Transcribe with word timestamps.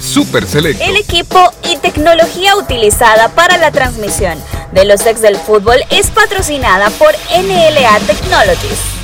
Super 0.00 0.46
Select. 0.46 0.80
El 0.80 0.96
equipo 0.96 1.52
y 1.64 1.76
tecnología 1.76 2.56
utilizada 2.56 3.28
para 3.30 3.56
la 3.58 3.70
transmisión 3.70 4.38
de 4.72 4.84
los 4.84 5.06
ex 5.06 5.20
del 5.20 5.36
fútbol 5.36 5.78
es 5.90 6.10
patrocinada 6.10 6.90
por 6.90 7.12
NLA 7.12 8.00
Technologies. 8.06 8.96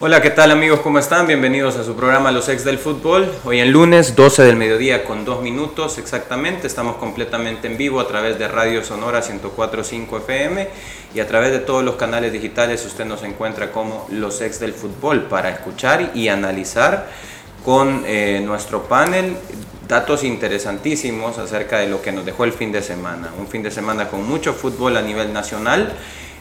Hola, 0.00 0.20
¿qué 0.20 0.30
tal 0.30 0.50
amigos? 0.50 0.80
¿Cómo 0.80 0.98
están? 0.98 1.26
Bienvenidos 1.26 1.76
a 1.76 1.84
su 1.84 1.94
programa 1.94 2.30
Los 2.30 2.48
Ex 2.48 2.64
del 2.64 2.78
Fútbol. 2.78 3.32
Hoy 3.44 3.60
en 3.60 3.72
lunes, 3.72 4.14
12 4.14 4.42
del 4.42 4.56
mediodía 4.56 5.04
con 5.04 5.24
dos 5.24 5.40
minutos 5.40 5.96
exactamente. 5.96 6.66
Estamos 6.66 6.96
completamente 6.96 7.68
en 7.68 7.78
vivo 7.78 8.00
a 8.00 8.06
través 8.06 8.38
de 8.38 8.46
Radio 8.46 8.84
Sonora 8.84 9.22
104.5 9.22 10.18
FM 10.18 10.68
y 11.14 11.20
a 11.20 11.26
través 11.26 11.52
de 11.52 11.60
todos 11.60 11.82
los 11.82 11.94
canales 11.94 12.32
digitales 12.32 12.84
usted 12.84 13.06
nos 13.06 13.22
encuentra 13.22 13.72
como 13.72 14.06
Los 14.10 14.42
Ex 14.42 14.60
del 14.60 14.74
Fútbol 14.74 15.22
para 15.22 15.48
escuchar 15.48 16.10
y 16.12 16.28
analizar 16.28 17.08
con 17.64 18.02
eh, 18.04 18.42
nuestro 18.44 18.82
panel 18.82 19.36
datos 19.88 20.24
interesantísimos 20.24 21.38
acerca 21.38 21.78
de 21.78 21.88
lo 21.88 22.02
que 22.02 22.12
nos 22.12 22.24
dejó 22.24 22.44
el 22.44 22.52
fin 22.52 22.72
de 22.72 22.82
semana. 22.82 23.30
Un 23.38 23.48
fin 23.48 23.62
de 23.62 23.70
semana 23.70 24.08
con 24.08 24.26
mucho 24.26 24.54
fútbol 24.54 24.96
a 24.96 25.02
nivel 25.02 25.32
nacional 25.32 25.94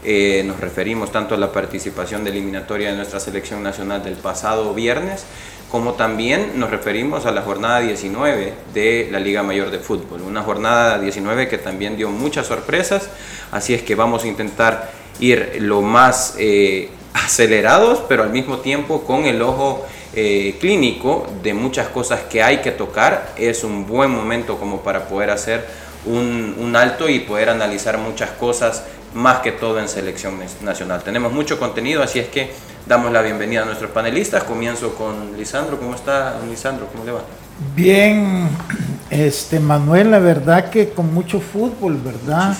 eh, 0.06 0.44
nos 0.45 0.59
referimos 0.59 1.14
tanto 1.14 1.36
a 1.36 1.38
la 1.38 1.54
participación 1.54 2.26
de 2.26 2.32
eliminatoria 2.32 2.90
de 2.90 2.98
nuestra 2.98 3.22
selección 3.22 3.64
nacional 3.64 4.04
del 4.04 4.16
pasado 4.16 4.73
viernes, 4.73 5.26
como 5.72 5.94
también 5.94 6.59
nos 6.59 6.72
referimos 6.72 7.26
a 7.26 7.32
la 7.32 7.42
jornada 7.42 7.80
19 7.80 8.54
de 8.73 9.08
la 9.09 9.20
Liga 9.20 9.44
Mayor 9.44 9.72
de 9.72 9.80
Fútbol. 9.80 10.22
Una 10.22 10.44
jornada 10.44 11.00
19 11.00 11.48
que 11.48 11.58
también 11.58 11.95
dio 11.95 12.10
muchas 12.10 12.48
sorpresas, 12.48 13.10
así 13.52 13.73
es 13.73 13.82
que 13.82 13.95
vamos 13.95 14.26
a 14.26 14.28
intentar 14.28 14.92
ir 15.22 15.58
lo 15.62 15.82
más 15.82 16.36
eh, 16.38 16.89
acelerados, 17.14 18.04
pero 18.10 18.23
al 18.23 18.30
mismo 18.30 18.58
tiempo 18.58 19.06
con 19.06 19.23
el 19.23 19.42
ojo 19.42 19.86
eh, 20.16 20.58
clínico 20.59 21.28
de 21.42 21.53
muchas 21.53 21.88
cosas 21.88 22.22
que 22.30 22.44
hay 22.44 22.58
que 22.58 22.72
tocar. 22.72 23.33
Es 23.38 23.64
un 23.64 23.88
buen 23.88 24.11
momento 24.11 24.58
como 24.58 24.81
para 24.81 25.08
poder 25.08 25.30
hacer 25.30 25.66
un, 26.05 26.55
un 26.59 26.75
alto 26.75 27.09
y 27.09 27.20
poder 27.20 27.50
analizar 27.50 27.97
muchas 27.97 28.31
cosas 28.31 28.83
más 29.14 29.39
que 29.39 29.52
todo 29.52 29.80
en 29.80 29.88
selección 29.88 30.36
nacional. 30.61 31.03
Tenemos 31.03 31.31
mucho 31.31 31.59
contenido, 31.59 32.03
así 32.03 32.20
es 32.20 32.28
que 32.28 32.52
damos 32.86 33.11
la 33.11 33.22
bienvenida 33.22 33.61
a 33.64 33.66
nuestros 33.66 33.92
panelistas. 33.92 34.44
Comienzo 34.44 34.95
con 34.95 35.38
Lisandro. 35.38 35.80
¿Cómo 35.80 35.95
está 35.95 36.36
Lisandro? 36.50 36.88
¿Cómo 36.88 37.05
le 37.05 37.11
va? 37.11 37.22
Bien, 37.75 38.50
este 39.09 39.59
Manuel, 39.59 40.11
la 40.11 40.20
verdad 40.20 40.70
que 40.70 40.89
con 40.89 41.14
mucho 41.14 41.39
fútbol, 41.39 42.00
¿verdad? 42.03 42.55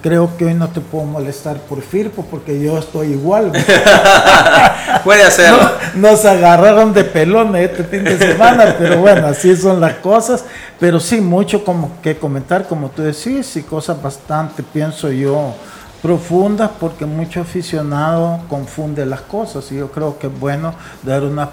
Creo 0.00 0.36
que 0.36 0.44
hoy 0.44 0.54
no 0.54 0.68
te 0.68 0.80
puedo 0.80 1.04
molestar 1.04 1.56
por 1.62 1.82
Firpo 1.82 2.24
porque 2.30 2.60
yo 2.60 2.78
estoy 2.78 3.08
igual. 3.08 3.52
Puede 5.08 5.22
hacerlo. 5.22 5.70
nos 5.94 6.22
agarraron 6.26 6.92
de 6.92 7.02
pelón 7.02 7.56
este 7.56 7.82
fin 7.82 8.04
de 8.04 8.18
semana, 8.18 8.76
pero 8.78 8.98
bueno, 8.98 9.28
así 9.28 9.56
son 9.56 9.80
las 9.80 9.94
cosas. 9.94 10.44
Pero 10.78 11.00
sí, 11.00 11.22
mucho 11.22 11.64
como 11.64 11.98
que 12.02 12.18
comentar, 12.18 12.68
como 12.68 12.90
tú 12.90 13.00
decís, 13.00 13.56
y 13.56 13.62
cosas 13.62 14.02
bastante, 14.02 14.62
pienso 14.62 15.10
yo, 15.10 15.54
profundas 16.02 16.70
porque 16.78 17.06
mucho 17.06 17.40
aficionado 17.40 18.40
confunde 18.50 19.06
las 19.06 19.22
cosas 19.22 19.72
y 19.72 19.76
yo 19.76 19.90
creo 19.90 20.18
que 20.18 20.26
es 20.26 20.38
bueno 20.38 20.74
dar 21.02 21.22
una 21.22 21.48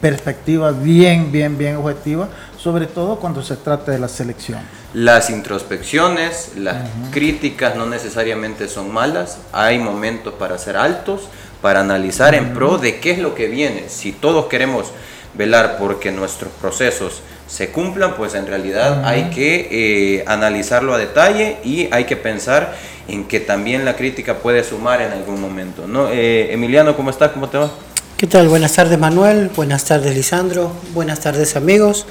perspectiva 0.00 0.72
bien, 0.72 1.30
bien, 1.30 1.56
bien 1.56 1.76
objetiva, 1.76 2.28
sobre 2.58 2.86
todo 2.86 3.16
cuando 3.20 3.44
se 3.44 3.54
trata 3.54 3.92
de 3.92 4.00
la 4.00 4.08
selección. 4.08 4.58
Las 4.92 5.30
introspecciones, 5.30 6.52
las 6.56 6.88
críticas 7.12 7.76
no 7.76 7.86
necesariamente 7.86 8.68
son 8.68 8.92
malas, 8.92 9.38
hay 9.52 9.78
momentos 9.78 10.34
para 10.34 10.58
ser 10.58 10.76
altos, 10.76 11.28
para 11.62 11.80
analizar 11.80 12.34
en 12.34 12.54
pro 12.54 12.78
de 12.78 13.00
qué 13.00 13.12
es 13.12 13.18
lo 13.18 13.34
que 13.34 13.48
viene. 13.48 13.84
Si 13.88 14.12
todos 14.12 14.46
queremos 14.46 14.92
velar 15.34 15.76
porque 15.78 16.12
nuestros 16.12 16.52
procesos 16.60 17.22
se 17.46 17.70
cumplan, 17.70 18.14
pues 18.14 18.34
en 18.34 18.46
realidad 18.46 19.04
hay 19.04 19.30
que 19.30 19.68
eh, 19.70 20.24
analizarlo 20.26 20.94
a 20.94 20.98
detalle 20.98 21.56
y 21.64 21.88
hay 21.90 22.04
que 22.04 22.16
pensar 22.16 22.76
en 23.08 23.24
que 23.24 23.40
también 23.40 23.84
la 23.84 23.96
crítica 23.96 24.38
puede 24.38 24.62
sumar 24.62 25.00
en 25.00 25.12
algún 25.12 25.40
momento. 25.40 25.86
¿no? 25.86 26.08
Eh, 26.10 26.52
Emiliano, 26.52 26.94
¿cómo 26.94 27.10
estás? 27.10 27.30
¿Cómo 27.32 27.48
te 27.48 27.56
va? 27.56 27.70
¿Qué 28.18 28.26
tal? 28.26 28.48
Buenas 28.48 28.72
tardes 28.72 28.98
Manuel, 28.98 29.48
buenas 29.54 29.84
tardes 29.84 30.14
Lisandro, 30.14 30.72
buenas 30.92 31.20
tardes 31.20 31.56
amigos. 31.56 32.06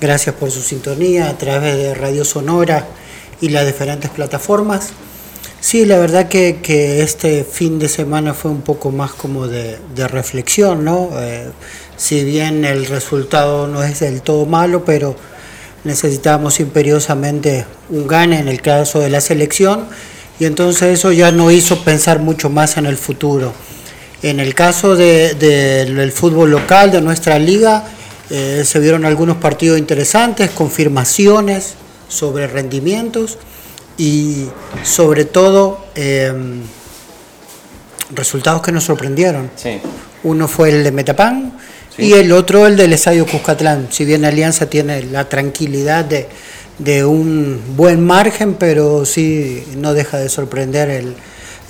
Gracias 0.00 0.34
por 0.36 0.52
su 0.52 0.60
sintonía 0.60 1.28
a 1.28 1.36
través 1.36 1.76
de 1.76 1.94
Radio 1.94 2.24
Sonora 2.24 2.86
y 3.40 3.48
las 3.48 3.66
diferentes 3.66 4.08
plataformas. 4.10 4.92
Sí, 5.60 5.84
la 5.84 5.98
verdad 5.98 6.28
que, 6.28 6.60
que 6.62 7.02
este 7.02 7.42
fin 7.42 7.80
de 7.80 7.88
semana 7.88 8.32
fue 8.32 8.50
un 8.50 8.62
poco 8.62 8.92
más 8.92 9.10
como 9.12 9.48
de, 9.48 9.78
de 9.94 10.06
reflexión, 10.06 10.84
¿no? 10.84 11.10
Eh, 11.18 11.50
si 11.96 12.22
bien 12.22 12.64
el 12.64 12.86
resultado 12.86 13.66
no 13.66 13.82
es 13.82 13.98
del 13.98 14.22
todo 14.22 14.46
malo, 14.46 14.84
pero 14.84 15.16
necesitábamos 15.82 16.60
imperiosamente 16.60 17.66
un 17.90 18.06
gane 18.06 18.38
en 18.38 18.46
el 18.46 18.62
caso 18.62 19.00
de 19.00 19.10
la 19.10 19.20
selección 19.20 19.86
y 20.38 20.44
entonces 20.44 20.96
eso 20.98 21.10
ya 21.10 21.32
no 21.32 21.50
hizo 21.50 21.82
pensar 21.82 22.20
mucho 22.20 22.50
más 22.50 22.76
en 22.76 22.86
el 22.86 22.96
futuro. 22.96 23.52
En 24.22 24.38
el 24.38 24.54
caso 24.54 24.94
del 24.94 26.12
fútbol 26.12 26.52
local 26.52 26.92
de 26.92 27.00
nuestra 27.00 27.38
liga, 27.38 27.84
eh, 28.30 28.62
se 28.64 28.78
vieron 28.78 29.04
algunos 29.04 29.38
partidos 29.38 29.78
interesantes, 29.78 30.50
confirmaciones 30.50 31.74
sobre 32.08 32.46
rendimientos 32.46 33.38
y 33.98 34.46
sobre 34.84 35.24
todo 35.24 35.84
em, 35.96 36.62
resultados 38.14 38.62
que 38.62 38.72
nos 38.72 38.84
sorprendieron. 38.84 39.50
Uno 40.22 40.48
fue 40.48 40.70
el 40.70 40.84
de 40.84 40.92
Metapan 40.92 41.52
y 41.98 42.12
el 42.12 42.32
otro 42.32 42.66
el 42.66 42.76
del 42.76 42.92
Estadio 42.92 43.26
Cuscatlán. 43.26 43.88
Si 43.90 44.04
bien 44.04 44.24
Alianza 44.24 44.70
tiene 44.70 45.02
la 45.02 45.28
tranquilidad 45.28 46.04
de, 46.04 46.28
de 46.78 47.04
un 47.04 47.60
buen 47.76 48.04
margen, 48.04 48.54
pero 48.54 49.04
sí 49.04 49.64
no 49.76 49.94
deja 49.94 50.18
de 50.18 50.28
sorprender 50.28 50.90
el, 50.90 51.16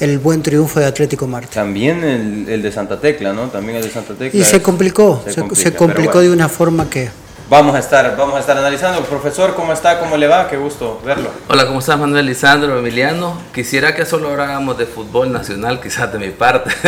el 0.00 0.18
buen 0.18 0.42
triunfo 0.42 0.80
de 0.80 0.86
Atlético 0.86 1.26
Marte. 1.26 1.54
También 1.54 2.04
el, 2.04 2.48
el, 2.48 2.62
de 2.62 2.70
Santa 2.70 3.00
Tecla, 3.00 3.32
¿no? 3.32 3.48
También 3.48 3.78
el 3.78 3.84
de 3.84 3.90
Santa 3.90 4.14
Tecla. 4.14 4.38
Y 4.38 4.44
se 4.44 4.60
complicó, 4.60 5.24
se, 5.26 5.72
complicó 5.74 6.20
de 6.20 6.30
una 6.30 6.48
forma 6.48 6.88
que... 6.90 7.08
Vamos 7.50 7.74
a 7.74 7.78
estar, 7.78 8.14
vamos 8.14 8.36
a 8.36 8.40
estar 8.40 8.58
analizando. 8.58 9.00
Profesor, 9.04 9.54
¿cómo 9.54 9.72
está? 9.72 9.98
¿Cómo 9.98 10.18
le 10.18 10.26
va? 10.26 10.48
Qué 10.48 10.58
gusto 10.58 11.00
verlo. 11.02 11.30
Hola, 11.48 11.66
¿cómo 11.66 11.78
estás 11.78 11.98
Manuel 11.98 12.26
Lisandro, 12.26 12.78
Emiliano? 12.78 13.40
Quisiera 13.54 13.94
que 13.94 14.04
solo 14.04 14.28
habláramos 14.28 14.76
de 14.76 14.84
fútbol 14.84 15.32
nacional, 15.32 15.80
quizás 15.80 16.12
de 16.12 16.18
mi 16.18 16.28
parte, 16.28 16.70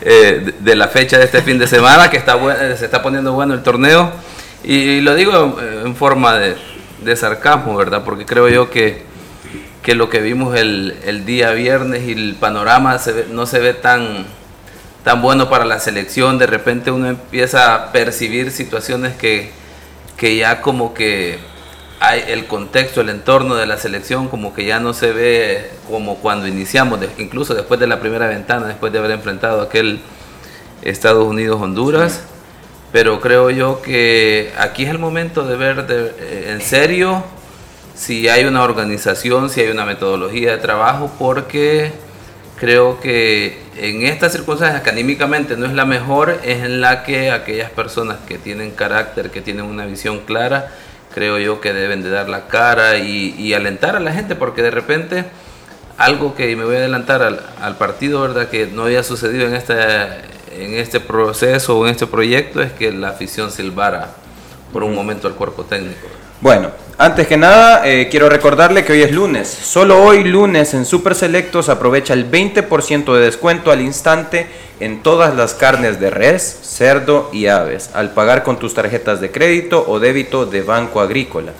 eh, 0.00 0.54
de, 0.58 0.76
la 0.76 0.88
fecha 0.88 1.18
de 1.18 1.26
este 1.26 1.42
fin 1.42 1.58
de 1.58 1.66
semana, 1.66 2.08
que 2.08 2.16
está 2.16 2.38
se 2.74 2.86
está 2.86 3.02
poniendo 3.02 3.34
bueno 3.34 3.52
el 3.52 3.62
torneo. 3.62 4.12
y 4.64 5.02
lo 5.02 5.14
digo 5.14 5.58
en 5.84 5.94
forma 5.94 6.38
de, 6.38 6.56
de 7.02 7.14
sarcasmo, 7.14 7.76
¿verdad? 7.76 8.02
Porque 8.02 8.24
creo 8.24 8.48
yo 8.48 8.70
que, 8.70 9.02
que 9.82 9.94
lo 9.94 10.08
que 10.08 10.20
vimos 10.22 10.56
el, 10.56 10.96
el, 11.04 11.26
día 11.26 11.50
viernes 11.50 12.02
y 12.04 12.12
el 12.12 12.34
panorama 12.40 12.98
no 13.30 13.44
se 13.44 13.58
ve 13.58 13.74
tan, 13.74 14.24
tan 15.04 15.20
bueno 15.20 15.50
para 15.50 15.66
la 15.66 15.80
selección. 15.80 16.38
De 16.38 16.46
repente 16.46 16.90
uno 16.90 17.08
empieza 17.08 17.74
a 17.74 17.92
percibir 17.92 18.50
situaciones 18.50 19.14
que, 19.16 19.50
que 20.16 20.36
ya 20.36 20.62
como 20.62 20.94
que 20.94 21.38
hay 22.00 22.24
el 22.28 22.46
contexto, 22.46 23.00
el 23.00 23.08
entorno 23.08 23.54
de 23.54 23.66
la 23.66 23.78
selección 23.78 24.28
como 24.28 24.54
que 24.54 24.64
ya 24.64 24.80
no 24.80 24.92
se 24.92 25.12
ve 25.12 25.70
como 25.88 26.16
cuando 26.16 26.46
iniciamos, 26.46 27.00
incluso 27.18 27.54
después 27.54 27.80
de 27.80 27.86
la 27.86 28.00
primera 28.00 28.28
ventana, 28.28 28.66
después 28.66 28.92
de 28.92 28.98
haber 28.98 29.12
enfrentado 29.12 29.60
aquel 29.60 30.00
Estados 30.82 31.26
Unidos-Honduras 31.26 32.22
pero 32.96 33.20
creo 33.20 33.50
yo 33.50 33.82
que 33.82 34.52
aquí 34.58 34.84
es 34.84 34.90
el 34.90 34.98
momento 34.98 35.46
de 35.46 35.56
ver 35.56 35.86
eh, 35.88 36.52
en 36.52 36.62
serio 36.62 37.22
si 37.94 38.28
hay 38.28 38.44
una 38.44 38.62
organización, 38.62 39.50
si 39.50 39.60
hay 39.60 39.68
una 39.68 39.84
metodología 39.84 40.52
de 40.52 40.58
trabajo, 40.58 41.10
porque 41.18 41.92
creo 42.56 43.00
que 43.00 43.58
en 43.76 44.02
estas 44.02 44.32
circunstancias 44.32 44.82
que 44.82 44.90
anímicamente 44.90 45.56
no 45.56 45.66
es 45.66 45.72
la 45.72 45.84
mejor, 45.84 46.40
es 46.42 46.64
en 46.64 46.80
la 46.80 47.04
que 47.04 47.30
aquellas 47.30 47.70
personas 47.70 48.18
que 48.26 48.38
tienen 48.38 48.70
carácter, 48.72 49.30
que 49.30 49.40
tienen 49.40 49.66
una 49.66 49.86
visión 49.86 50.20
clara, 50.20 50.72
creo 51.14 51.38
yo 51.38 51.60
que 51.60 51.72
deben 51.72 52.02
de 52.02 52.10
dar 52.10 52.28
la 52.28 52.48
cara 52.48 52.98
y, 52.98 53.54
alentar 53.54 53.96
a 53.96 54.00
la 54.00 54.12
gente, 54.12 54.34
porque 54.34 54.62
de 54.62 54.70
repente 54.70 55.24
algo 55.98 56.34
que 56.34 56.54
me 56.56 56.64
voy 56.64 56.76
a 56.76 56.78
adelantar 56.78 57.22
al, 57.22 57.40
al 57.60 57.76
partido, 57.78 58.20
¿verdad? 58.20 58.48
Que 58.48 58.66
no 58.66 58.84
había 58.84 59.02
sucedido 59.02 59.46
en 59.46 59.54
esta 59.54 60.22
en 60.58 60.74
este 60.74 61.00
proceso 61.00 61.78
o 61.78 61.86
en 61.86 61.92
este 61.92 62.06
proyecto 62.06 62.62
es 62.62 62.72
que 62.72 62.92
la 62.92 63.10
afición 63.10 63.50
silbara 63.50 64.14
por 64.72 64.82
un 64.82 64.94
momento 64.94 65.28
al 65.28 65.34
cuerpo 65.34 65.64
técnico. 65.64 66.06
Bueno, 66.42 66.70
antes 66.98 67.26
que 67.26 67.38
nada, 67.38 67.88
eh, 67.88 68.08
quiero 68.10 68.28
recordarle 68.28 68.84
que 68.84 68.92
hoy 68.92 69.02
es 69.02 69.10
lunes. 69.10 69.48
Solo 69.48 70.02
hoy 70.04 70.22
lunes 70.22 70.74
en 70.74 70.84
Super 70.84 71.14
Selectos 71.14 71.70
aprovecha 71.70 72.12
el 72.12 72.30
20% 72.30 73.14
de 73.14 73.24
descuento 73.24 73.72
al 73.72 73.80
instante 73.80 74.46
en 74.78 75.02
todas 75.02 75.34
las 75.34 75.54
carnes 75.54 75.98
de 75.98 76.10
res, 76.10 76.42
cerdo 76.62 77.30
y 77.32 77.46
aves 77.46 77.88
al 77.94 78.10
pagar 78.10 78.42
con 78.42 78.58
tus 78.58 78.74
tarjetas 78.74 79.22
de 79.22 79.30
crédito 79.30 79.82
o 79.88 79.98
débito 79.98 80.44
de 80.44 80.60
Banco 80.60 81.00
Agrícola. 81.00 81.52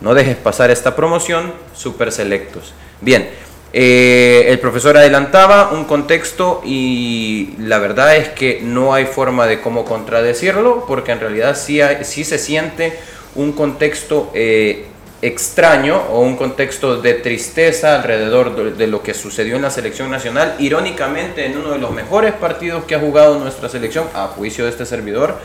No 0.00 0.14
dejes 0.14 0.36
pasar 0.36 0.70
esta 0.70 0.96
promoción, 0.96 1.52
Super 1.74 2.10
Selectos. 2.10 2.72
Bien, 3.02 3.28
eh, 3.74 4.46
el 4.48 4.58
profesor 4.60 4.96
adelantaba 4.96 5.72
un 5.72 5.84
contexto 5.84 6.62
y 6.64 7.50
la 7.58 7.78
verdad 7.78 8.16
es 8.16 8.28
que 8.28 8.60
no 8.62 8.94
hay 8.94 9.04
forma 9.04 9.46
de 9.46 9.60
cómo 9.60 9.84
contradecirlo 9.84 10.86
porque 10.88 11.12
en 11.12 11.20
realidad 11.20 11.54
sí, 11.54 11.80
sí 12.02 12.24
se 12.24 12.38
siente 12.38 12.98
un 13.36 13.52
contexto 13.52 14.30
eh, 14.34 14.86
extraño 15.22 15.96
o 16.10 16.20
un 16.20 16.36
contexto 16.36 17.00
de 17.00 17.14
tristeza 17.14 17.96
alrededor 17.96 18.76
de, 18.76 18.86
lo 18.86 19.02
que 19.02 19.14
sucedió 19.14 19.56
en 19.56 19.62
la 19.62 19.70
selección 19.70 20.10
nacional. 20.10 20.56
Irónicamente, 20.58 21.46
en 21.46 21.56
uno 21.56 21.70
de 21.70 21.78
los 21.78 21.90
mejores 21.92 22.34
partidos 22.34 22.84
que 22.84 22.94
ha 22.94 22.98
jugado 22.98 23.38
nuestra 23.38 23.68
selección, 23.68 24.06
a 24.14 24.26
juicio 24.28 24.64
de 24.64 24.70
este 24.70 24.84
servidor, 24.84 25.38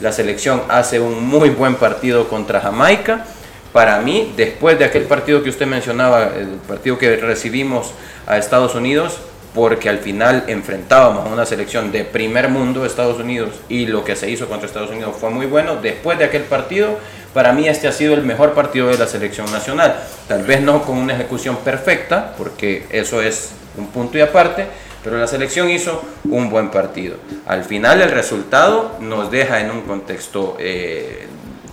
la 0.00 0.12
selección 0.12 0.62
hace 0.68 1.00
un 1.00 1.22
muy 1.24 1.50
buen 1.50 1.74
partido 1.74 2.28
contra 2.28 2.60
Jamaica. 2.60 3.26
Para 3.72 4.00
mí, 4.00 4.32
después 4.36 4.78
de 4.78 4.86
aquel 4.86 5.04
partido 5.04 5.42
que 5.42 5.50
usted 5.50 5.66
mencionaba, 5.66 6.32
el 6.36 6.48
partido 6.66 6.98
que 6.98 7.16
recibimos 7.16 7.92
a 8.26 8.38
Estados 8.38 8.74
Unidos, 8.74 9.18
porque 9.54 9.88
al 9.88 9.98
final 9.98 10.44
enfrentábamos 10.46 11.26
a 11.26 11.32
una 11.32 11.44
selección 11.44 11.90
de 11.90 12.04
primer 12.04 12.48
mundo, 12.48 12.86
Estados 12.86 13.18
Unidos, 13.18 13.50
y 13.68 13.86
lo 13.86 14.04
que 14.04 14.16
se 14.16 14.30
hizo 14.30 14.48
contra 14.48 14.66
Estados 14.66 14.90
Unidos 14.90 15.16
fue 15.20 15.30
muy 15.30 15.46
bueno. 15.46 15.76
Después 15.76 16.18
de 16.18 16.24
aquel 16.24 16.42
partido, 16.42 16.98
para 17.32 17.52
mí 17.52 17.68
este 17.68 17.88
ha 17.88 17.92
sido 17.92 18.14
el 18.14 18.22
mejor 18.22 18.54
partido 18.54 18.88
de 18.88 18.98
la 18.98 19.06
selección 19.06 19.50
nacional. 19.52 19.96
Tal 20.28 20.42
vez 20.44 20.60
no 20.60 20.82
con 20.82 20.98
una 20.98 21.14
ejecución 21.14 21.56
perfecta, 21.58 22.34
porque 22.36 22.86
eso 22.90 23.22
es 23.22 23.50
un 23.76 23.86
punto 23.88 24.18
y 24.18 24.20
aparte, 24.20 24.66
pero 25.02 25.18
la 25.18 25.26
selección 25.26 25.70
hizo 25.70 26.02
un 26.24 26.50
buen 26.50 26.70
partido. 26.70 27.16
Al 27.46 27.64
final 27.64 28.02
el 28.02 28.10
resultado 28.10 28.96
nos 29.00 29.30
deja 29.30 29.60
en 29.60 29.70
un 29.70 29.82
contexto 29.82 30.56
eh, 30.58 31.26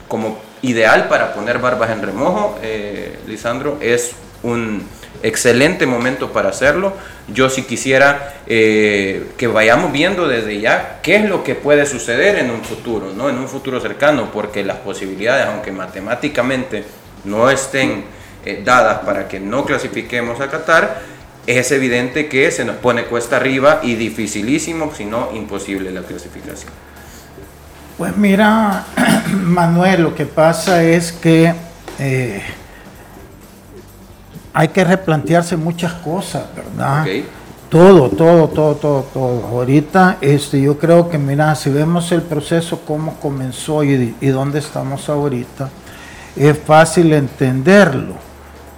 como 0.07 0.39
ideal 0.61 1.07
para 1.07 1.33
poner 1.33 1.59
barbas 1.59 1.91
en 1.91 2.01
remojo, 2.01 2.57
eh, 2.61 3.19
Lisandro, 3.27 3.77
es 3.81 4.13
un 4.43 4.87
excelente 5.23 5.85
momento 5.85 6.31
para 6.31 6.49
hacerlo. 6.49 6.93
Yo 7.27 7.49
sí 7.49 7.63
quisiera 7.63 8.35
eh, 8.47 9.31
que 9.37 9.47
vayamos 9.47 9.91
viendo 9.91 10.27
desde 10.27 10.59
ya 10.59 10.99
qué 11.01 11.17
es 11.17 11.29
lo 11.29 11.43
que 11.43 11.55
puede 11.55 11.85
suceder 11.85 12.37
en 12.37 12.51
un 12.51 12.63
futuro, 12.63 13.13
¿no? 13.15 13.29
en 13.29 13.37
un 13.37 13.47
futuro 13.47 13.79
cercano, 13.79 14.31
porque 14.31 14.63
las 14.63 14.77
posibilidades, 14.77 15.47
aunque 15.47 15.71
matemáticamente 15.71 16.83
no 17.25 17.49
estén 17.49 18.05
eh, 18.45 18.61
dadas 18.63 18.99
para 18.99 19.27
que 19.27 19.39
no 19.39 19.65
clasifiquemos 19.65 20.39
a 20.39 20.49
Qatar, 20.49 21.01
es 21.47 21.71
evidente 21.71 22.27
que 22.27 22.51
se 22.51 22.65
nos 22.65 22.75
pone 22.77 23.05
cuesta 23.05 23.37
arriba 23.37 23.79
y 23.81 23.95
dificilísimo, 23.95 24.93
si 24.95 25.05
no 25.05 25.31
imposible 25.33 25.91
la 25.91 26.01
clasificación. 26.01 26.71
Pues 27.97 28.15
mira, 28.15 28.85
Manuel, 29.33 30.03
lo 30.03 30.13
que 30.13 30.25
pasa 30.25 30.83
es 30.83 31.11
que 31.11 31.53
eh, 31.99 32.41
hay 34.57 34.69
que 34.69 34.83
replantearse 34.83 35.55
muchas 35.55 35.93
cosas, 35.93 36.45
¿verdad? 36.55 37.05
Todo, 37.69 38.09
todo, 38.09 38.47
todo, 38.47 38.73
todo, 38.73 39.01
todo. 39.13 39.45
Ahorita, 39.45 40.17
este, 40.19 40.59
yo 40.59 40.79
creo 40.79 41.11
que, 41.11 41.19
mira, 41.19 41.53
si 41.53 41.69
vemos 41.69 42.11
el 42.11 42.23
proceso, 42.23 42.81
cómo 42.87 43.19
comenzó 43.19 43.83
y, 43.83 44.15
dónde 44.19 44.57
estamos 44.57 45.09
ahorita, 45.09 45.69
es 46.35 46.57
fácil 46.57 47.13
entenderlo, 47.13 48.15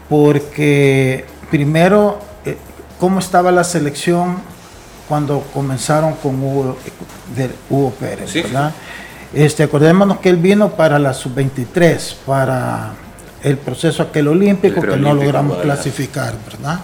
porque 0.09 1.23
primero, 1.49 2.19
eh, 2.43 2.57
cómo 2.99 3.19
estaba 3.19 3.49
la 3.49 3.63
selección 3.63 4.35
cuando 5.07 5.39
comenzaron 5.53 6.15
con 6.15 6.43
Hugo, 6.43 6.75
de 7.37 7.51
Hugo 7.69 7.91
Pérez, 7.91 8.33
¿verdad? 8.33 8.73
Este, 9.33 9.63
acordémonos 9.63 10.17
que 10.17 10.27
él 10.27 10.37
vino 10.37 10.71
para 10.71 10.99
la 10.99 11.13
sub-23, 11.13 12.15
para 12.25 12.95
el 13.43 13.57
proceso 13.57 14.03
aquel 14.03 14.27
olímpico 14.27 14.81
que 14.81 14.97
no 14.97 15.13
logramos 15.13 15.59
clasificar, 15.59 16.35
¿verdad? 16.45 16.79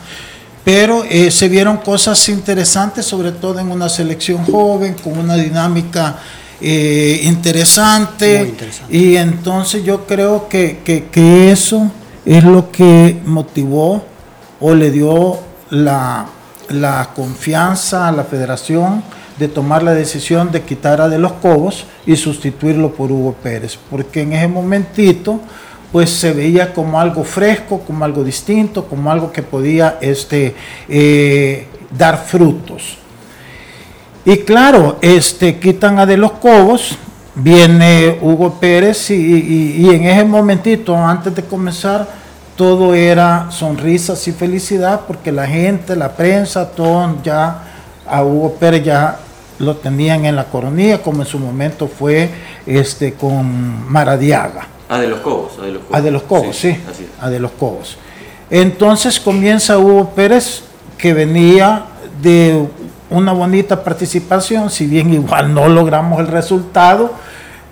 Pero 0.63 1.03
eh, 1.03 1.29
se 1.29 1.47
vieron 1.47 1.77
cosas 1.77 2.27
interesantes, 2.29 3.05
sobre 3.05 3.31
todo 3.31 3.59
en 3.59 3.69
una 3.69 3.87
selección 3.87 4.43
joven, 4.45 4.95
con 4.95 5.17
una 5.17 5.35
dinámica 5.35 6.17
eh, 6.59 7.19
interesante, 7.23 8.53
Y 8.89 9.17
entonces 9.17 9.83
yo 9.83 10.07
creo 10.07 10.47
que, 10.47 10.79
que, 10.83 11.51
eso 11.51 11.91
es 12.25 12.43
lo 12.43 12.71
que 12.71 13.19
motivó 13.25 14.05
o 14.59 14.73
le 14.73 14.89
dio 14.89 15.37
la, 15.69 16.25
la 16.69 17.09
confianza 17.15 18.07
a 18.07 18.11
la 18.11 18.23
federación 18.23 19.03
de 19.37 19.49
tomar 19.49 19.83
la 19.83 19.93
decisión 19.93 20.51
de 20.51 20.61
quitar 20.61 21.01
a 21.01 21.09
De 21.09 21.19
los 21.19 21.33
Cobos 21.33 21.85
y 22.05 22.15
sustituirlo 22.15 22.93
por 22.93 23.11
Hugo 23.11 23.33
Pérez, 23.33 23.77
porque 23.91 24.21
en 24.21 24.33
ese 24.33 24.47
momentito 24.47 25.41
pues 25.95 26.09
se 26.09 26.33
veía 26.33 26.73
como 26.73 26.99
algo 26.99 27.23
fresco, 27.23 27.79
como 27.79 28.03
algo 28.03 28.21
distinto, 28.21 28.83
como 28.83 29.09
algo 29.09 29.31
que 29.31 29.41
podía 29.41 29.97
este, 30.01 30.53
eh, 30.89 31.67
dar 31.89 32.17
frutos. 32.17 32.97
Y 34.25 34.39
claro, 34.39 34.97
este, 34.99 35.57
quitan 35.57 35.97
a 35.97 36.05
De 36.05 36.17
los 36.17 36.33
Cobos, 36.33 36.97
viene 37.33 38.19
Hugo 38.21 38.59
Pérez 38.59 39.09
y, 39.09 39.87
en 39.89 40.03
ese 40.03 40.25
momentito, 40.25 40.97
antes 40.97 41.33
de 41.33 41.43
comenzar, 41.43 42.05
todo 42.57 42.93
era 42.93 43.49
sonrisas 43.49 44.27
y 44.27 44.33
felicidad 44.33 44.99
porque 45.07 45.31
la 45.31 45.47
gente, 45.47 45.95
la 45.95 46.11
prensa, 46.11 46.71
todo 46.71 47.15
ya 47.23 47.63
a 48.05 48.21
Hugo 48.21 48.55
Pérez 48.55 48.83
ya 48.83 49.17
lo 49.59 49.77
tenían 49.77 50.25
en 50.25 50.35
la 50.35 50.43
coronilla, 50.43 51.01
como 51.01 51.21
en 51.21 51.27
su 51.29 51.39
momento 51.39 51.87
fue 51.87 52.29
este, 52.65 53.13
con 53.13 53.89
Maradiaga. 53.89 54.74
A 54.89 54.99
de 54.99 55.07
los 55.07 55.19
Cobos. 55.19 55.53
A 55.59 55.63
de 55.63 55.71
los 55.71 55.81
Cobos, 55.83 55.97
a 55.97 56.01
de 56.01 56.11
los 56.11 56.23
Cobos 56.23 56.55
sí. 56.55 56.77
A 57.19 57.29
de 57.29 57.39
los 57.39 57.51
Cobos. 57.51 57.97
Entonces 58.49 59.19
comienza 59.19 59.79
Hugo 59.79 60.11
Pérez, 60.11 60.63
que 60.97 61.13
venía 61.13 61.85
de 62.21 62.67
una 63.09 63.33
bonita 63.33 63.83
participación, 63.83 64.69
si 64.69 64.85
bien 64.85 65.13
igual 65.13 65.53
no 65.53 65.67
logramos 65.67 66.19
el 66.19 66.27
resultado, 66.27 67.13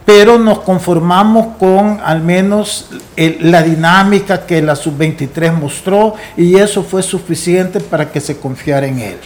pero 0.05 0.37
nos 0.37 0.59
conformamos 0.59 1.57
con 1.57 1.99
al 2.03 2.21
menos 2.21 2.89
la 3.15 3.61
dinámica 3.63 4.45
que 4.45 4.61
la 4.61 4.75
sub-23 4.75 5.53
mostró 5.53 6.15
y 6.35 6.55
eso 6.55 6.83
fue 6.83 7.01
suficiente 7.01 7.79
para 7.79 8.11
que 8.11 8.19
se 8.19 8.37
confiara 8.37 8.87
en 8.87 8.99
él. 8.99 9.17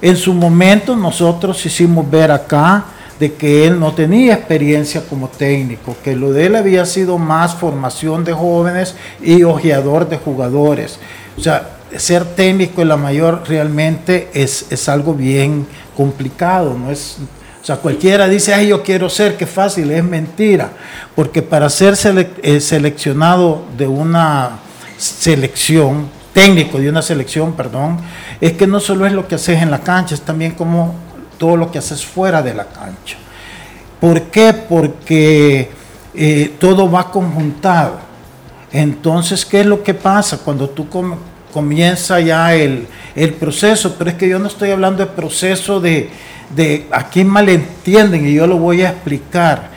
En 0.00 0.16
su 0.16 0.32
momento 0.34 0.94
nosotros 0.94 1.64
hicimos 1.66 2.08
ver 2.08 2.30
acá 2.30 2.84
de 3.20 3.34
que 3.34 3.66
él 3.66 3.78
no 3.78 3.94
tenía 3.94 4.34
experiencia 4.34 5.02
como 5.08 5.28
técnico, 5.28 5.96
que 6.02 6.16
lo 6.16 6.32
de 6.32 6.46
él 6.46 6.56
había 6.56 6.84
sido 6.84 7.18
más 7.18 7.54
formación 7.54 8.24
de 8.24 8.32
jóvenes 8.32 8.94
y 9.22 9.44
ojeador 9.44 10.08
de 10.08 10.18
jugadores. 10.18 10.98
O 11.38 11.40
sea, 11.40 11.78
ser 11.96 12.24
técnico 12.24 12.82
en 12.82 12.88
la 12.88 12.96
mayor 12.96 13.42
realmente 13.46 14.28
es, 14.34 14.66
es 14.70 14.88
algo 14.88 15.14
bien 15.14 15.66
complicado, 15.96 16.76
no 16.78 16.90
es... 16.90 17.18
O 17.62 17.66
sea, 17.66 17.76
cualquiera 17.76 18.28
dice, 18.28 18.52
ay, 18.52 18.68
yo 18.68 18.82
quiero 18.82 19.08
ser, 19.08 19.38
qué 19.38 19.46
fácil, 19.46 19.90
es 19.90 20.04
mentira. 20.04 20.72
Porque 21.16 21.40
para 21.40 21.70
ser 21.70 21.94
eh, 22.42 22.60
seleccionado 22.60 23.64
de 23.78 23.86
una 23.86 24.58
selección, 24.98 26.10
técnico 26.34 26.78
de 26.78 26.90
una 26.90 27.00
selección, 27.00 27.54
perdón, 27.54 27.96
es 28.38 28.52
que 28.52 28.66
no 28.66 28.80
solo 28.80 29.06
es 29.06 29.14
lo 29.14 29.26
que 29.26 29.36
haces 29.36 29.62
en 29.62 29.70
la 29.70 29.78
cancha, 29.78 30.14
es 30.14 30.20
también 30.20 30.52
como 30.52 30.94
todo 31.38 31.56
lo 31.56 31.70
que 31.70 31.78
haces 31.78 32.04
fuera 32.04 32.42
de 32.42 32.54
la 32.54 32.66
cancha. 32.66 33.16
¿Por 34.00 34.22
qué? 34.22 34.52
Porque 34.52 35.70
eh, 36.14 36.54
todo 36.58 36.90
va 36.90 37.10
conjuntado. 37.10 37.98
Entonces, 38.72 39.44
¿qué 39.44 39.60
es 39.60 39.66
lo 39.66 39.82
que 39.82 39.94
pasa 39.94 40.38
cuando 40.38 40.68
tú 40.68 40.88
comienza 41.52 42.20
ya 42.20 42.54
el, 42.54 42.86
proceso? 43.38 43.94
Pero 43.96 44.10
es 44.10 44.16
que 44.16 44.28
yo 44.28 44.38
no 44.38 44.48
estoy 44.48 44.70
hablando 44.70 45.04
de 45.04 45.10
proceso 45.10 45.80
de, 45.80 46.10
de 46.54 46.86
aquí 46.90 47.24
malentienden 47.24 48.26
y 48.26 48.34
yo 48.34 48.46
lo 48.46 48.56
voy 48.56 48.82
a 48.82 48.90
explicar. 48.90 49.70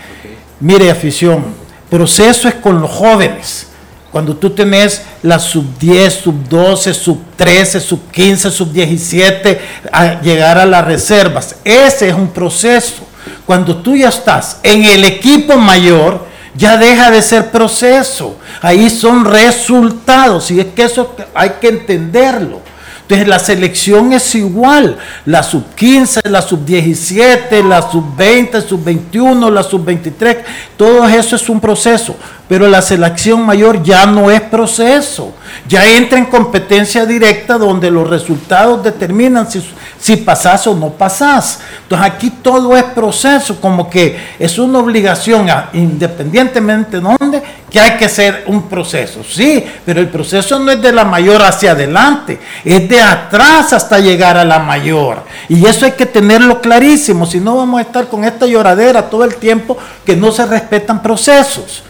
Mire, 0.60 0.90
afición, 0.90 1.46
proceso 1.90 2.48
es 2.48 2.56
con 2.56 2.82
los 2.82 2.90
jóvenes 2.90 3.67
cuando 4.12 4.36
tú 4.36 4.52
tenés 4.52 5.02
la 5.24 5.38
sub 5.38 5.78
10, 5.78 6.14
sub 6.14 6.48
12, 6.48 6.94
sub 6.94 7.20
13, 7.36 7.80
sub 7.80 8.10
15, 8.12 8.52
sub 8.52 8.72
17, 8.72 9.62
a 9.92 10.22
llegar 10.22 10.58
a 10.58 10.66
las 10.66 10.86
reservas. 10.86 11.56
Ese 11.64 12.10
es 12.10 12.16
un 12.16 12.30
proceso. 12.30 13.06
Cuando 13.46 13.78
tú 13.78 13.96
ya 13.96 14.10
estás 14.10 14.60
en 14.64 14.86
el 14.86 15.04
equipo 15.04 15.58
mayor, 15.58 16.26
ya 16.56 16.78
deja 16.78 17.12
de 17.12 17.22
ser 17.22 17.52
proceso. 17.52 18.38
Ahí 18.62 18.90
son 18.90 19.26
resultados. 19.26 20.52
Y 20.52 20.60
es 20.60 20.68
que 20.68 20.84
eso 20.84 21.16
hay 21.34 21.52
que 21.62 21.68
entenderlo. 21.68 22.62
Entonces 23.08 23.30
la 23.30 23.40
selección 23.40 24.12
es 24.12 24.36
igual, 24.36 24.98
la 25.26 25.42
sub 25.42 25.64
15, 25.76 26.24
la 26.26 26.42
sub 26.42 26.66
17, 26.66 27.64
la 27.64 27.90
sub 27.90 28.04
20, 28.18 28.60
sub 28.60 28.84
21, 28.84 29.50
la 29.50 29.64
sub 29.64 29.86
23, 29.86 30.40
todo 30.76 31.08
eso 31.08 31.38
es 31.38 31.48
un 31.48 31.62
proceso, 31.62 32.18
pero 32.50 32.68
la 32.68 32.82
selección 32.82 33.46
mayor 33.46 33.82
ya 33.82 34.06
no 34.06 34.30
es 34.30 34.42
proceso, 34.42 35.34
ya 35.70 35.86
entra 35.96 36.18
en 36.18 36.26
competencia 36.26 37.06
directa 37.06 37.58
donde 37.58 37.90
los 37.90 38.10
resultados 38.10 38.84
determinan 38.84 39.50
si, 39.50 39.66
si 39.98 40.18
pasás 40.18 40.68
o 40.68 40.76
no 40.76 40.90
pasás. 40.90 41.62
Entonces 41.84 42.12
aquí 42.12 42.30
todo 42.30 42.76
es 42.76 42.84
proceso, 42.84 43.62
como 43.62 43.90
que 43.90 44.20
es 44.38 44.60
una 44.60 44.80
obligación, 44.80 45.48
independientemente 45.72 47.00
de 47.00 47.16
dónde, 47.18 47.42
que 47.78 47.84
hay 47.84 47.98
que 48.00 48.10
ser 48.10 48.44
un 48.48 48.68
proceso. 48.68 49.24
Sí, 49.24 49.64
pero 49.86 50.00
el 50.00 50.10
proceso 50.10 50.58
no 50.58 50.72
es 50.72 50.82
de 50.82 50.92
la 50.92 51.06
mayor 51.06 51.44
hacia 51.44 51.74
adelante, 51.74 52.40
es 52.66 52.90
de 52.90 53.00
atrás 53.00 53.72
hasta 53.72 54.00
llegar 54.00 54.36
a 54.36 54.44
la 54.44 54.58
mayor. 54.58 55.22
Y 55.48 55.64
eso 55.64 55.86
hay 55.86 55.92
que 55.92 56.08
tenerlo 56.08 56.60
clarísimo, 56.60 57.28
si 57.28 57.40
no 57.40 57.56
vamos 57.56 57.78
a 57.78 57.84
estar 57.84 58.08
con 58.08 58.24
esta 58.24 58.48
lloradera 58.48 59.12
todo 59.12 59.24
el 59.26 59.36
tiempo 59.36 59.78
que 60.04 60.16
no 60.16 60.32
se 60.32 60.48
respetan 60.48 61.04
procesos. 61.04 61.84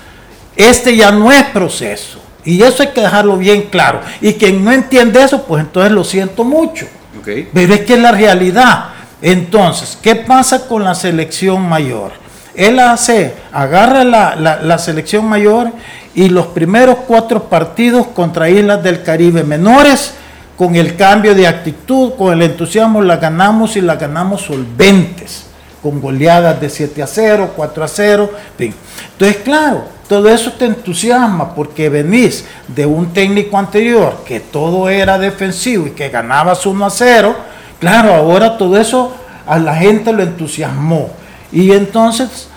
Este 0.58 0.94
ya 0.94 1.10
no 1.10 1.32
es 1.32 1.44
proceso. 1.46 2.20
Y 2.44 2.62
eso 2.62 2.84
hay 2.84 2.90
que 2.90 3.00
dejarlo 3.00 3.38
bien 3.38 3.64
claro. 3.64 4.02
Y 4.20 4.34
quien 4.34 4.66
no 4.66 4.74
entiende 4.74 5.24
eso, 5.24 5.44
pues 5.44 5.64
entonces 5.64 5.94
lo 5.94 6.04
siento 6.04 6.44
mucho. 6.44 6.86
Pero 7.24 7.74
es 7.74 7.82
que 7.82 7.94
es 7.94 8.00
la 8.00 8.12
realidad. 8.12 8.90
Entonces, 9.22 9.98
¿qué 10.02 10.16
pasa 10.16 10.68
con 10.68 10.84
la 10.84 10.96
selección 10.96 11.62
mayor? 11.62 12.27
Él 12.58 12.80
hace, 12.80 13.36
agarra 13.54 14.04
la, 14.04 14.78
selección 14.80 15.26
mayor 15.26 15.72
y 16.16 16.28
los 16.28 16.48
primeros 16.48 16.98
cuatro 17.08 17.44
partidos 17.44 18.08
contra 18.08 18.50
Islas 18.50 18.82
del 18.82 19.04
Caribe 19.04 19.44
menores, 19.44 20.16
con 20.58 20.76
el 20.76 20.96
cambio 20.96 21.36
de 21.36 21.46
actitud, 21.46 22.14
con 22.18 22.34
el 22.34 22.42
entusiasmo, 22.42 23.04
la 23.04 23.18
ganamos 23.18 23.78
y 23.78 23.82
la 23.82 23.96
ganamos 23.96 24.42
solventes, 24.42 25.46
con 25.84 26.02
goleadas 26.02 26.60
de 26.60 26.68
7 26.72 27.04
a 27.04 27.06
0, 27.06 27.54
4 27.56 27.84
a 27.84 27.88
0. 27.88 28.32
Entonces, 28.58 29.38
claro, 29.44 29.84
todo 30.10 30.28
eso 30.28 30.52
te 30.54 30.66
entusiasma 30.66 31.54
porque 31.54 31.90
venís 31.90 32.44
de 32.68 32.88
un 32.88 33.14
técnico 33.14 33.56
anterior 33.60 34.24
que 34.26 34.40
todo 34.40 34.90
era 34.90 35.20
defensivo 35.20 35.86
y 35.86 35.92
que 35.92 36.10
ganabas 36.10 36.66
1 36.66 36.84
a 36.88 36.90
0. 36.90 37.36
Claro, 37.80 38.16
ahora 38.16 38.58
todo 38.58 38.78
eso 38.80 39.14
a 39.46 39.60
la 39.60 39.76
gente 39.76 40.12
lo 40.12 40.24
entusiasmó. 40.24 41.12
Y 41.52 41.72
entonces 41.72 42.48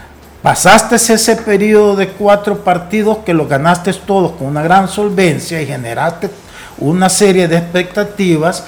pasaste 0.43 0.97
ese 0.97 1.37
periodo 1.37 1.97
de 1.97 2.09
cuatro 2.09 2.65
partidos 2.65 3.19
que 3.19 3.35
lo 3.35 3.47
ganaste 3.47 3.93
todos 3.93 4.33
con 4.33 4.49
una 4.49 4.63
gran 4.63 4.89
solvencia 4.89 5.61
y 5.61 5.67
generaste 5.67 6.31
una 6.79 7.09
serie 7.09 7.47
de 7.47 7.59
expectativas 7.59 8.65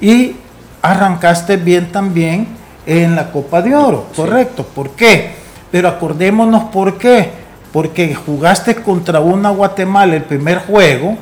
y 0.00 0.36
arrancaste 0.82 1.56
bien 1.56 1.92
también 1.92 2.48
en 2.86 3.14
la 3.14 3.30
Copa 3.30 3.60
de 3.62 3.74
Oro, 3.74 4.06
correcto. 4.16 4.64
¿Por 4.64 4.90
qué? 4.90 5.32
Pero 5.70 5.88
acordémonos 5.88 6.64
por 6.64 6.98
qué. 6.98 7.30
Porque 7.72 8.14
jugaste 8.14 8.74
contra 8.76 9.20
una 9.20 9.50
Guatemala 9.50 10.16
el 10.16 10.24
primer 10.24 10.58
juego, 10.58 11.16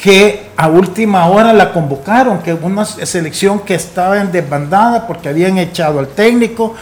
que 0.00 0.50
a 0.56 0.66
última 0.68 1.26
hora 1.26 1.52
la 1.52 1.72
convocaron, 1.72 2.38
que 2.38 2.54
una 2.54 2.86
selección 2.86 3.60
que 3.60 3.74
estaba 3.74 4.18
en 4.18 4.32
desbandada 4.32 5.06
porque 5.06 5.28
habían 5.28 5.58
echado 5.58 5.98
al 5.98 6.08
técnico, 6.08 6.74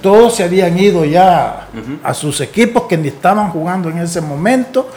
todos 0.00 0.36
se 0.36 0.44
habían 0.44 0.78
ido 0.78 1.04
ya 1.04 1.66
a 2.04 2.14
sus 2.14 2.40
equipos 2.40 2.84
que 2.84 2.96
ni 2.96 3.08
estaban 3.08 3.50
jugando 3.50 3.88
en 3.90 3.98
ese 3.98 4.20
momento 4.20 4.88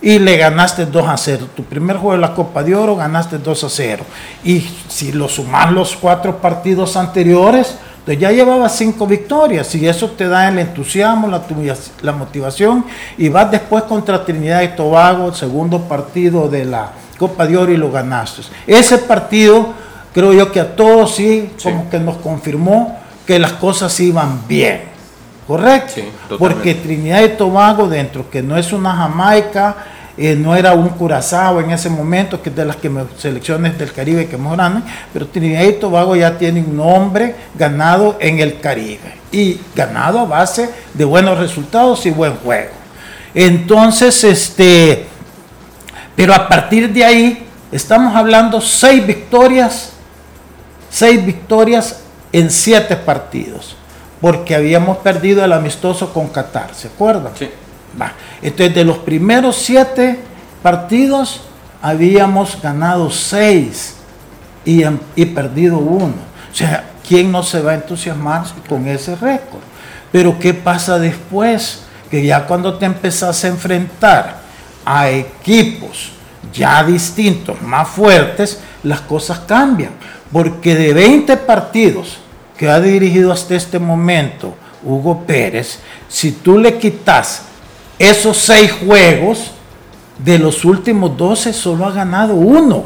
y 0.00 0.18
le 0.18 0.38
ganaste 0.38 0.86
2 0.86 1.06
a 1.06 1.16
0. 1.16 1.48
Tu 1.54 1.64
primer 1.64 1.96
juego 1.96 2.14
de 2.14 2.18
la 2.18 2.34
Copa 2.34 2.62
de 2.62 2.74
Oro 2.74 2.96
ganaste 2.96 3.38
2 3.38 3.64
a 3.64 3.68
0. 3.68 4.04
Y 4.42 4.60
si 4.88 5.12
lo 5.12 5.28
sumas 5.28 5.70
los 5.70 5.94
cuatro 5.94 6.38
partidos 6.38 6.96
anteriores, 6.96 7.76
entonces 7.98 8.20
ya 8.20 8.32
llevaba 8.32 8.68
cinco 8.68 9.06
victorias 9.06 9.72
y 9.76 9.86
eso 9.86 10.10
te 10.10 10.26
da 10.26 10.48
el 10.48 10.58
entusiasmo, 10.58 11.28
la, 11.28 11.42
la 12.00 12.12
motivación 12.12 12.84
y 13.16 13.28
vas 13.28 13.48
después 13.50 13.84
contra 13.84 14.24
Trinidad 14.24 14.62
y 14.62 14.68
Tobago, 14.74 15.32
segundo 15.32 15.82
partido 15.82 16.48
de 16.48 16.64
la 16.64 16.90
Copa 17.22 17.46
de 17.46 17.56
Oro 17.56 17.70
y 17.70 17.76
lo 17.76 17.92
ganaste. 17.92 18.42
Ese 18.66 18.98
partido 18.98 19.68
creo 20.12 20.32
yo 20.32 20.50
que 20.50 20.58
a 20.58 20.74
todos 20.74 21.14
sí, 21.14 21.52
como 21.62 21.88
que 21.88 22.00
nos 22.00 22.16
confirmó 22.16 22.98
que 23.24 23.38
las 23.38 23.52
cosas 23.52 24.00
iban 24.00 24.40
bien. 24.48 24.80
¿Correcto? 25.46 26.00
Porque 26.36 26.74
Trinidad 26.74 27.22
y 27.22 27.28
Tobago 27.28 27.88
dentro, 27.88 28.28
que 28.28 28.42
no 28.42 28.56
es 28.56 28.72
una 28.72 28.92
Jamaica, 28.96 29.76
eh, 30.18 30.34
no 30.34 30.56
era 30.56 30.72
un 30.72 30.88
Curazao 30.88 31.60
en 31.60 31.70
ese 31.70 31.88
momento, 31.88 32.42
que 32.42 32.48
es 32.48 32.56
de 32.56 32.64
las 32.64 32.74
que 32.74 32.90
selecciones 33.16 33.78
del 33.78 33.92
Caribe 33.92 34.26
que 34.26 34.36
más 34.36 34.54
grandes, 34.54 34.82
pero 35.12 35.28
Trinidad 35.28 35.62
y 35.62 35.74
Tobago 35.74 36.16
ya 36.16 36.36
tiene 36.36 36.58
un 36.58 36.76
nombre 36.76 37.36
ganado 37.54 38.16
en 38.18 38.40
el 38.40 38.58
Caribe 38.58 39.14
y 39.30 39.60
ganado 39.76 40.18
a 40.18 40.24
base 40.24 40.68
de 40.92 41.04
buenos 41.04 41.38
resultados 41.38 42.04
y 42.04 42.10
buen 42.10 42.34
juego. 42.38 42.72
Entonces, 43.32 44.24
este, 44.24 45.06
pero 46.16 46.34
a 46.34 46.48
partir 46.48 46.92
de 46.92 47.04
ahí, 47.04 47.46
estamos 47.70 48.14
hablando 48.14 48.60
seis 48.60 49.06
victorias, 49.06 49.92
seis 50.90 51.24
victorias 51.24 52.00
en 52.32 52.50
siete 52.50 52.96
partidos, 52.96 53.76
porque 54.20 54.54
habíamos 54.54 54.98
perdido 54.98 55.44
el 55.44 55.52
amistoso 55.52 56.12
con 56.12 56.28
Qatar, 56.28 56.74
¿se 56.74 56.88
acuerdan? 56.88 57.32
Sí. 57.38 57.48
Entonces, 58.40 58.74
de 58.74 58.84
los 58.84 58.98
primeros 58.98 59.56
siete 59.56 60.18
partidos, 60.62 61.42
habíamos 61.80 62.60
ganado 62.60 63.10
seis 63.10 63.96
y, 64.64 64.82
y 65.16 65.26
perdido 65.26 65.78
uno. 65.78 66.14
O 66.50 66.54
sea, 66.54 66.84
¿quién 67.06 67.32
no 67.32 67.42
se 67.42 67.60
va 67.60 67.72
a 67.72 67.74
entusiasmar 67.74 68.44
con 68.68 68.86
ese 68.86 69.16
récord? 69.16 69.60
Pero 70.10 70.38
¿qué 70.38 70.54
pasa 70.54 70.98
después? 70.98 71.82
Que 72.10 72.24
ya 72.24 72.46
cuando 72.46 72.74
te 72.78 72.86
empezás 72.86 73.44
a 73.44 73.48
enfrentar 73.48 74.41
a 74.84 75.10
equipos 75.10 76.12
ya 76.52 76.82
distintos, 76.84 77.60
más 77.62 77.88
fuertes, 77.88 78.60
las 78.82 79.00
cosas 79.00 79.40
cambian. 79.40 79.92
Porque 80.32 80.74
de 80.74 80.92
20 80.92 81.36
partidos 81.38 82.18
que 82.56 82.68
ha 82.68 82.80
dirigido 82.80 83.32
hasta 83.32 83.54
este 83.54 83.78
momento 83.78 84.54
Hugo 84.84 85.24
Pérez, 85.26 85.78
si 86.08 86.32
tú 86.32 86.58
le 86.58 86.78
quitas 86.78 87.42
esos 87.98 88.36
seis 88.38 88.72
juegos, 88.72 89.52
de 90.18 90.38
los 90.38 90.64
últimos 90.64 91.16
12 91.16 91.52
solo 91.52 91.86
ha 91.86 91.92
ganado 91.92 92.34
uno. 92.34 92.84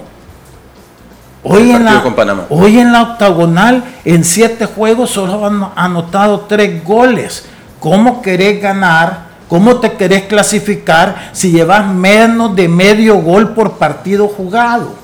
Hoy 1.43 1.71
en, 1.71 1.85
la, 1.85 2.03
hoy 2.49 2.79
en 2.79 2.93
la 2.93 3.03
octagonal, 3.03 3.85
en 4.05 4.25
siete 4.25 4.67
juegos, 4.67 5.11
solo 5.11 5.47
han 5.47 5.71
anotado 5.77 6.41
tres 6.41 6.83
goles. 6.83 7.45
¿Cómo 7.79 8.21
querés 8.21 8.61
ganar? 8.61 9.26
¿Cómo 9.49 9.77
te 9.77 9.93
querés 9.93 10.25
clasificar 10.25 11.31
si 11.33 11.53
llevas 11.53 11.87
menos 11.87 12.57
de 12.57 12.69
medio 12.69 13.17
gol 13.19 13.55
por 13.55 13.75
partido 13.75 14.27
jugado? 14.29 14.95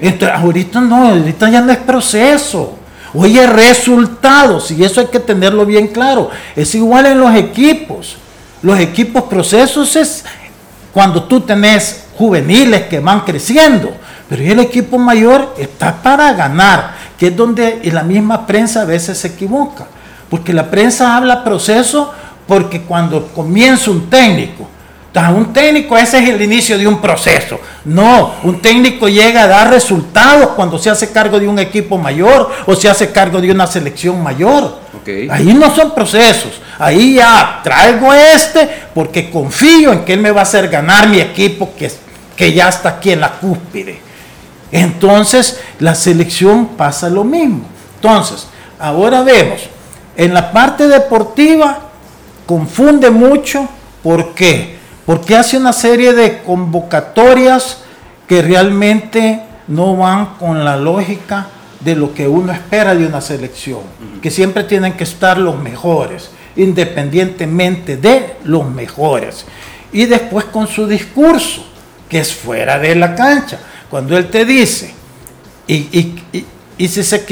Entonces, 0.00 0.36
ahorita 0.38 0.80
no, 0.80 1.08
ahorita 1.08 1.48
ya 1.48 1.60
no 1.60 1.72
es 1.72 1.78
proceso. 1.78 2.78
Hoy 3.14 3.38
es 3.38 3.48
resultados 3.48 4.70
y 4.70 4.84
eso 4.84 5.00
hay 5.00 5.06
que 5.06 5.20
tenerlo 5.20 5.64
bien 5.66 5.88
claro. 5.88 6.30
Es 6.56 6.74
igual 6.74 7.06
en 7.06 7.20
los 7.20 7.34
equipos. 7.34 8.16
Los 8.62 8.78
equipos 8.78 9.24
procesos 9.24 9.96
es 9.96 10.24
cuando 10.92 11.24
tú 11.24 11.40
tenés 11.40 12.04
juveniles 12.16 12.82
que 12.84 13.00
van 13.00 13.20
creciendo, 13.20 13.92
pero 14.28 14.42
el 14.42 14.60
equipo 14.60 14.98
mayor 14.98 15.54
está 15.58 16.02
para 16.02 16.32
ganar, 16.34 16.94
que 17.18 17.28
es 17.28 17.36
donde 17.36 17.80
la 17.92 18.02
misma 18.02 18.46
prensa 18.46 18.82
a 18.82 18.84
veces 18.84 19.18
se 19.18 19.28
equivoca, 19.28 19.86
porque 20.30 20.52
la 20.52 20.70
prensa 20.70 21.16
habla 21.16 21.42
proceso 21.42 22.12
porque 22.46 22.82
cuando 22.82 23.28
comienza 23.28 23.90
un 23.90 24.08
técnico, 24.08 24.68
un 25.34 25.52
técnico 25.52 25.96
ese 25.96 26.18
es 26.18 26.28
el 26.30 26.40
inicio 26.40 26.78
de 26.78 26.86
un 26.86 27.00
proceso. 27.00 27.60
No, 27.84 28.34
un 28.44 28.62
técnico 28.62 29.08
llega 29.08 29.42
a 29.42 29.46
dar 29.46 29.70
resultados 29.70 30.50
cuando 30.56 30.78
se 30.78 30.88
hace 30.88 31.12
cargo 31.12 31.38
de 31.38 31.46
un 31.46 31.58
equipo 31.58 31.98
mayor 31.98 32.50
o 32.66 32.74
se 32.74 32.88
hace 32.88 33.12
cargo 33.12 33.40
de 33.40 33.50
una 33.50 33.66
selección 33.66 34.22
mayor. 34.22 34.80
Ahí 35.30 35.52
no 35.52 35.74
son 35.74 35.94
procesos. 35.94 36.60
Ahí 36.78 37.14
ya 37.14 37.60
traigo 37.62 38.12
este 38.14 38.68
porque 38.94 39.30
confío 39.30 39.92
en 39.92 40.04
que 40.04 40.14
él 40.14 40.20
me 40.20 40.30
va 40.30 40.40
a 40.40 40.44
hacer 40.44 40.68
ganar 40.68 41.08
mi 41.08 41.20
equipo 41.20 41.74
que, 41.76 41.92
que 42.34 42.52
ya 42.52 42.68
está 42.68 42.90
aquí 42.90 43.10
en 43.10 43.20
la 43.20 43.32
cúspide. 43.32 44.00
Entonces, 44.70 45.60
la 45.78 45.94
selección 45.94 46.68
pasa 46.68 47.10
lo 47.10 47.24
mismo. 47.24 47.66
Entonces, 47.96 48.46
ahora 48.78 49.22
vemos, 49.22 49.60
en 50.16 50.32
la 50.32 50.50
parte 50.50 50.88
deportiva 50.88 51.91
confunde 52.52 53.10
mucho. 53.10 53.66
¿Por 54.02 54.34
qué? 54.34 54.76
Porque 55.06 55.34
hace 55.34 55.56
una 55.56 55.72
serie 55.72 56.12
de 56.12 56.42
convocatorias 56.42 57.78
que 58.28 58.42
realmente 58.42 59.40
no 59.68 59.96
van 59.96 60.34
con 60.38 60.62
la 60.62 60.76
lógica 60.76 61.46
de 61.80 61.96
lo 61.96 62.12
que 62.12 62.28
uno 62.28 62.52
espera 62.52 62.94
de 62.94 63.06
una 63.06 63.22
selección, 63.22 63.80
que 64.20 64.30
siempre 64.30 64.64
tienen 64.64 64.92
que 64.92 65.04
estar 65.04 65.38
los 65.38 65.58
mejores, 65.58 66.30
independientemente 66.54 67.96
de 67.96 68.36
los 68.44 68.68
mejores. 68.68 69.46
Y 69.90 70.04
después 70.04 70.44
con 70.44 70.66
su 70.66 70.86
discurso, 70.86 71.64
que 72.06 72.18
es 72.18 72.34
fuera 72.34 72.78
de 72.78 72.94
la 72.94 73.14
cancha, 73.14 73.60
cuando 73.88 74.14
él 74.14 74.28
te 74.28 74.44
dice, 74.44 74.92
Y, 75.66 76.20
y, 76.76 76.88
si 76.88 77.02
se 77.02 77.24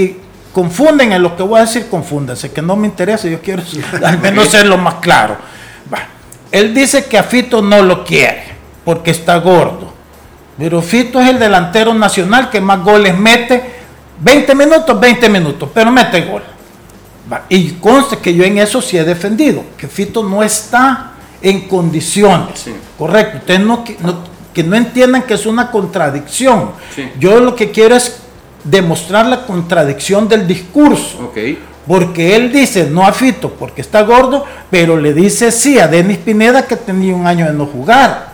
confunden 0.53 1.13
en 1.13 1.23
lo 1.23 1.37
que 1.37 1.43
voy 1.43 1.59
a 1.59 1.65
decir, 1.65 1.87
confúndanse, 1.89 2.51
que 2.51 2.63
no 2.63 2.77
me 2.77 2.87
interesa, 2.87 3.29
yo 3.29 3.41
quiero 3.41 3.63
al 4.05 4.19
menos 4.19 4.49
ser 4.49 4.67
lo 4.67 4.79
más 4.79 4.95
claro. 4.95 5.37
Él 6.51 6.75
dice 6.75 7.05
que 7.05 7.17
a 7.17 7.23
Fito 7.23 7.63
no 7.63 7.83
lo 7.83 8.05
quiere 8.05 8.43
porque 8.85 9.13
está 9.13 9.37
gordo. 9.37 9.93
Pero 10.59 10.83
Fito 10.83 11.21
es 11.21 11.29
el 11.29 11.39
delantero 11.39 11.95
nacional 11.95 12.51
que 12.51 12.61
más 12.61 12.83
goles 12.83 13.17
mete. 13.17 13.81
20 14.19 14.55
minutos, 14.55 15.01
20 15.01 15.29
minutos, 15.29 15.69
pero 15.73 15.91
mete 15.91 16.23
gol. 16.23 16.43
Y 17.49 17.71
conste 17.75 18.19
que 18.19 18.35
yo 18.35 18.45
en 18.45 18.59
eso 18.59 18.83
sí 18.83 18.99
he 18.99 19.05
defendido, 19.05 19.63
que 19.79 19.87
Fito 19.87 20.23
no 20.23 20.43
está 20.43 21.13
en 21.41 21.69
condiciones. 21.69 22.67
Correcto. 22.99 23.39
Ustedes 23.39 23.61
no, 23.61 23.85
que 24.53 24.63
no 24.65 24.77
entiendan 24.77 25.23
que 25.23 25.35
es 25.35 25.47
una 25.47 25.71
contradicción. 25.71 26.73
Yo 27.19 27.41
lo 27.41 27.55
que 27.55 27.71
quiero 27.71 27.97
es 27.97 28.20
demostrar 28.65 29.27
la 29.27 29.47
contradicción 29.47 30.29
del 30.29 30.47
discurso. 30.47 31.33
Porque 31.87 32.37
él 32.37 32.53
dice 32.53 32.89
no 32.91 33.07
a 33.07 33.13
Fito 33.13 33.51
porque 33.55 33.81
está 33.81 34.03
gordo, 34.03 34.45
pero 34.71 34.97
le 34.97 35.13
dice 35.13 35.51
sí 35.51 35.79
a 35.79 35.89
Denis 35.89 36.19
Pineda 36.19 36.67
que 36.67 36.77
tenía 36.77 37.15
un 37.15 37.27
año 37.27 37.47
de 37.47 37.53
no 37.53 37.67
jugar. 37.67 38.31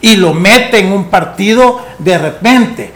Y 0.00 0.16
lo 0.16 0.34
mete 0.34 0.78
en 0.78 0.92
un 0.92 1.04
partido 1.04 1.80
de 1.98 2.18
repente. 2.18 2.92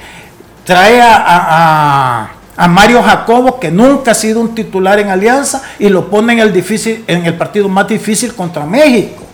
Trae 0.65 1.01
a, 1.01 2.31
a, 2.57 2.69
Mario 2.69 3.03
Jacobo, 3.03 3.59
que 3.59 3.71
nunca 3.71 4.11
ha 4.11 4.15
sido 4.15 4.41
un 4.41 4.55
titular 4.55 4.99
en 4.99 5.09
Alianza, 5.09 5.63
y 5.79 5.89
lo 5.89 6.11
pone 6.11 6.35
en 6.35 6.41
el, 6.41 6.53
difícil, 6.53 7.05
en 7.07 7.25
el 7.25 7.35
partido 7.35 7.69
más 7.69 7.89
difícil 7.89 8.35
contra 8.35 8.67
México. 8.67 9.25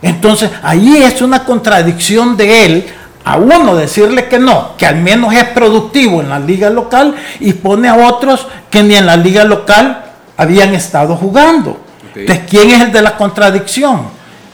Entonces, 0.00 0.50
ahí 0.62 1.02
es 1.02 1.20
una 1.20 1.44
contradicción 1.44 2.36
de 2.36 2.64
él 2.64 2.86
a 3.28 3.36
uno 3.36 3.76
decirle 3.76 4.26
que 4.26 4.38
no, 4.38 4.74
que 4.78 4.86
al 4.86 4.96
menos 4.96 5.34
es 5.34 5.44
productivo 5.48 6.22
en 6.22 6.30
la 6.30 6.38
liga 6.38 6.70
local 6.70 7.14
y 7.40 7.52
pone 7.52 7.86
a 7.86 7.94
otros 7.94 8.46
que 8.70 8.82
ni 8.82 8.94
en 8.94 9.04
la 9.04 9.18
liga 9.18 9.44
local 9.44 10.02
habían 10.34 10.74
estado 10.74 11.14
jugando. 11.14 11.78
Entonces, 12.14 12.46
¿quién 12.48 12.70
es 12.70 12.80
el 12.80 12.90
de 12.90 13.02
la 13.02 13.18
contradicción? 13.18 14.04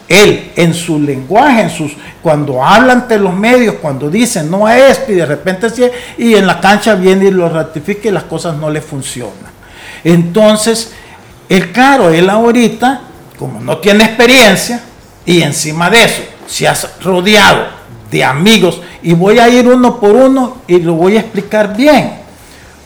Él, 0.09 0.50
en 0.57 0.75
su 0.75 0.99
lenguaje, 0.99 1.62
en 1.62 1.71
sus, 1.71 1.93
cuando 2.21 2.64
habla 2.64 2.95
ante 2.95 3.16
los 3.16 3.33
medios, 3.33 3.76
cuando 3.81 4.11
dice 4.11 4.43
no 4.43 4.66
a 4.66 4.76
esto 4.76 5.12
y 5.12 5.14
de 5.14 5.26
repente 5.26 5.71
sí, 5.71 5.85
y 6.19 6.35
en 6.35 6.45
la 6.45 6.59
cancha 6.59 6.97
viene 6.97 7.26
y 7.26 7.31
lo 7.31 7.49
ratifica 7.49 8.09
y 8.09 8.11
las 8.11 8.25
cosas 8.25 8.57
no 8.57 8.71
le 8.71 8.81
funcionan. 8.81 9.54
Entonces, 10.02 10.93
el 11.49 11.71
caro, 11.71 12.11
él 12.11 12.28
ahorita, 12.28 13.02
como 13.38 13.61
no 13.61 13.78
tiene 13.78 14.02
experiencia, 14.02 14.81
y 15.25 15.43
encima 15.43 15.88
de 15.90 16.02
eso, 16.02 16.23
se 16.49 16.66
has 16.66 17.00
rodeado 17.00 17.84
de 18.14 18.23
amigos, 18.23 18.80
y 19.02 19.12
voy 19.12 19.40
a 19.40 19.49
ir 19.49 19.66
uno 19.66 19.99
por 19.99 20.14
uno 20.14 20.59
y 20.68 20.78
lo 20.78 20.94
voy 20.94 21.16
a 21.16 21.21
explicar 21.21 21.76
bien. 21.76 22.12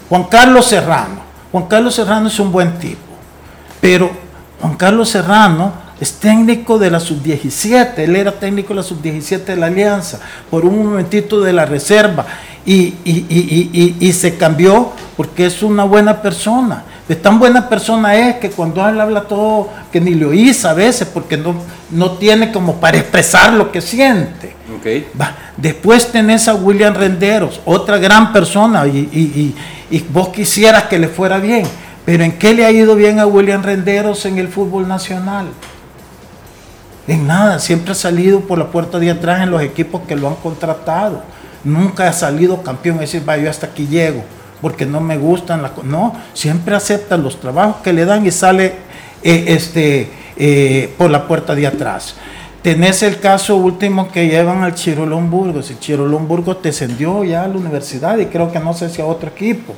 Juan 0.08 0.24
Carlos 0.24 0.64
Serrano. 0.64 1.20
Juan 1.52 1.66
Carlos 1.66 1.94
Serrano 1.94 2.28
es 2.28 2.40
un 2.40 2.50
buen 2.50 2.78
tipo, 2.78 2.96
pero 3.78 4.10
Juan 4.58 4.74
Carlos 4.76 5.10
Serrano 5.10 5.74
es 6.00 6.14
técnico 6.14 6.78
de 6.78 6.90
la 6.90 6.98
sub-17, 6.98 7.98
él 7.98 8.16
era 8.16 8.32
técnico 8.32 8.68
de 8.68 8.76
la 8.76 8.82
sub-17 8.82 9.44
de 9.44 9.56
la 9.56 9.66
Alianza, 9.66 10.18
por 10.50 10.64
un 10.64 10.82
momentito 10.82 11.42
de 11.42 11.52
la 11.52 11.66
reserva, 11.66 12.24
y, 12.64 12.94
y, 13.04 14.12
se 14.14 14.36
cambió 14.38 14.92
porque 15.14 15.44
es 15.44 15.62
una 15.62 15.84
buena 15.84 16.22
persona. 16.22 16.84
De 17.08 17.16
tan 17.16 17.38
buena 17.38 17.70
persona 17.70 18.14
es 18.14 18.36
que 18.36 18.50
cuando 18.50 18.82
habla, 18.82 19.04
habla 19.04 19.22
todo, 19.22 19.70
que 19.90 19.98
ni 19.98 20.14
le 20.14 20.26
oís 20.26 20.64
a 20.66 20.74
veces, 20.74 21.08
porque 21.08 21.38
no, 21.38 21.54
no 21.90 22.12
tiene 22.12 22.52
como 22.52 22.76
para 22.76 22.98
expresar 22.98 23.54
lo 23.54 23.72
que 23.72 23.80
siente. 23.80 24.54
Va. 25.18 25.34
Después 25.56 26.12
tenés 26.12 26.48
a 26.48 26.54
William 26.54 26.94
Renderos, 26.94 27.60
otra 27.64 27.96
gran 27.96 28.32
persona, 28.32 28.86
y, 28.86 29.54
vos 30.10 30.28
quisieras 30.28 30.84
que 30.84 30.98
le 30.98 31.08
fuera 31.08 31.38
bien. 31.38 31.66
Pero 32.04 32.24
¿en 32.24 32.32
qué 32.32 32.54
le 32.54 32.64
ha 32.64 32.70
ido 32.70 32.94
bien 32.94 33.18
a 33.20 33.26
William 33.26 33.62
Renderos 33.62 34.24
en 34.26 34.38
el 34.38 34.48
fútbol 34.48 34.86
nacional? 34.86 35.46
En 37.06 37.26
nada, 37.26 37.58
siempre 37.58 37.92
ha 37.92 37.94
salido 37.94 38.40
por 38.40 38.58
la 38.58 38.66
puerta 38.66 38.98
de 38.98 39.10
atrás 39.10 39.42
en 39.42 39.50
los 39.50 39.62
equipos 39.62 40.02
que 40.06 40.14
lo 40.14 40.28
han 40.28 40.36
contratado. 40.36 41.22
Nunca 41.64 42.06
ha 42.06 42.12
salido 42.12 42.62
campeón, 42.62 42.96
es 42.96 43.12
decir, 43.12 43.26
va, 43.26 43.38
yo 43.38 43.48
hasta 43.48 43.66
aquí 43.66 43.86
llego, 43.86 44.22
porque 44.60 44.86
no 44.86 45.00
me 45.00 45.16
gustan 45.16 45.62
las 45.62 45.72
No, 45.84 46.14
siempre 46.34 46.74
acepta 46.74 47.16
los 47.16 47.40
trabajos 47.40 47.76
que 47.82 47.92
le 47.92 48.04
dan 48.04 48.26
y 48.26 48.30
sale 48.30 48.74
eh, 49.22 49.44
este, 49.48 50.10
eh, 50.36 50.94
por 50.96 51.10
la 51.10 51.26
puerta 51.26 51.54
de 51.54 51.66
atrás. 51.66 52.14
Tenés 52.62 53.02
el 53.02 53.20
caso 53.20 53.56
último 53.56 54.10
que 54.10 54.26
llevan 54.26 54.62
al 54.62 54.74
Chirolón 54.74 55.30
Burgos. 55.30 55.70
El 55.70 55.78
Chirolón 55.78 56.26
Burgos 56.26 56.58
descendió 56.62 57.24
ya 57.24 57.44
a 57.44 57.48
la 57.48 57.56
universidad 57.56 58.18
y 58.18 58.26
creo 58.26 58.50
que 58.50 58.58
no 58.58 58.74
sé 58.74 58.88
si 58.88 59.00
a 59.00 59.06
otro 59.06 59.28
equipo. 59.30 59.74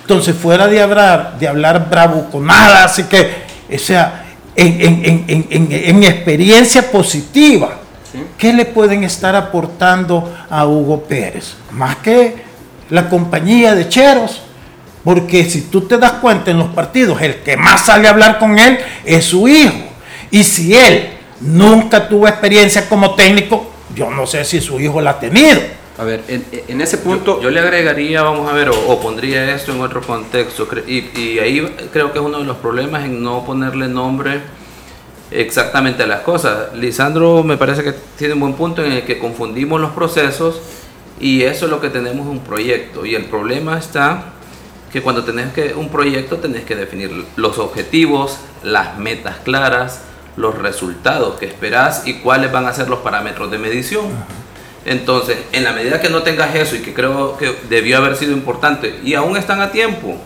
Entonces, 0.00 0.36
fuera 0.36 0.66
de 0.66 0.82
hablar, 0.82 1.38
de 1.38 1.48
hablar 1.48 1.88
bravuconada, 1.88 2.84
así 2.84 3.04
que, 3.04 3.30
o 3.72 3.78
sea, 3.78 4.24
en, 4.54 6.04
experiencia 6.04 6.90
positiva, 6.90 7.78
¿qué 8.36 8.52
le 8.52 8.66
pueden 8.66 9.04
estar 9.04 9.34
aportando 9.34 10.30
a 10.50 10.66
Hugo 10.66 11.04
Pérez? 11.04 11.54
Más 11.70 11.96
que 11.96 12.34
la 12.90 13.08
compañía 13.08 13.74
de 13.74 13.88
cheros. 13.88 14.42
Porque 15.04 15.44
si 15.44 15.62
tú 15.62 15.82
te 15.82 15.98
das 15.98 16.12
cuenta 16.12 16.50
en 16.50 16.58
los 16.58 16.68
partidos, 16.68 17.20
el 17.20 17.36
que 17.36 17.56
más 17.56 17.86
sale 17.86 18.08
a 18.08 18.12
hablar 18.12 18.38
con 18.38 18.58
él 18.58 18.78
es 19.04 19.26
su 19.26 19.46
hijo. 19.46 19.74
Y 20.30 20.42
si 20.42 20.74
él 20.74 21.10
nunca 21.40 22.08
tuvo 22.08 22.26
experiencia 22.26 22.88
como 22.88 23.14
técnico, 23.14 23.70
yo 23.94 24.10
no 24.10 24.26
sé 24.26 24.44
si 24.44 24.60
su 24.60 24.80
hijo 24.80 25.00
la 25.02 25.10
ha 25.10 25.20
tenido. 25.20 25.60
A 25.96 26.04
ver, 26.04 26.24
en, 26.26 26.80
ese 26.80 26.98
punto... 26.98 27.40
Yo, 27.40 27.50
le 27.50 27.60
agregaría, 27.60 28.22
vamos 28.22 28.50
a 28.50 28.54
ver, 28.54 28.68
o, 28.70 29.00
pondría 29.00 29.54
esto 29.54 29.72
en 29.72 29.80
otro 29.80 30.02
contexto, 30.02 30.66
y, 30.88 31.38
ahí 31.38 31.64
creo 31.92 32.12
que 32.12 32.18
es 32.18 32.24
uno 32.24 32.38
de 32.38 32.44
los 32.44 32.56
problemas 32.56 33.04
en 33.04 33.22
no 33.22 33.44
ponerle 33.44 33.86
nombre 33.86 34.40
exactamente 35.30 36.02
a 36.02 36.06
las 36.06 36.22
cosas. 36.22 36.74
Lisandro 36.74 37.44
me 37.44 37.56
parece 37.56 37.84
que 37.84 37.94
tiene 38.16 38.34
un 38.34 38.40
buen 38.40 38.54
punto 38.54 38.84
en 38.84 38.92
el 38.92 39.04
que 39.04 39.18
confundimos 39.18 39.80
los 39.80 39.92
procesos 39.92 40.60
y 41.20 41.42
eso 41.42 41.66
es 41.66 41.70
lo 41.70 41.80
que 41.80 41.90
tenemos 41.90 42.26
un 42.26 42.40
proyecto. 42.40 43.06
Y 43.06 43.14
el 43.14 43.26
problema 43.26 43.78
está 43.78 44.32
que 44.92 45.02
cuando 45.02 45.24
tenés 45.24 45.52
que 45.52 45.74
un 45.74 45.88
proyecto 45.88 46.38
tenés 46.38 46.64
que 46.64 46.76
definir 46.76 47.24
los 47.36 47.58
objetivos, 47.58 48.38
las 48.62 48.98
metas 48.98 49.36
claras, 49.44 50.02
los 50.36 50.56
resultados 50.56 51.38
que 51.38 51.46
esperás 51.46 52.06
y 52.06 52.14
cuáles 52.14 52.52
van 52.52 52.66
a 52.66 52.72
ser 52.72 52.88
los 52.88 53.00
parámetros 53.00 53.50
de 53.50 53.58
medición. 53.58 54.06
Entonces, 54.84 55.38
en 55.52 55.64
la 55.64 55.72
medida 55.72 56.00
que 56.00 56.10
no 56.10 56.22
tengas 56.22 56.54
eso 56.54 56.76
y 56.76 56.80
que 56.80 56.92
creo 56.92 57.38
que 57.38 57.54
debió 57.68 57.96
haber 57.96 58.16
sido 58.16 58.32
importante 58.32 59.00
y 59.02 59.14
aún 59.14 59.36
están 59.36 59.60
a 59.60 59.72
tiempo 59.72 60.16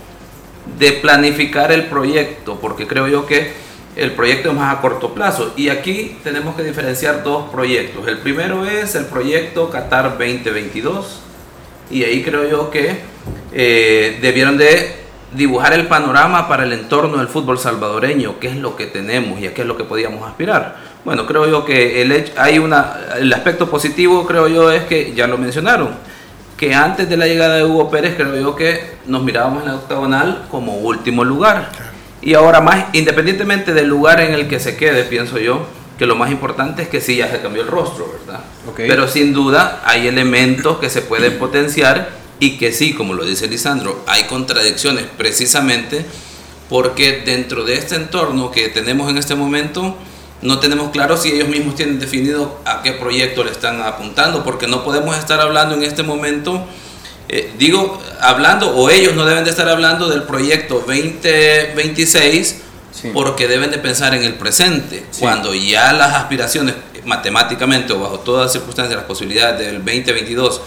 de 0.78 0.92
planificar 0.92 1.72
el 1.72 1.86
proyecto, 1.86 2.58
porque 2.60 2.86
creo 2.86 3.08
yo 3.08 3.26
que 3.26 3.52
el 3.98 4.12
proyecto 4.12 4.50
es 4.50 4.54
más 4.54 4.76
a 4.76 4.80
corto 4.80 5.12
plazo. 5.12 5.52
Y 5.56 5.68
aquí 5.68 6.16
tenemos 6.22 6.54
que 6.54 6.62
diferenciar 6.62 7.24
dos 7.24 7.50
proyectos. 7.50 8.06
El 8.06 8.18
primero 8.18 8.64
es 8.64 8.94
el 8.94 9.06
proyecto 9.06 9.70
Qatar 9.70 10.16
2022 10.16 11.20
y 11.90 12.04
ahí 12.04 12.22
creo 12.22 12.48
yo 12.48 12.70
que 12.70 13.00
eh, 13.52 14.18
debieron 14.22 14.56
de 14.56 14.96
dibujar 15.34 15.72
el 15.72 15.86
panorama 15.88 16.48
para 16.48 16.64
el 16.64 16.72
entorno 16.72 17.18
del 17.18 17.28
fútbol 17.28 17.58
salvadoreño, 17.58 18.38
qué 18.38 18.48
es 18.48 18.56
lo 18.56 18.76
que 18.76 18.86
tenemos 18.86 19.40
y 19.40 19.46
a 19.46 19.54
qué 19.54 19.62
es 19.62 19.68
lo 19.68 19.76
que 19.76 19.84
podíamos 19.84 20.26
aspirar. 20.26 20.76
Bueno, 21.04 21.26
creo 21.26 21.46
yo 21.46 21.64
que 21.64 22.30
hay 22.36 22.58
una, 22.58 22.96
el 23.18 23.32
aspecto 23.32 23.68
positivo, 23.68 24.26
creo 24.26 24.48
yo, 24.48 24.70
es 24.70 24.84
que 24.84 25.12
ya 25.14 25.26
lo 25.26 25.36
mencionaron, 25.36 25.90
que 26.56 26.74
antes 26.74 27.08
de 27.08 27.16
la 27.16 27.26
llegada 27.26 27.56
de 27.56 27.64
Hugo 27.64 27.90
Pérez, 27.90 28.14
creo 28.16 28.34
yo 28.36 28.56
que 28.56 28.96
nos 29.06 29.22
mirábamos 29.22 29.62
en 29.62 29.68
la 29.68 29.74
octagonal 29.76 30.44
como 30.50 30.76
último 30.78 31.24
lugar. 31.24 31.70
Y 32.20 32.34
ahora 32.34 32.60
más, 32.60 32.86
independientemente 32.92 33.74
del 33.74 33.88
lugar 33.88 34.20
en 34.20 34.34
el 34.34 34.48
que 34.48 34.60
se 34.60 34.76
quede, 34.76 35.04
pienso 35.04 35.38
yo, 35.38 35.66
que 35.98 36.06
lo 36.06 36.14
más 36.14 36.30
importante 36.30 36.82
es 36.82 36.88
que 36.88 37.00
sí 37.00 37.16
ya 37.16 37.30
se 37.30 37.40
cambió 37.40 37.62
el 37.62 37.68
rostro, 37.68 38.12
¿verdad? 38.20 38.40
Pero 38.76 39.08
sin 39.08 39.32
duda 39.32 39.82
hay 39.84 40.06
elementos 40.06 40.78
que 40.78 40.90
se 40.90 41.02
pueden 41.02 41.38
potenciar 41.38 42.10
y 42.40 42.56
que 42.56 42.72
sí, 42.72 42.94
como 42.94 43.14
lo 43.14 43.24
dice 43.24 43.48
Lisandro, 43.48 44.04
hay 44.06 44.24
contradicciones 44.24 45.04
precisamente 45.16 46.04
porque 46.68 47.22
dentro 47.24 47.64
de 47.64 47.74
este 47.74 47.96
entorno 47.96 48.50
que 48.50 48.68
tenemos 48.68 49.10
en 49.10 49.18
este 49.18 49.34
momento, 49.34 49.96
no 50.42 50.60
tenemos 50.60 50.90
claro 50.90 51.16
si 51.16 51.30
ellos 51.30 51.48
mismos 51.48 51.74
tienen 51.74 51.98
definido 51.98 52.60
a 52.64 52.82
qué 52.82 52.92
proyecto 52.92 53.42
le 53.42 53.50
están 53.50 53.82
apuntando, 53.82 54.44
porque 54.44 54.68
no 54.68 54.84
podemos 54.84 55.16
estar 55.16 55.40
hablando 55.40 55.74
en 55.74 55.82
este 55.82 56.02
momento, 56.02 56.64
eh, 57.28 57.52
digo, 57.58 58.02
hablando, 58.20 58.70
o 58.74 58.88
ellos 58.90 59.14
no 59.14 59.24
deben 59.24 59.44
de 59.44 59.50
estar 59.50 59.68
hablando 59.68 60.08
del 60.08 60.22
proyecto 60.22 60.82
2026, 60.86 62.62
porque 63.12 63.46
deben 63.46 63.70
de 63.70 63.78
pensar 63.78 64.14
en 64.14 64.24
el 64.24 64.34
presente, 64.34 65.06
cuando 65.20 65.54
ya 65.54 65.92
las 65.92 66.14
aspiraciones 66.14 66.74
matemáticamente 67.04 67.92
o 67.92 68.00
bajo 68.00 68.20
todas 68.20 68.52
circunstancias, 68.52 68.96
las 68.96 69.06
posibilidades 69.06 69.58
del 69.58 69.76
2022 69.76 70.60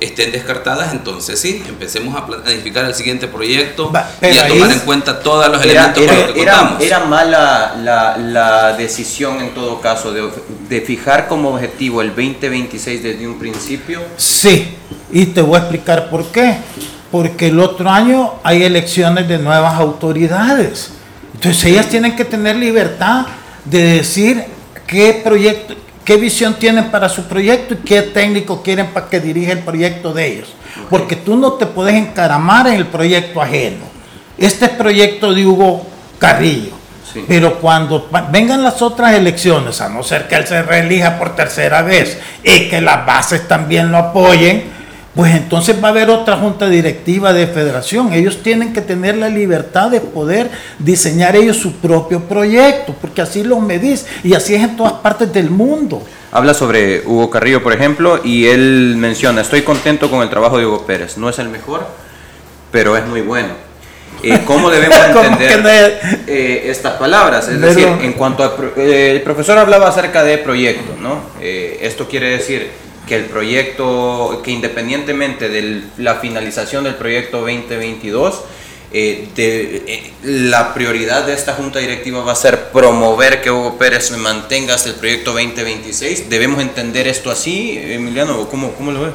estén 0.00 0.32
descartadas, 0.32 0.92
entonces 0.92 1.40
sí, 1.40 1.62
empecemos 1.68 2.16
a 2.16 2.26
planificar 2.26 2.84
el 2.84 2.94
siguiente 2.94 3.28
proyecto 3.28 3.92
y 4.20 4.36
a 4.36 4.48
tomar 4.48 4.72
en 4.72 4.80
cuenta 4.80 5.20
todos 5.20 5.48
los 5.48 5.62
elementos 5.62 6.02
era, 6.02 6.32
que 6.32 6.42
era, 6.42 6.76
Era 6.80 7.00
mala 7.04 7.74
la, 7.82 8.16
la, 8.16 8.76
decisión 8.76 9.40
en 9.40 9.54
todo 9.54 9.80
caso 9.80 10.12
de, 10.12 10.28
de, 10.68 10.80
fijar 10.80 11.28
como 11.28 11.50
objetivo 11.50 12.02
el 12.02 12.08
2026 12.08 13.02
desde 13.02 13.26
un 13.26 13.38
principio. 13.38 14.00
Sí, 14.16 14.76
y 15.12 15.26
te 15.26 15.40
voy 15.40 15.56
a 15.56 15.58
explicar 15.60 16.10
por 16.10 16.26
qué. 16.26 16.58
Porque 17.10 17.46
el 17.46 17.60
otro 17.60 17.88
año 17.88 18.34
hay 18.42 18.64
elecciones 18.64 19.28
de 19.28 19.38
nuevas 19.38 19.74
autoridades. 19.74 20.90
Entonces 21.34 21.64
ellas 21.66 21.88
tienen 21.88 22.16
que 22.16 22.24
tener 22.24 22.56
libertad 22.56 23.26
de 23.64 23.82
decir 23.82 24.44
qué 24.86 25.20
proyecto, 25.22 25.74
qué 26.04 26.16
visión 26.16 26.54
tienen 26.54 26.90
para 26.90 27.08
su 27.08 27.24
proyecto 27.24 27.74
y 27.74 27.78
qué 27.78 28.02
técnico 28.02 28.62
quieren 28.62 28.88
para 28.88 29.08
que 29.08 29.20
dirija 29.20 29.52
el 29.52 29.60
proyecto 29.60 30.12
de 30.12 30.26
ellos. 30.26 30.54
Porque 30.90 31.16
tú 31.16 31.36
no 31.36 31.54
te 31.54 31.66
puedes 31.66 31.94
encaramar 31.94 32.66
en 32.66 32.74
el 32.74 32.86
proyecto 32.86 33.40
ajeno. 33.40 33.84
Este 34.36 34.66
es 34.66 34.70
proyecto 34.72 35.32
de 35.32 35.46
Hugo 35.46 35.86
Carrillo. 36.18 36.72
Pero 37.28 37.60
cuando 37.60 38.08
vengan 38.30 38.64
las 38.64 38.82
otras 38.82 39.14
elecciones, 39.14 39.80
a 39.80 39.88
no 39.88 40.02
ser 40.02 40.26
que 40.26 40.34
él 40.34 40.46
se 40.46 40.62
reelija 40.62 41.16
por 41.16 41.36
tercera 41.36 41.82
vez 41.82 42.18
y 42.42 42.68
que 42.68 42.80
las 42.80 43.06
bases 43.06 43.46
también 43.46 43.92
lo 43.92 43.98
apoyen, 43.98 44.64
pues 45.14 45.34
entonces 45.34 45.76
va 45.82 45.88
a 45.88 45.90
haber 45.92 46.10
otra 46.10 46.36
junta 46.36 46.68
directiva 46.68 47.32
de 47.32 47.46
federación. 47.46 48.12
Ellos 48.12 48.42
tienen 48.42 48.72
que 48.72 48.80
tener 48.80 49.16
la 49.16 49.28
libertad 49.28 49.90
de 49.90 50.00
poder 50.00 50.50
diseñar 50.78 51.36
ellos 51.36 51.56
su 51.56 51.74
propio 51.74 52.20
proyecto, 52.20 52.94
porque 53.00 53.22
así 53.22 53.44
lo 53.44 53.60
medís 53.60 54.06
y 54.24 54.34
así 54.34 54.54
es 54.54 54.62
en 54.62 54.76
todas 54.76 54.94
partes 54.94 55.32
del 55.32 55.50
mundo. 55.50 56.02
Habla 56.32 56.52
sobre 56.52 57.06
Hugo 57.06 57.30
Carrillo, 57.30 57.62
por 57.62 57.72
ejemplo, 57.72 58.20
y 58.24 58.46
él 58.46 58.96
menciona, 58.98 59.42
estoy 59.42 59.62
contento 59.62 60.10
con 60.10 60.20
el 60.20 60.30
trabajo 60.30 60.58
de 60.58 60.66
Hugo 60.66 60.84
Pérez. 60.84 61.16
No 61.16 61.28
es 61.28 61.38
el 61.38 61.48
mejor, 61.48 61.86
pero 62.72 62.96
es 62.96 63.06
muy 63.06 63.20
bueno. 63.20 63.50
Eh, 64.20 64.40
¿Cómo 64.44 64.68
debemos 64.68 64.98
entender 65.24 66.00
eh, 66.26 66.64
estas 66.66 66.94
palabras? 66.94 67.46
Es 67.48 67.60
decir, 67.60 67.86
en 67.86 68.14
cuanto 68.14 68.42
a... 68.42 68.56
Eh, 68.76 69.12
el 69.12 69.22
profesor 69.22 69.58
hablaba 69.58 69.88
acerca 69.88 70.24
de 70.24 70.38
proyecto, 70.38 70.94
¿no? 71.00 71.20
esto 71.40 72.08
quiere 72.08 72.30
decir 72.30 72.83
que 73.06 73.16
el 73.16 73.24
proyecto, 73.26 74.40
que 74.42 74.50
independientemente 74.50 75.48
de 75.48 75.82
la 75.98 76.16
finalización 76.16 76.84
del 76.84 76.94
proyecto 76.94 77.40
2022, 77.40 78.42
eh, 78.92 79.28
eh, 79.36 80.12
la 80.22 80.72
prioridad 80.72 81.26
de 81.26 81.34
esta 81.34 81.54
junta 81.54 81.80
directiva 81.80 82.22
va 82.22 82.32
a 82.32 82.36
ser 82.36 82.70
promover 82.70 83.42
que 83.42 83.50
Hugo 83.50 83.76
Pérez 83.76 84.10
mantenga 84.12 84.74
hasta 84.74 84.90
el 84.90 84.94
proyecto 84.94 85.32
2026. 85.32 86.30
¿Debemos 86.30 86.62
entender 86.62 87.08
esto 87.08 87.30
así, 87.30 87.76
Emiliano? 87.76 88.48
¿Cómo, 88.48 88.72
cómo 88.72 88.92
lo 88.92 89.02
ve? 89.02 89.10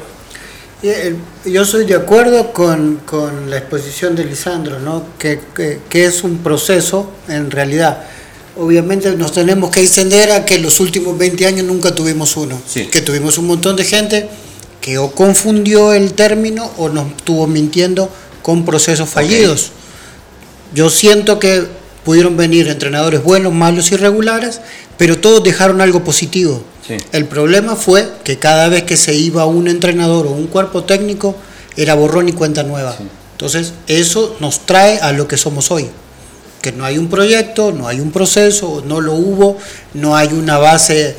Eh, 0.82 1.16
yo 1.44 1.64
soy 1.64 1.84
de 1.86 1.94
acuerdo 1.94 2.52
con, 2.52 3.02
con 3.04 3.50
la 3.50 3.58
exposición 3.58 4.14
de 4.16 4.24
Lisandro, 4.24 4.78
¿no? 4.78 5.04
que, 5.18 5.40
que 5.88 6.04
es 6.04 6.24
un 6.24 6.38
proceso 6.38 7.10
en 7.28 7.50
realidad 7.50 8.04
obviamente 8.56 9.10
nos 9.16 9.32
tenemos 9.32 9.70
que 9.70 9.80
extender 9.80 10.30
a 10.32 10.44
que 10.44 10.58
los 10.58 10.80
últimos 10.80 11.16
20 11.16 11.46
años 11.46 11.66
nunca 11.66 11.94
tuvimos 11.94 12.36
uno, 12.36 12.60
que 12.90 13.02
tuvimos 13.02 13.38
un 13.38 13.46
montón 13.46 13.76
de 13.76 13.84
gente 13.84 14.28
que 14.80 14.98
o 14.98 15.12
confundió 15.12 15.92
el 15.92 16.14
término 16.14 16.70
o 16.78 16.88
nos 16.88 17.08
estuvo 17.08 17.46
mintiendo 17.46 18.10
con 18.42 18.64
procesos 18.64 19.08
fallidos. 19.08 19.72
Yo 20.74 20.88
siento 20.88 21.38
que 21.38 21.64
pudieron 22.04 22.36
venir 22.36 22.68
entrenadores 22.68 23.22
buenos, 23.22 23.52
malos 23.52 23.92
y 23.92 23.96
regulares, 23.96 24.60
pero 24.96 25.18
todos 25.18 25.42
dejaron 25.42 25.80
algo 25.80 26.02
positivo. 26.02 26.62
El 27.12 27.26
problema 27.26 27.76
fue 27.76 28.08
que 28.24 28.38
cada 28.38 28.68
vez 28.68 28.82
que 28.82 28.96
se 28.96 29.14
iba 29.14 29.46
un 29.46 29.68
entrenador 29.68 30.26
o 30.26 30.30
un 30.30 30.48
cuerpo 30.48 30.82
técnico, 30.84 31.36
era 31.76 31.94
borrón 31.94 32.28
y 32.28 32.32
cuenta 32.32 32.64
nueva. 32.64 32.96
Entonces, 33.32 33.74
eso 33.86 34.36
nos 34.40 34.66
trae 34.66 34.98
a 34.98 35.12
lo 35.12 35.28
que 35.28 35.36
somos 35.36 35.70
hoy 35.70 35.88
que 36.60 36.72
no 36.72 36.84
hay 36.84 36.98
un 36.98 37.08
proyecto, 37.08 37.72
no 37.72 37.88
hay 37.88 38.00
un 38.00 38.10
proceso, 38.10 38.82
no 38.86 39.00
lo 39.00 39.14
hubo, 39.14 39.58
no 39.94 40.16
hay 40.16 40.28
una 40.28 40.58
base 40.58 41.16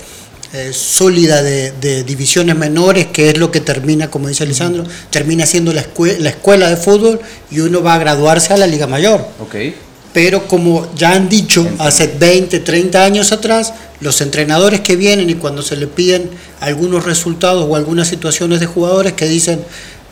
eh, 0.53 0.71
sólida 0.73 1.41
de, 1.41 2.03
divisiones 2.03 2.55
menores, 2.55 3.07
que 3.07 3.29
es 3.29 3.37
lo 3.37 3.51
que 3.51 3.61
termina, 3.61 4.11
como 4.11 4.27
dice 4.27 4.45
Lisandro, 4.45 4.83
termina 5.09 5.45
siendo 5.45 5.73
la, 5.73 5.85
la 6.19 6.29
escuela 6.29 6.69
de 6.69 6.77
fútbol 6.77 7.19
y 7.49 7.61
uno 7.61 7.81
va 7.81 7.95
a 7.95 7.97
graduarse 7.97 8.53
a 8.53 8.57
la 8.57 8.67
Liga 8.67 8.85
Mayor. 8.85 9.25
Okay. 9.39 9.75
Pero 10.13 10.47
como 10.47 10.93
ya 10.93 11.13
han 11.13 11.29
dicho 11.29 11.65
hace 11.79 12.07
20, 12.07 12.59
30 12.59 13.03
años 13.03 13.31
atrás, 13.31 13.73
los 14.01 14.19
entrenadores 14.19 14.81
que 14.81 14.97
vienen 14.97 15.29
y 15.29 15.35
cuando 15.35 15.61
se 15.61 15.77
le 15.77 15.87
piden 15.87 16.29
algunos 16.59 17.05
resultados 17.05 17.65
o 17.69 17.75
algunas 17.77 18.09
situaciones 18.09 18.59
de 18.59 18.65
jugadores 18.65 19.13
que 19.13 19.27
dicen, 19.27 19.63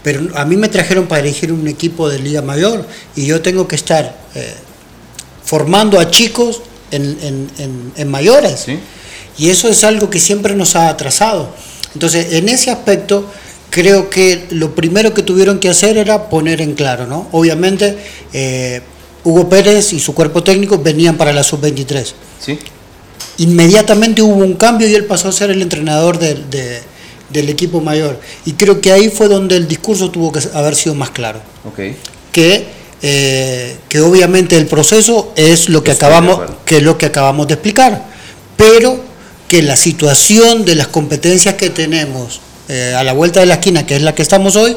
pero 0.04 0.22
a 0.36 0.46
mí 0.46 0.56
me 0.56 0.70
trajeron 0.70 1.08
para 1.08 1.20
elegir 1.20 1.52
un 1.52 1.68
equipo 1.68 2.08
de 2.08 2.20
Liga 2.20 2.42
Mayor 2.42 2.86
y 3.16 3.26
yo 3.26 3.42
tengo 3.42 3.68
que 3.68 3.76
estar... 3.76 4.16
Eh, 4.36 4.54
formando 5.50 6.00
a 6.00 6.12
chicos 6.12 6.62
en, 6.92 8.08
mayores. 8.08 8.68
Y 9.36 9.50
eso 9.50 9.68
es 9.68 9.84
algo 9.84 10.10
que 10.12 10.20
siempre 10.20 10.54
nos 10.54 10.76
ha 10.76 10.90
atrasado. 10.90 11.50
Entonces, 11.96 12.34
en 12.34 12.50
ese 12.50 12.70
aspecto, 12.70 13.26
creo 13.72 14.12
que 14.12 14.46
lo 14.52 14.76
primero 14.76 15.16
que 15.16 15.24
tuvieron 15.24 15.60
que 15.60 15.70
hacer 15.70 15.98
era 15.98 16.30
poner 16.30 16.62
en 16.62 16.76
claro, 16.76 17.08
¿no? 17.08 17.28
Obviamente, 17.32 17.98
eh, 18.32 18.82
Hugo 19.24 19.50
Pérez 19.50 19.92
y 19.94 20.00
su 20.00 20.14
cuerpo 20.14 20.44
técnico 20.44 20.78
venían 20.78 21.18
para 21.18 21.34
la 21.34 21.44
sub-23. 21.44 22.14
¿Sí? 22.40 22.60
Inmediatamente 23.40 24.22
hubo 24.22 24.36
un 24.36 24.54
cambio 24.54 24.88
y 24.88 24.94
él 24.94 25.06
pasó 25.06 25.30
a 25.30 25.32
ser 25.32 25.50
el 25.50 25.64
entrenador 25.64 26.20
del 26.20 27.50
equipo 27.50 27.82
mayor. 27.82 28.20
Y 28.46 28.54
creo 28.54 28.82
que 28.82 28.92
ahí 28.92 29.10
fue 29.10 29.28
donde 29.28 29.56
el 29.56 29.68
discurso 29.68 30.12
tuvo 30.12 30.32
que 30.32 30.42
haber 30.54 30.76
sido 30.76 30.94
más 30.94 31.10
claro. 31.10 31.42
Okay. 31.72 31.96
Que 32.32 32.79
eh, 33.02 33.78
que 33.88 34.02
obviamente 34.02 34.58
el 34.58 34.66
proceso 34.66 35.34
es 35.36 35.70
lo 35.70 35.84
que 35.84 35.92
acabamos 35.92 36.42
que 36.66 36.78
es 36.78 36.84
lo 36.84 36.98
que 36.98 37.06
acabamos 37.06 37.48
de 37.48 37.54
explicar 37.54 38.06
pero 38.58 39.00
que 39.48 39.62
la 39.62 39.76
situación 39.76 40.66
de 40.66 40.76
las 40.76 40.88
competencias 40.88 41.56
que 41.56 41.70
tenemos 41.70 42.42
eh, 42.68 42.94
a 42.98 43.04
la 43.04 43.14
vuelta 43.14 43.40
de 43.40 43.46
la 43.46 43.56
esquina 43.56 43.86
que 43.86 43.96
es 43.96 44.02
la 44.02 44.14
que 44.14 44.22
estamos 44.22 44.56
hoy 44.56 44.76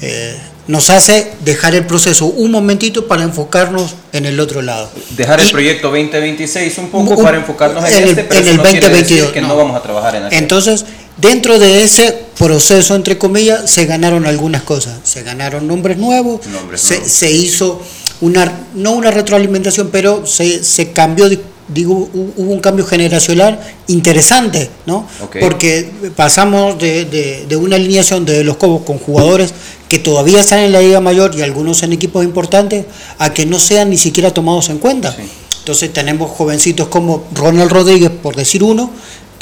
eh, 0.00 0.38
nos 0.66 0.88
hace 0.90 1.32
dejar 1.44 1.74
el 1.74 1.84
proceso 1.84 2.26
un 2.26 2.50
momentito 2.50 3.06
para 3.06 3.22
enfocarnos 3.22 3.94
en 4.12 4.24
el 4.24 4.40
otro 4.40 4.62
lado. 4.62 4.90
Dejar 5.10 5.40
el 5.40 5.50
proyecto 5.50 5.88
2026 5.88 6.78
un 6.78 6.88
poco 6.88 7.22
para 7.22 7.36
enfocarnos 7.36 7.84
en, 7.84 8.08
este, 8.08 8.24
pero 8.24 8.40
en 8.40 8.48
el 8.48 8.56
2022. 8.56 9.32
que 9.32 9.40
no, 9.42 9.56
vamos 9.56 9.76
a 9.76 9.82
trabajar 9.82 10.16
en 10.16 10.32
Entonces, 10.32 10.86
dentro 11.18 11.58
de 11.58 11.84
ese 11.84 12.23
proceso, 12.38 12.94
entre 12.94 13.18
comillas, 13.18 13.70
se 13.70 13.86
ganaron 13.86 14.26
algunas 14.26 14.62
cosas. 14.62 14.98
Se 15.04 15.22
ganaron 15.22 15.66
nombres 15.66 15.98
nuevos, 15.98 16.40
se, 16.76 17.30
hizo 17.30 17.80
una, 18.20 18.66
no 18.74 18.92
una 18.92 19.10
retroalimentación, 19.10 19.90
pero 19.90 20.26
se, 20.26 20.62
se 20.64 20.92
cambió 20.92 21.28
digo, 21.68 22.10
hubo 22.12 22.52
un 22.52 22.60
cambio 22.60 22.84
generacional 22.84 23.58
interesante, 23.86 24.70
¿no? 24.86 25.06
Porque 25.40 25.90
pasamos 26.14 26.78
de, 26.78 27.46
de, 27.48 27.56
una 27.56 27.76
alineación 27.76 28.24
de 28.24 28.44
los 28.44 28.56
Cobos 28.56 28.82
con 28.82 28.98
jugadores 28.98 29.54
que 29.88 29.98
todavía 29.98 30.40
están 30.40 30.60
en 30.60 30.72
la 30.72 30.80
Liga 30.80 31.00
Mayor 31.00 31.34
y 31.36 31.42
algunos 31.42 31.82
en 31.82 31.92
equipos 31.92 32.24
importantes 32.24 32.84
a 33.18 33.32
que 33.32 33.46
no 33.46 33.58
sean 33.58 33.90
ni 33.90 33.96
siquiera 33.96 34.32
tomados 34.32 34.68
en 34.68 34.78
cuenta. 34.78 35.14
Entonces 35.60 35.92
tenemos 35.92 36.30
jovencitos 36.30 36.88
como 36.88 37.24
Ronald 37.32 37.70
Rodríguez, 37.70 38.10
por 38.10 38.36
decir 38.36 38.62
uno, 38.62 38.90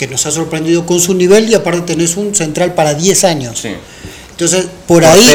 que 0.03 0.09
nos 0.09 0.27
ha 0.27 0.33
sorprendido 0.33 0.85
con 0.85 0.99
su 0.99 1.15
nivel 1.15 1.49
y 1.49 1.55
aparte 1.55 1.83
tenés 1.83 2.17
un 2.17 2.35
central 2.35 2.75
para 2.75 2.93
10 2.93 3.23
años. 3.23 3.65
Entonces, 4.33 4.67
por 4.85 5.05
ahí, 5.05 5.29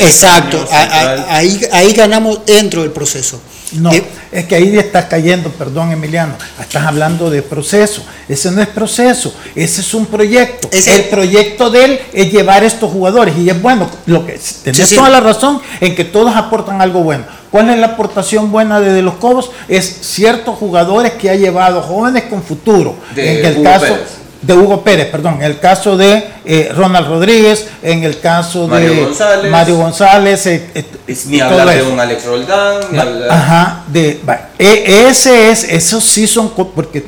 exacto, 0.00 0.62
ahí, 0.70 1.58
ahí 1.72 1.94
ganamos 1.94 2.44
dentro 2.44 2.82
del 2.82 2.90
proceso. 2.90 3.40
No, 3.72 3.90
eh, 3.90 4.04
es 4.30 4.44
que 4.44 4.56
ahí 4.56 4.76
estás 4.76 5.06
cayendo, 5.06 5.48
perdón 5.50 5.90
Emiliano, 5.92 6.34
estás 6.60 6.84
hablando 6.84 7.30
de 7.30 7.40
proceso. 7.40 8.02
Ese 8.28 8.50
no 8.50 8.60
es 8.60 8.68
proceso, 8.68 9.34
ese 9.54 9.80
es 9.80 9.94
un 9.94 10.04
proyecto. 10.04 10.68
el 10.70 11.04
proyecto 11.04 11.70
de 11.70 11.84
él 11.86 12.00
es 12.12 12.30
llevar 12.30 12.64
estos 12.64 12.92
jugadores 12.92 13.38
y 13.38 13.48
es 13.48 13.62
bueno, 13.62 13.90
lo 14.04 14.26
que 14.26 14.38
tenés 14.64 14.94
toda 14.94 15.08
la 15.08 15.20
razón 15.20 15.62
en 15.80 15.94
que 15.94 16.04
todos 16.04 16.36
aportan 16.36 16.82
algo 16.82 17.00
bueno. 17.00 17.24
¿Cuál 17.50 17.70
es 17.70 17.78
la 17.78 17.88
aportación 17.88 18.52
buena 18.52 18.80
de, 18.80 19.02
los 19.02 19.14
Cobos? 19.14 19.50
Es 19.68 19.84
ciertos 20.02 20.56
jugadores 20.56 21.12
que 21.12 21.30
ha 21.30 21.34
llevado 21.34 21.82
jóvenes 21.82 22.24
con 22.24 22.42
futuro. 22.42 22.94
en 23.16 23.44
el 23.44 23.62
caso 23.62 23.96
de 24.40 24.54
Hugo 24.54 24.82
Pérez, 24.84 25.08
perdón, 25.08 25.34
en 25.36 25.42
el 25.42 25.58
caso 25.58 25.96
de 25.96 26.24
eh, 26.44 26.70
Ronald 26.74 27.08
Rodríguez, 27.08 27.66
en 27.82 28.04
el 28.04 28.20
caso 28.20 28.68
de 28.68 29.08
Mario 29.50 29.76
González, 29.76 30.46
eh, 30.46 30.70
eh, 30.74 31.16
ni 31.26 31.40
hablar 31.40 31.74
de 31.74 31.82
un 31.82 31.98
Alex 31.98 32.24
Roldán, 32.24 32.80
ajá, 33.28 33.82
de, 33.88 34.20
e, 34.58 35.08
ese 35.08 35.50
es, 35.50 35.64
esos 35.64 36.04
sí 36.04 36.26
son, 36.28 36.50
porque 36.50 37.06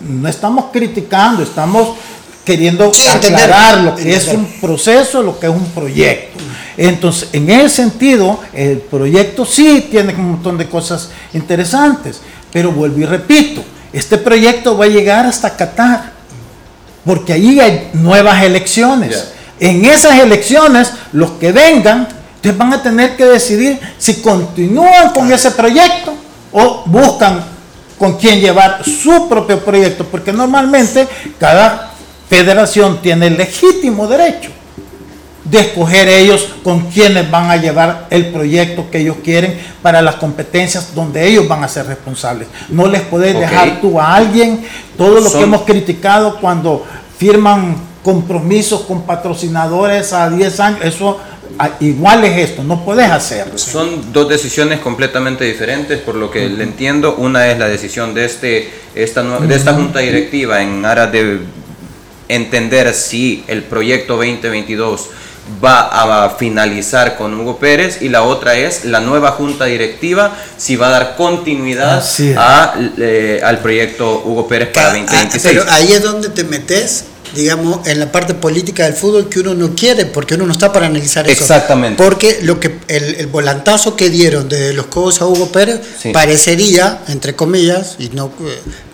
no 0.00 0.28
estamos 0.28 0.66
criticando, 0.72 1.42
estamos 1.42 1.96
queriendo 2.44 2.90
aclarar 3.12 3.78
lo 3.78 3.94
que 3.94 4.14
es 4.14 4.28
un 4.28 4.46
proceso, 4.60 5.22
lo 5.22 5.38
que 5.38 5.46
es 5.46 5.52
un 5.52 5.66
proyecto. 5.66 6.42
Entonces, 6.76 7.30
en 7.32 7.48
ese 7.50 7.68
sentido, 7.70 8.40
el 8.52 8.78
proyecto 8.78 9.44
sí 9.46 9.88
tiene 9.90 10.14
un 10.14 10.32
montón 10.32 10.58
de 10.58 10.68
cosas 10.68 11.10
interesantes, 11.32 12.20
pero 12.52 12.70
vuelvo 12.70 12.98
y 12.98 13.06
repito, 13.06 13.64
este 13.92 14.18
proyecto 14.18 14.76
va 14.76 14.84
a 14.84 14.88
llegar 14.88 15.24
hasta 15.24 15.56
Qatar 15.56 16.12
porque 17.04 17.32
ahí 17.32 17.60
hay 17.60 17.90
nuevas 17.94 18.42
elecciones. 18.42 19.28
En 19.58 19.84
esas 19.84 20.18
elecciones, 20.18 20.92
los 21.12 21.32
que 21.32 21.52
vengan, 21.52 22.08
ustedes 22.34 22.58
van 22.58 22.74
a 22.74 22.82
tener 22.82 23.16
que 23.16 23.24
decidir 23.24 23.78
si 23.96 24.16
continúan 24.16 25.10
con 25.10 25.32
ese 25.32 25.52
proyecto 25.52 26.14
o 26.52 26.82
buscan 26.84 27.42
con 27.98 28.18
quién 28.18 28.40
llevar 28.40 28.84
su 28.84 29.28
propio 29.28 29.64
proyecto, 29.64 30.04
porque 30.04 30.32
normalmente 30.32 31.08
cada 31.38 31.92
federación 32.28 33.00
tiene 33.00 33.30
legítimo 33.30 34.06
derecho 34.06 34.50
de 35.50 35.60
escoger 35.60 36.08
ellos 36.08 36.48
con 36.64 36.90
quienes 36.90 37.30
van 37.30 37.50
a 37.50 37.56
llevar 37.56 38.06
el 38.10 38.26
proyecto 38.26 38.90
que 38.90 38.98
ellos 38.98 39.16
quieren 39.22 39.58
para 39.82 40.02
las 40.02 40.16
competencias 40.16 40.94
donde 40.94 41.26
ellos 41.26 41.46
van 41.46 41.62
a 41.62 41.68
ser 41.68 41.86
responsables. 41.86 42.48
No 42.68 42.86
les 42.86 43.02
puedes 43.02 43.38
dejar 43.38 43.80
tú 43.80 44.00
a 44.00 44.14
alguien 44.14 44.64
todo 44.96 45.20
lo 45.20 45.30
que 45.30 45.42
hemos 45.42 45.62
criticado 45.62 46.40
cuando 46.40 46.84
firman 47.18 47.76
compromisos 48.02 48.82
con 48.82 49.02
patrocinadores 49.02 50.12
a 50.12 50.30
10 50.30 50.60
años, 50.60 50.80
eso 50.84 51.18
igual 51.80 52.24
es 52.24 52.50
esto, 52.50 52.62
no 52.62 52.84
puedes 52.84 53.10
hacerlo. 53.10 53.58
Son 53.58 54.12
dos 54.12 54.28
decisiones 54.28 54.80
completamente 54.80 55.44
diferentes, 55.44 55.98
por 56.00 56.14
lo 56.14 56.30
que 56.30 56.48
le 56.48 56.62
entiendo. 56.62 57.16
Una 57.16 57.50
es 57.50 57.58
la 57.58 57.68
decisión 57.68 58.14
de, 58.14 58.24
este, 58.24 58.70
esta, 58.94 59.22
de 59.22 59.54
esta 59.54 59.74
junta 59.74 60.00
directiva 60.00 60.62
en 60.62 60.84
aras 60.84 61.10
de 61.10 61.40
entender 62.28 62.92
si 62.94 63.44
el 63.46 63.62
proyecto 63.62 64.16
2022 64.16 65.10
va 65.62 66.24
a 66.24 66.30
finalizar 66.30 67.16
con 67.16 67.38
Hugo 67.38 67.58
Pérez 67.58 68.02
y 68.02 68.08
la 68.08 68.22
otra 68.22 68.56
es 68.56 68.84
la 68.84 69.00
nueva 69.00 69.32
junta 69.32 69.66
directiva 69.66 70.36
si 70.56 70.76
va 70.76 70.88
a 70.88 70.90
dar 70.90 71.16
continuidad 71.16 72.04
eh, 72.18 73.40
al 73.44 73.58
proyecto 73.58 74.22
Hugo 74.24 74.48
Pérez 74.48 74.70
para 74.70 74.88
2026. 74.90 75.44
Ah, 75.44 75.48
pero 75.48 75.72
ahí 75.72 75.92
es 75.92 76.02
donde 76.02 76.28
te 76.30 76.44
metes 76.44 77.04
digamos, 77.34 77.86
en 77.86 78.00
la 78.00 78.12
parte 78.12 78.34
política 78.34 78.84
del 78.84 78.94
fútbol 78.94 79.28
que 79.28 79.40
uno 79.40 79.54
no 79.54 79.74
quiere, 79.74 80.06
porque 80.06 80.34
uno 80.34 80.46
no 80.46 80.52
está 80.52 80.72
para 80.72 80.86
analizar 80.86 81.28
eso. 81.28 81.40
Exactamente. 81.40 82.02
Porque 82.02 82.38
lo 82.42 82.60
que 82.60 82.78
el, 82.88 83.26
volantazo 83.26 83.96
que 83.96 84.10
dieron 84.10 84.48
de 84.48 84.72
los 84.72 84.86
codos 84.86 85.20
a 85.20 85.26
Hugo 85.26 85.50
Pérez 85.50 85.80
parecería, 86.12 87.02
entre 87.08 87.34
comillas, 87.34 87.96
y 87.98 88.10
no 88.10 88.30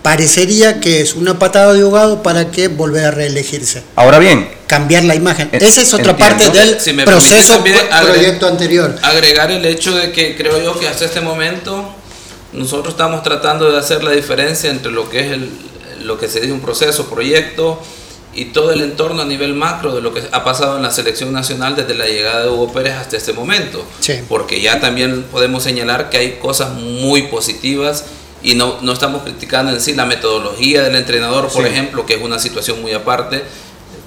parecería 0.01 0.79
que 0.79 1.01
es 1.01 1.13
una 1.13 1.39
patada 1.39 1.73
de 1.73 1.81
ahogado 1.81 2.23
para 2.23 2.51
que 2.51 2.67
volver 2.67 3.05
a 3.05 3.11
reelegirse. 3.11 3.83
Ahora 3.95 4.19
bien, 4.19 4.49
cambiar 4.67 5.03
la 5.05 5.15
imagen. 5.15 5.49
Esa 5.53 5.81
es 5.81 5.93
otra 5.93 6.17
parte 6.17 6.49
del 6.49 7.05
proceso 7.05 7.63
proyecto 7.63 8.47
anterior. 8.47 8.95
Agregar 9.01 9.51
el 9.51 9.65
hecho 9.65 9.95
de 9.95 10.11
que 10.11 10.35
creo 10.35 10.61
yo 10.61 10.79
que 10.79 10.87
hasta 10.87 11.05
este 11.05 11.21
momento 11.21 11.95
nosotros 12.51 12.93
estamos 12.93 13.23
tratando 13.23 13.71
de 13.71 13.79
hacer 13.79 14.03
la 14.03 14.11
diferencia 14.11 14.69
entre 14.69 14.91
lo 14.91 15.09
que 15.09 15.21
es 15.21 15.31
el, 15.31 15.49
lo 16.03 16.19
que 16.19 16.27
se 16.27 16.39
dice 16.39 16.51
un 16.51 16.61
proceso, 16.61 17.09
proyecto 17.09 17.81
y 18.35 18.45
todo 18.45 18.71
el 18.71 18.81
entorno 18.81 19.21
a 19.21 19.25
nivel 19.25 19.53
macro 19.53 19.93
de 19.93 20.01
lo 20.01 20.13
que 20.13 20.23
ha 20.31 20.43
pasado 20.43 20.77
en 20.77 20.83
la 20.83 20.91
selección 20.91 21.31
nacional 21.31 21.75
desde 21.75 21.93
la 21.93 22.05
llegada 22.05 22.43
de 22.43 22.49
Hugo 22.49 22.71
Pérez 22.73 22.93
hasta 22.93 23.17
este 23.17 23.33
momento. 23.33 23.85
Porque 24.27 24.61
ya 24.61 24.79
también 24.79 25.23
podemos 25.31 25.63
señalar 25.63 26.09
que 26.09 26.17
hay 26.17 26.31
cosas 26.33 26.73
muy 26.73 27.23
positivas 27.23 28.05
y 28.41 28.55
no, 28.55 28.79
no 28.81 28.91
estamos 28.93 29.23
criticando 29.23 29.71
en 29.71 29.79
sí 29.79 29.93
la 29.93 30.05
metodología 30.05 30.81
del 30.83 30.95
entrenador, 30.95 31.49
por 31.49 31.65
ejemplo, 31.65 32.05
que 32.05 32.15
es 32.15 32.21
una 32.21 32.39
situación 32.39 32.81
muy 32.81 32.91
aparte, 32.93 33.43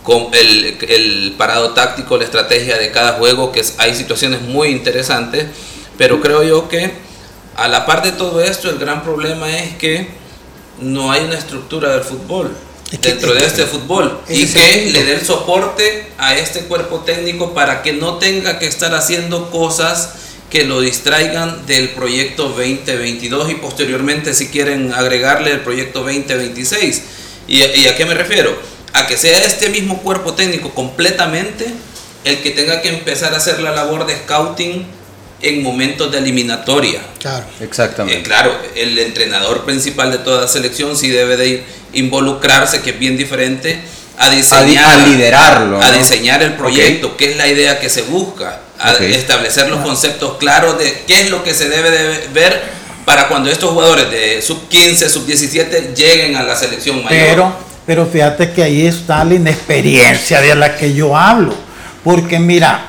con 0.03 0.29
el, 0.33 0.77
el, 0.89 1.35
parado 1.37 1.71
táctico, 1.71 2.17
la 2.17 2.25
estrategia 2.25 2.77
de 2.77 2.91
cada 2.91 3.13
juego, 3.15 3.51
que 3.51 3.65
hay 3.79 3.95
situaciones 3.95 4.43
muy 4.43 4.69
interesantes, 4.69 5.47
pero 5.97 6.21
creo 6.21 6.43
yo 6.43 6.69
que 6.69 6.93
a 7.57 7.69
la 7.69 7.87
par 7.87 8.03
de 8.03 8.13
todo 8.13 8.43
esto, 8.43 8.69
el 8.69 8.79
gran 8.79 9.03
problema 9.03 9.57
es 9.57 9.75
que 9.77 10.09
no 10.81 11.11
hay 11.11 11.25
una 11.25 11.39
estructura 11.39 11.91
del 11.93 12.03
fútbol 12.03 12.55
dentro 12.91 13.35
de 13.35 13.45
este 13.45 13.65
fútbol 13.67 14.21
y 14.29 14.47
que 14.47 14.91
le 14.93 15.05
dé 15.05 15.15
el 15.15 15.25
soporte 15.25 16.07
a 16.19 16.37
este 16.37 16.61
cuerpo 16.61 17.01
técnico 17.01 17.53
para 17.53 17.83
que 17.83 17.93
no 17.93 18.19
tenga 18.19 18.59
que 18.59 18.67
estar 18.67 18.95
haciendo 18.95 19.51
cosas 19.51 20.11
que 20.51 20.65
lo 20.65 20.81
distraigan 20.81 21.67
del 21.67 21.91
proyecto 21.91 22.49
2022 22.49 23.51
y 23.51 23.55
posteriormente 23.57 24.33
si 24.35 24.49
quieren 24.49 24.93
agregarle 24.93 25.51
el 25.51 25.61
proyecto 25.61 26.01
2026. 26.05 27.03
¿Y, 27.49 27.59
¿Y, 27.59 27.87
a 27.89 27.97
qué 27.97 28.05
me 28.05 28.15
refiero? 28.15 28.57
A 28.93 29.07
que 29.07 29.17
sea 29.17 29.39
este 29.39 29.69
mismo 29.69 30.01
cuerpo 30.03 30.35
técnico 30.35 30.71
completamente 30.71 31.67
el 32.25 32.43
que 32.43 32.51
tenga 32.51 32.83
que 32.83 32.89
empezar 32.89 33.35
a 33.35 33.39
hacer 33.39 33.61
la 33.61 33.73
labor 33.73 34.07
de 34.07 34.17
scouting 34.17 34.87
en 35.43 35.63
momentos 35.63 36.11
de 36.11 36.19
eliminatoria. 36.19 37.01
Claro, 37.21 37.47
exactamente. 37.61 38.21
Eh, 38.21 38.23
claro, 38.23 38.57
el 38.75 38.99
entrenador 38.99 39.65
principal 39.65 40.11
de 40.11 40.19
toda 40.19 40.49
selección 40.49 40.97
sí 40.97 41.11
debe 41.11 41.37
de 41.37 41.65
involucrarse, 41.97 42.81
que 42.81 42.91
es 42.91 42.99
bien 42.99 43.17
diferente, 43.17 43.81
a 44.19 44.31
diseñar, 44.31 45.01
a, 45.01 45.07
liderarlo, 45.07 45.83
a 45.83 45.93
diseñar 45.93 46.43
el 46.43 46.55
proyecto, 46.55 47.17
qué 47.17 47.33
es 47.33 47.37
la 47.37 47.47
idea 47.49 47.79
que 47.79 47.91
se 47.91 48.03
busca, 48.03 48.61
a 48.79 48.93
establecer 48.93 49.69
los 49.69 49.81
conceptos 49.81 50.37
claros 50.39 50.79
de 50.79 51.05
qué 51.07 51.23
es 51.23 51.31
lo 51.31 51.43
que 51.43 51.55
se 51.55 51.69
debe 51.69 51.91
de 51.91 52.29
ver 52.33 52.63
para 53.05 53.29
cuando 53.29 53.51
estos 53.51 53.71
jugadores 53.71 54.11
de 54.11 54.43
sub 54.43 54.69
15, 54.69 55.09
sub 55.09 55.27
17 55.27 55.95
lleguen 55.95 56.37
a 56.37 56.43
la 56.43 56.57
selección 56.57 57.05
mayor. 57.05 57.29
Pero, 57.29 57.57
pero 57.87 58.07
fíjate 58.07 58.53
que 58.53 58.63
ahí 58.63 58.87
está 58.87 59.25
la 59.25 59.35
inexperiencia 59.35 60.41
de 60.41 60.55
la 60.55 60.77
que 60.77 60.93
yo 60.93 61.17
hablo, 61.17 61.55
porque 62.03 62.39
mira, 62.39 62.89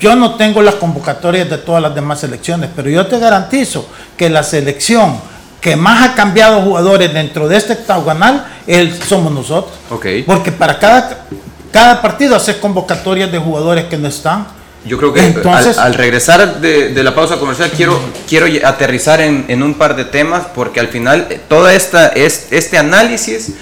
yo 0.00 0.14
no 0.14 0.36
tengo 0.36 0.62
las 0.62 0.76
convocatorias 0.76 1.50
de 1.50 1.58
todas 1.58 1.82
las 1.82 1.94
demás 1.94 2.20
selecciones, 2.20 2.70
pero 2.74 2.88
yo 2.88 3.06
te 3.06 3.18
garantizo 3.18 3.88
que 4.16 4.30
la 4.30 4.42
selección 4.42 5.20
que 5.60 5.76
más 5.76 6.08
ha 6.08 6.14
cambiado 6.14 6.62
jugadores 6.62 7.12
dentro 7.12 7.48
de 7.48 7.56
este 7.56 7.72
octagonal 7.74 8.46
somos 9.06 9.32
nosotros. 9.32 9.74
Porque 10.26 10.52
para 10.52 10.78
cada, 10.78 11.26
cada 11.72 12.00
partido 12.02 12.36
hace 12.36 12.58
convocatorias 12.58 13.30
de 13.32 13.38
jugadores 13.38 13.86
que 13.86 13.96
no 13.96 14.08
están. 14.08 14.46
Yo 14.84 14.96
creo 14.96 15.12
que 15.12 15.26
Entonces, 15.26 15.76
al, 15.76 15.94
regresar 15.94 16.60
de, 16.60 17.02
la 17.02 17.14
pausa 17.14 17.38
comercial 17.38 17.70
quiero, 17.76 18.00
quiero 18.28 18.46
aterrizar 18.66 19.20
en, 19.20 19.62
un 19.62 19.74
par 19.74 19.96
de 19.96 20.04
temas 20.04 20.44
porque 20.54 20.80
al 20.80 20.88
final 20.88 21.26
eh, 21.30 21.40
toda 21.48 21.74
esta 21.74 22.08
es, 22.08 22.46
este 22.52 22.78
análisis 22.78 23.52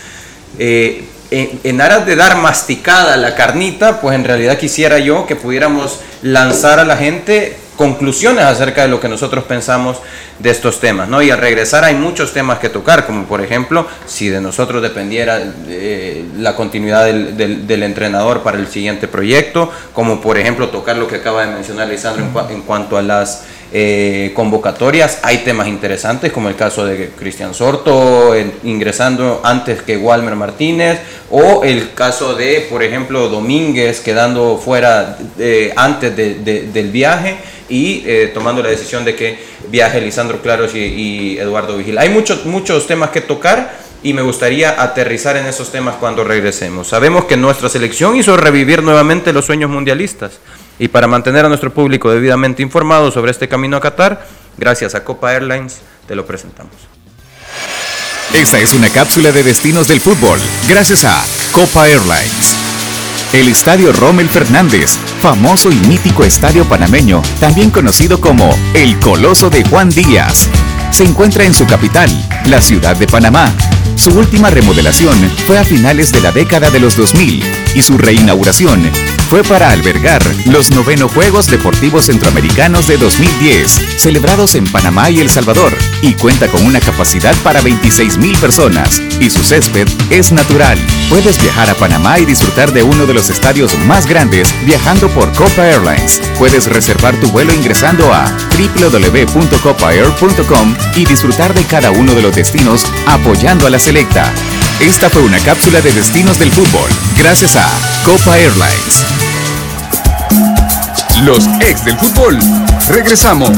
eh, 0.59 1.09
en, 1.31 1.81
aras 1.81 2.07
de 2.07 2.17
dar 2.17 2.37
masticada 2.37 3.17
la 3.17 3.35
carnita, 3.35 4.01
pues 4.01 4.15
en 4.15 4.25
realidad 4.25 4.59
quisiera 4.59 4.99
yo 4.99 5.27
que 5.27 5.37
pudiéramos 5.37 6.01
lanzar 6.23 6.79
a 6.79 6.85
la 6.85 6.97
gente 6.97 7.57
conclusiones 7.77 8.45
acerca 8.45 8.83
de 8.83 8.89
lo 8.89 9.01
que 9.01 9.09
nosotros 9.09 9.45
pensamos 9.45 9.99
de 10.39 10.51
estos 10.51 10.81
temas, 10.81 11.09
¿no? 11.09 11.23
Y 11.23 11.31
al 11.31 11.39
regresar 11.39 11.85
hay 11.85 11.95
muchos 11.95 12.33
temas 12.33 12.59
que 12.59 12.69
tocar, 12.69 13.07
como 13.07 13.25
por 13.25 13.41
ejemplo, 13.41 13.87
si 14.07 14.29
de 14.29 14.41
nosotros 14.41 14.83
dependiera 14.83 15.41
eh, 15.69 16.25
la 16.39 16.57
continuidad 16.57 17.05
del, 17.05 17.83
entrenador 17.83 18.43
para 18.43 18.59
el 18.59 18.67
siguiente 18.67 19.09
proyecto, 19.09 19.71
como 19.93 20.21
por 20.21 20.39
ejemplo 20.39 20.69
tocar 20.69 20.97
lo 20.97 21.07
que 21.07 21.17
acaba 21.17 21.47
de 21.47 21.53
mencionar 21.53 21.89
Lisandro 21.89 22.27
en 22.51 22.63
cuanto 22.63 22.97
a 22.97 23.03
las 23.03 23.45
eh, 23.73 24.33
convocatorias. 24.35 25.19
Hay 25.23 25.39
temas 25.39 25.67
interesantes 25.67 26.33
como 26.33 26.49
el 26.49 26.55
caso 26.55 26.87
de 26.87 27.11
Cristian 27.11 27.53
Sorto 27.53 28.35
ingresando 28.63 29.41
antes 29.43 29.83
que 29.83 29.97
Walmer 29.97 30.37
Martínez 30.37 31.01
o 31.31 31.65
el 31.65 31.93
caso 31.93 32.35
de, 32.35 32.67
por 32.71 32.83
ejemplo, 32.83 33.29
Domínguez 33.29 34.01
quedando 34.01 34.57
fuera 34.57 35.19
eh, 35.39 35.73
antes 35.77 36.17
del 36.17 36.91
viaje 36.91 37.39
y 37.69 38.05
eh, 38.07 38.31
tomando 38.33 38.63
la 38.63 38.69
decisión 38.69 39.05
de 39.05 39.17
que 39.17 39.39
viaje 39.69 40.01
Lisandro 40.01 40.41
Claros 40.41 40.75
y, 40.75 41.37
Eduardo 41.39 41.77
Vigil. 41.77 41.99
Hay 41.99 42.09
muchos, 42.09 42.47
muchos 42.47 42.87
temas 42.87 43.11
que 43.11 43.21
tocar 43.21 43.79
y 44.03 44.13
me 44.13 44.23
gustaría 44.23 44.81
aterrizar 44.81 45.37
en 45.37 45.47
esos 45.47 45.73
temas 45.73 45.97
cuando 45.97 46.23
regresemos. 46.23 46.89
Sabemos 46.89 47.25
que 47.25 47.37
nuestra 47.37 47.69
selección 47.69 48.17
hizo 48.17 48.37
revivir 48.37 48.83
nuevamente 48.83 49.33
los 49.33 49.45
sueños 49.45 49.71
mundialistas. 49.71 50.39
Y 50.79 50.89
para 50.89 51.07
mantener 51.07 51.45
a 51.45 51.49
nuestro 51.49 51.73
público 51.73 52.11
debidamente 52.11 52.63
informado 52.63 53.11
sobre 53.11 53.31
este 53.31 53.49
camino 53.49 53.77
a 53.77 53.81
Qatar, 53.81 54.27
gracias 54.57 54.95
a 54.95 55.05
Copa 55.05 55.33
Airlines, 55.33 55.81
te 56.07 56.15
lo 56.15 56.27
presentamos. 56.27 56.73
Esta 58.35 58.59
es 58.59 58.75
una 58.75 58.91
cápsula 58.91 59.33
de 59.33 59.43
destinos 59.43 59.89
del 59.89 60.01
fútbol, 60.01 60.39
gracias 60.69 61.05
a 61.05 61.25
Copa 61.53 61.89
Airlines. 61.89 62.55
El 63.33 63.49
Estadio 63.49 63.93
Rommel 63.93 64.29
Fernández, 64.29 64.93
famoso 65.21 65.71
y 65.71 65.75
mítico 65.75 66.25
estadio 66.25 66.65
panameño, 66.65 67.23
también 67.41 67.71
conocido 67.71 68.21
como 68.21 68.57
el 68.75 68.99
Coloso 69.01 69.51
de 69.51 69.65
Juan 69.65 69.91
Díaz, 69.91 70.49
se 70.91 71.05
encuentra 71.05 71.45
en 71.45 71.55
su 71.55 71.67
capital, 71.67 72.09
la 72.47 72.61
ciudad 72.61 72.97
de 72.97 73.07
Panamá. 73.07 73.53
Su 73.95 74.11
última 74.11 74.51
remodelación 74.51 75.17
fue 75.47 75.59
a 75.59 75.65
finales 75.65 76.13
de 76.13 76.21
la 76.21 76.33
década 76.33 76.71
de 76.71 76.81
los 76.81 76.97
2000 76.97 77.43
y 77.75 77.83
su 77.83 77.99
reinauguración 77.99 78.91
fue 79.29 79.43
para 79.43 79.71
albergar 79.71 80.23
los 80.47 80.71
noveno 80.71 81.09
Juegos 81.09 81.49
Deportivos 81.49 82.07
Centroamericanos 82.07 82.87
de 82.87 82.97
2010, 82.97 83.73
celebrados 83.97 84.55
en 84.55 84.65
Panamá 84.67 85.11
y 85.11 85.19
El 85.19 85.31
Salvador, 85.31 85.77
y 86.01 86.15
cuenta 86.15 86.47
con 86.47 86.65
una 86.65 86.79
capacidad 86.79 87.35
para 87.43 87.61
26 87.61 88.19
mil 88.19 88.39
personas, 88.39 89.03
y 89.21 89.31
su 89.31 89.43
césped 89.43 89.89
es 90.11 90.31
natural. 90.31 90.79
Puedes 91.09 91.43
viajar 91.43 91.69
a 91.69 91.75
Panamá 91.75 92.21
y 92.21 92.25
disfrutar 92.25 92.73
de 92.73 92.85
uno 92.85 93.05
de 93.07 93.15
los 93.15 93.29
estadios 93.29 93.77
más 93.81 94.07
grandes 94.07 94.55
viajando 94.65 95.09
por 95.09 95.33
Copa 95.33 95.67
Airlines. 95.67 96.23
Puedes 96.39 96.67
reservar 96.67 97.19
tu 97.21 97.27
vuelo 97.29 97.53
ingresando 97.53 98.15
a 98.15 98.27
www.copaair.com 98.57 100.77
y 100.95 101.05
disfrutar 101.05 101.53
de 101.53 101.65
cada 101.65 101.91
uno 101.91 102.15
de 102.15 102.23
los 102.23 102.37
destinos 102.37 102.87
apoyando 103.07 103.67
a 103.67 103.71
la 103.71 103.76
selecta. 103.79 104.33
Esta 104.81 105.11
fue 105.11 105.23
una 105.23 105.39
cápsula 105.39 105.81
de 105.81 105.93
destinos 105.93 106.39
del 106.39 106.51
fútbol, 106.51 106.91
gracias 107.17 107.57
a 107.57 107.67
Copa 108.05 108.37
Airlines. 108.39 109.05
Los 111.23 111.47
ex 111.61 111.85
del 111.85 111.97
fútbol. 111.97 112.39
Regresamos. 112.89 113.51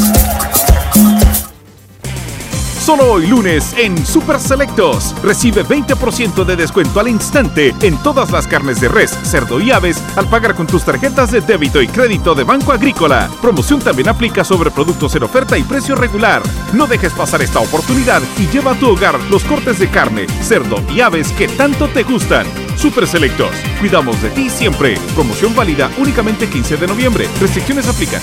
Solo 2.89 3.13
hoy 3.13 3.27
lunes 3.27 3.75
en 3.77 4.07
Super 4.07 4.41
Selectos 4.41 5.15
recibe 5.23 5.63
20% 5.63 6.43
de 6.47 6.57
descuento 6.57 7.01
al 7.01 7.09
instante 7.09 7.75
en 7.83 8.03
todas 8.03 8.31
las 8.31 8.47
carnes 8.47 8.81
de 8.81 8.89
res, 8.89 9.11
cerdo 9.25 9.61
y 9.61 9.71
aves 9.71 10.03
al 10.17 10.27
pagar 10.27 10.55
con 10.55 10.67
tus 10.67 10.85
tarjetas 10.85 11.31
de 11.31 11.43
débito 11.43 11.83
y 11.83 11.87
crédito 11.87 12.35
de 12.35 12.45
Banco 12.45 12.73
Agrícola. 12.73 13.29
Promoción 13.43 13.81
también 13.81 14.09
aplica 14.09 14.43
sobre 14.43 14.71
productos 14.71 15.15
en 15.17 15.25
oferta 15.25 15.59
y 15.59 15.65
precio 15.65 15.97
regular. 15.97 16.41
No 16.73 16.87
dejes 16.87 17.13
pasar 17.13 17.43
esta 17.43 17.61
oportunidad 17.61 18.23
y 18.39 18.47
lleva 18.47 18.73
a 18.73 18.79
tu 18.79 18.89
hogar 18.89 19.21
los 19.25 19.45
cortes 19.45 19.79
de 19.79 19.91
carne, 19.91 20.27
cerdo 20.41 20.83
y 20.91 21.03
aves 21.03 21.31
que 21.33 21.47
tanto 21.47 21.89
te 21.89 22.05
gustan. 22.05 22.47
Super 22.75 23.07
Selectos, 23.07 23.51
cuidamos 23.81 24.23
de 24.23 24.31
ti 24.31 24.49
siempre. 24.49 24.97
Promoción 25.15 25.55
válida 25.55 25.91
únicamente 25.99 26.49
15 26.49 26.79
de 26.79 26.87
noviembre. 26.87 27.29
Restricciones 27.39 27.87
aplican. 27.87 28.23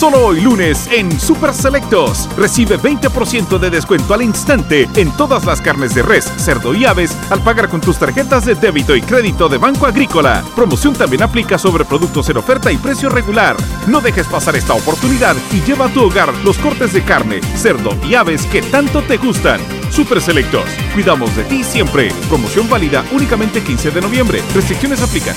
Solo 0.00 0.28
hoy 0.28 0.40
lunes 0.40 0.88
en 0.90 1.20
Super 1.20 1.52
Selectos 1.52 2.26
recibe 2.34 2.78
20% 2.78 3.58
de 3.58 3.68
descuento 3.68 4.14
al 4.14 4.22
instante 4.22 4.88
en 4.96 5.14
todas 5.14 5.44
las 5.44 5.60
carnes 5.60 5.94
de 5.94 6.00
res, 6.00 6.24
cerdo 6.38 6.72
y 6.72 6.86
aves 6.86 7.14
al 7.28 7.42
pagar 7.42 7.68
con 7.68 7.82
tus 7.82 7.98
tarjetas 7.98 8.46
de 8.46 8.54
débito 8.54 8.96
y 8.96 9.02
crédito 9.02 9.50
de 9.50 9.58
Banco 9.58 9.84
Agrícola. 9.84 10.42
Promoción 10.56 10.94
también 10.94 11.22
aplica 11.22 11.58
sobre 11.58 11.84
productos 11.84 12.30
en 12.30 12.38
oferta 12.38 12.72
y 12.72 12.78
precio 12.78 13.10
regular. 13.10 13.58
No 13.88 14.00
dejes 14.00 14.26
pasar 14.26 14.56
esta 14.56 14.72
oportunidad 14.72 15.36
y 15.52 15.60
lleva 15.66 15.84
a 15.84 15.92
tu 15.92 16.04
hogar 16.04 16.32
los 16.44 16.56
cortes 16.56 16.94
de 16.94 17.04
carne, 17.04 17.42
cerdo 17.54 17.94
y 18.08 18.14
aves 18.14 18.46
que 18.46 18.62
tanto 18.62 19.02
te 19.02 19.18
gustan. 19.18 19.60
Super 19.90 20.22
Selectos, 20.22 20.64
cuidamos 20.94 21.36
de 21.36 21.44
ti 21.44 21.62
siempre. 21.62 22.10
Promoción 22.30 22.70
válida 22.70 23.04
únicamente 23.12 23.62
15 23.62 23.90
de 23.90 24.00
noviembre. 24.00 24.42
Restricciones 24.54 25.02
aplican. 25.02 25.36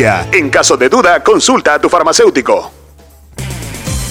En 0.00 0.48
caso 0.48 0.78
de 0.78 0.88
duda, 0.88 1.22
consulta 1.22 1.74
a 1.74 1.78
tu 1.78 1.90
farmacéutico. 1.90 2.72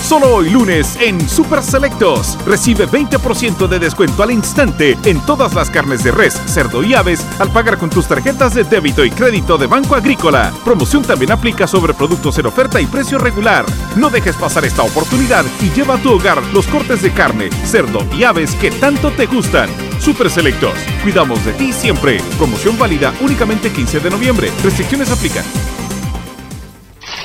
Solo 0.03 0.35
hoy 0.35 0.51
lunes 0.51 0.95
en 1.01 1.27
Super 1.27 1.63
Selectos 1.63 2.37
recibe 2.45 2.87
20% 2.87 3.67
de 3.67 3.79
descuento 3.79 4.21
al 4.21 4.29
instante 4.29 4.95
en 5.05 5.19
todas 5.25 5.55
las 5.55 5.71
carnes 5.71 6.03
de 6.03 6.11
res, 6.11 6.35
cerdo 6.45 6.83
y 6.83 6.93
aves 6.93 7.25
al 7.39 7.51
pagar 7.51 7.79
con 7.79 7.89
tus 7.89 8.07
tarjetas 8.07 8.53
de 8.53 8.65
débito 8.65 9.03
y 9.03 9.09
crédito 9.09 9.57
de 9.57 9.65
Banco 9.65 9.95
Agrícola. 9.95 10.53
Promoción 10.63 11.01
también 11.01 11.31
aplica 11.31 11.65
sobre 11.65 11.95
productos 11.95 12.37
en 12.37 12.45
oferta 12.45 12.79
y 12.79 12.85
precio 12.85 13.17
regular. 13.17 13.65
No 13.95 14.11
dejes 14.11 14.35
pasar 14.35 14.65
esta 14.65 14.83
oportunidad 14.83 15.43
y 15.59 15.71
lleva 15.71 15.95
a 15.95 16.01
tu 16.01 16.13
hogar 16.13 16.43
los 16.53 16.67
cortes 16.67 17.01
de 17.01 17.11
carne, 17.11 17.49
cerdo 17.65 18.05
y 18.15 18.23
aves 18.25 18.53
que 18.55 18.69
tanto 18.69 19.09
te 19.11 19.25
gustan. 19.25 19.69
Super 19.99 20.29
Selectos, 20.29 20.73
cuidamos 21.01 21.43
de 21.45 21.53
ti 21.53 21.73
siempre. 21.73 22.21
Promoción 22.37 22.77
válida 22.77 23.11
únicamente 23.21 23.71
15 23.71 23.99
de 24.01 24.09
noviembre. 24.11 24.51
Restricciones 24.63 25.09
aplican. 25.09 25.45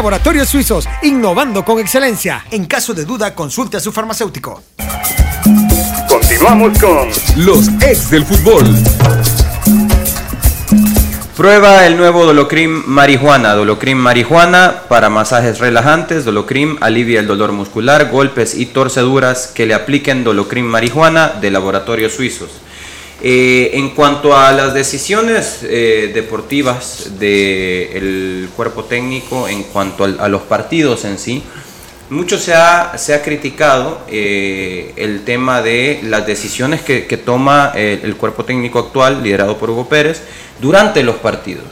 Laboratorios 0.00 0.48
Suizos, 0.48 0.88
innovando 1.02 1.62
con 1.62 1.78
excelencia. 1.78 2.46
En 2.50 2.64
caso 2.64 2.94
de 2.94 3.04
duda, 3.04 3.34
consulte 3.34 3.76
a 3.76 3.80
su 3.80 3.92
farmacéutico. 3.92 4.62
Continuamos 6.08 6.78
con 6.78 7.10
los 7.44 7.68
ex 7.82 8.10
del 8.10 8.24
fútbol. 8.24 8.64
Prueba 11.36 11.84
el 11.86 11.98
nuevo 11.98 12.24
Dolocrim 12.24 12.82
Marihuana. 12.86 13.52
Dolocrim 13.52 13.98
Marihuana 13.98 14.84
para 14.88 15.10
masajes 15.10 15.58
relajantes. 15.58 16.24
Dolocrim 16.24 16.78
alivia 16.80 17.20
el 17.20 17.26
dolor 17.26 17.52
muscular, 17.52 18.08
golpes 18.10 18.54
y 18.54 18.64
torceduras 18.64 19.48
que 19.48 19.66
le 19.66 19.74
apliquen 19.74 20.24
Dolocrim 20.24 20.64
Marihuana 20.64 21.28
de 21.28 21.50
laboratorios 21.50 22.14
suizos. 22.14 22.48
Eh, 23.22 23.72
en 23.74 23.90
cuanto 23.90 24.34
a 24.34 24.50
las 24.52 24.72
decisiones 24.72 25.58
eh, 25.62 26.10
deportivas 26.14 27.18
del 27.18 28.48
cuerpo 28.56 28.84
técnico, 28.84 29.46
en 29.46 29.64
cuanto 29.64 30.04
al- 30.04 30.18
a, 30.20 30.28
los 30.28 30.42
partidos 30.42 31.04
en 31.04 31.18
sí, 31.18 31.42
mucho 32.08 32.38
se 32.38 32.54
ha, 32.54 32.96
se 32.96 33.14
ha 33.14 33.22
criticado 33.22 34.00
eh, 34.08 34.92
el 34.96 35.22
tema 35.24 35.60
de 35.62 36.00
las 36.02 36.26
decisiones 36.26 36.80
que, 36.80 37.06
que 37.06 37.16
toma 37.18 37.72
el, 37.74 38.00
el 38.02 38.16
cuerpo 38.16 38.44
técnico 38.44 38.78
actual, 38.78 39.22
liderado 39.22 39.58
por 39.58 39.68
Hugo 39.70 39.86
Pérez, 39.88 40.22
durante 40.60 41.02
los 41.02 41.16
partidos. 41.16 41.64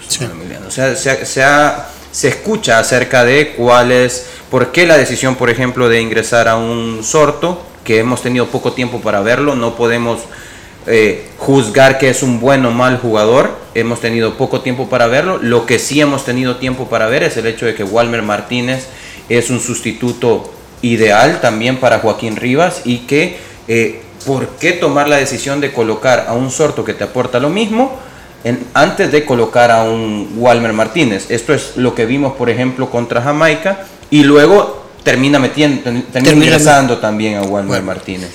O 0.66 0.70
sea, 0.70 0.94
se 0.96 1.42
ha- 1.42 1.88
se 2.12 2.28
escucha 2.28 2.78
acerca 2.78 3.24
de 3.24 3.52
cuál 3.56 3.90
es, 3.92 4.26
por 4.50 4.70
qué 4.72 4.87
la 4.87 4.96
decisión, 4.96 5.34
por 5.37 5.50
ejemplo, 5.50 5.88
de 5.88 6.00
ingresar 6.00 6.46
a 6.48 6.56
un 6.56 7.02
sorto, 7.04 7.62
que 7.84 7.98
hemos 7.98 8.20
tenido 8.22 8.46
poco 8.48 8.72
tiempo 8.72 9.00
para 9.00 9.20
verlo, 9.22 9.54
no 9.54 9.74
podemos 9.76 10.20
eh, 10.86 11.26
juzgar 11.38 11.98
que 11.98 12.08
es 12.10 12.22
un 12.22 12.40
buen 12.40 12.64
o 12.64 12.70
mal 12.70 12.98
jugador. 12.98 13.56
Hemos 13.74 14.00
tenido 14.00 14.34
poco 14.36 14.60
tiempo 14.60 14.88
para 14.88 15.06
verlo. 15.06 15.38
Lo 15.38 15.66
que 15.66 15.78
sí 15.78 16.00
hemos 16.00 16.24
tenido 16.24 16.56
tiempo 16.56 16.86
para 16.88 17.06
ver 17.06 17.22
es 17.22 17.36
el 17.36 17.46
hecho 17.46 17.66
de 17.66 17.74
que 17.74 17.84
Walmer 17.84 18.22
Martínez 18.22 18.86
es 19.28 19.50
un 19.50 19.60
sustituto 19.60 20.52
ideal 20.82 21.40
también 21.40 21.76
para 21.78 21.98
Joaquín 21.98 22.36
Rivas 22.36 22.82
y 22.84 22.98
que 23.00 23.36
eh, 23.66 24.00
¿por 24.24 24.46
qué 24.60 24.72
tomar 24.72 25.08
la 25.08 25.16
decisión 25.16 25.60
de 25.60 25.72
colocar 25.72 26.26
a 26.28 26.32
un 26.34 26.50
sorto 26.50 26.84
que 26.84 26.94
te 26.94 27.04
aporta 27.04 27.38
lo 27.40 27.50
mismo 27.50 27.98
en- 28.44 28.64
antes 28.74 29.10
de 29.12 29.24
colocar 29.24 29.70
a 29.70 29.82
un 29.82 30.32
Walmer 30.36 30.72
Martínez? 30.72 31.30
Esto 31.30 31.52
es 31.52 31.76
lo 31.76 31.94
que 31.94 32.06
vimos, 32.06 32.34
por 32.36 32.48
ejemplo, 32.48 32.88
contra 32.90 33.20
Jamaica 33.20 33.84
y 34.10 34.22
luego 34.24 34.84
termina 35.02 35.38
metiendo, 35.38 35.82
termina 35.82 36.06
Termina- 36.12 36.44
ingresando 36.46 36.98
también 36.98 37.36
a 37.36 37.42
Walmer 37.42 37.82
Martínez. 37.82 38.30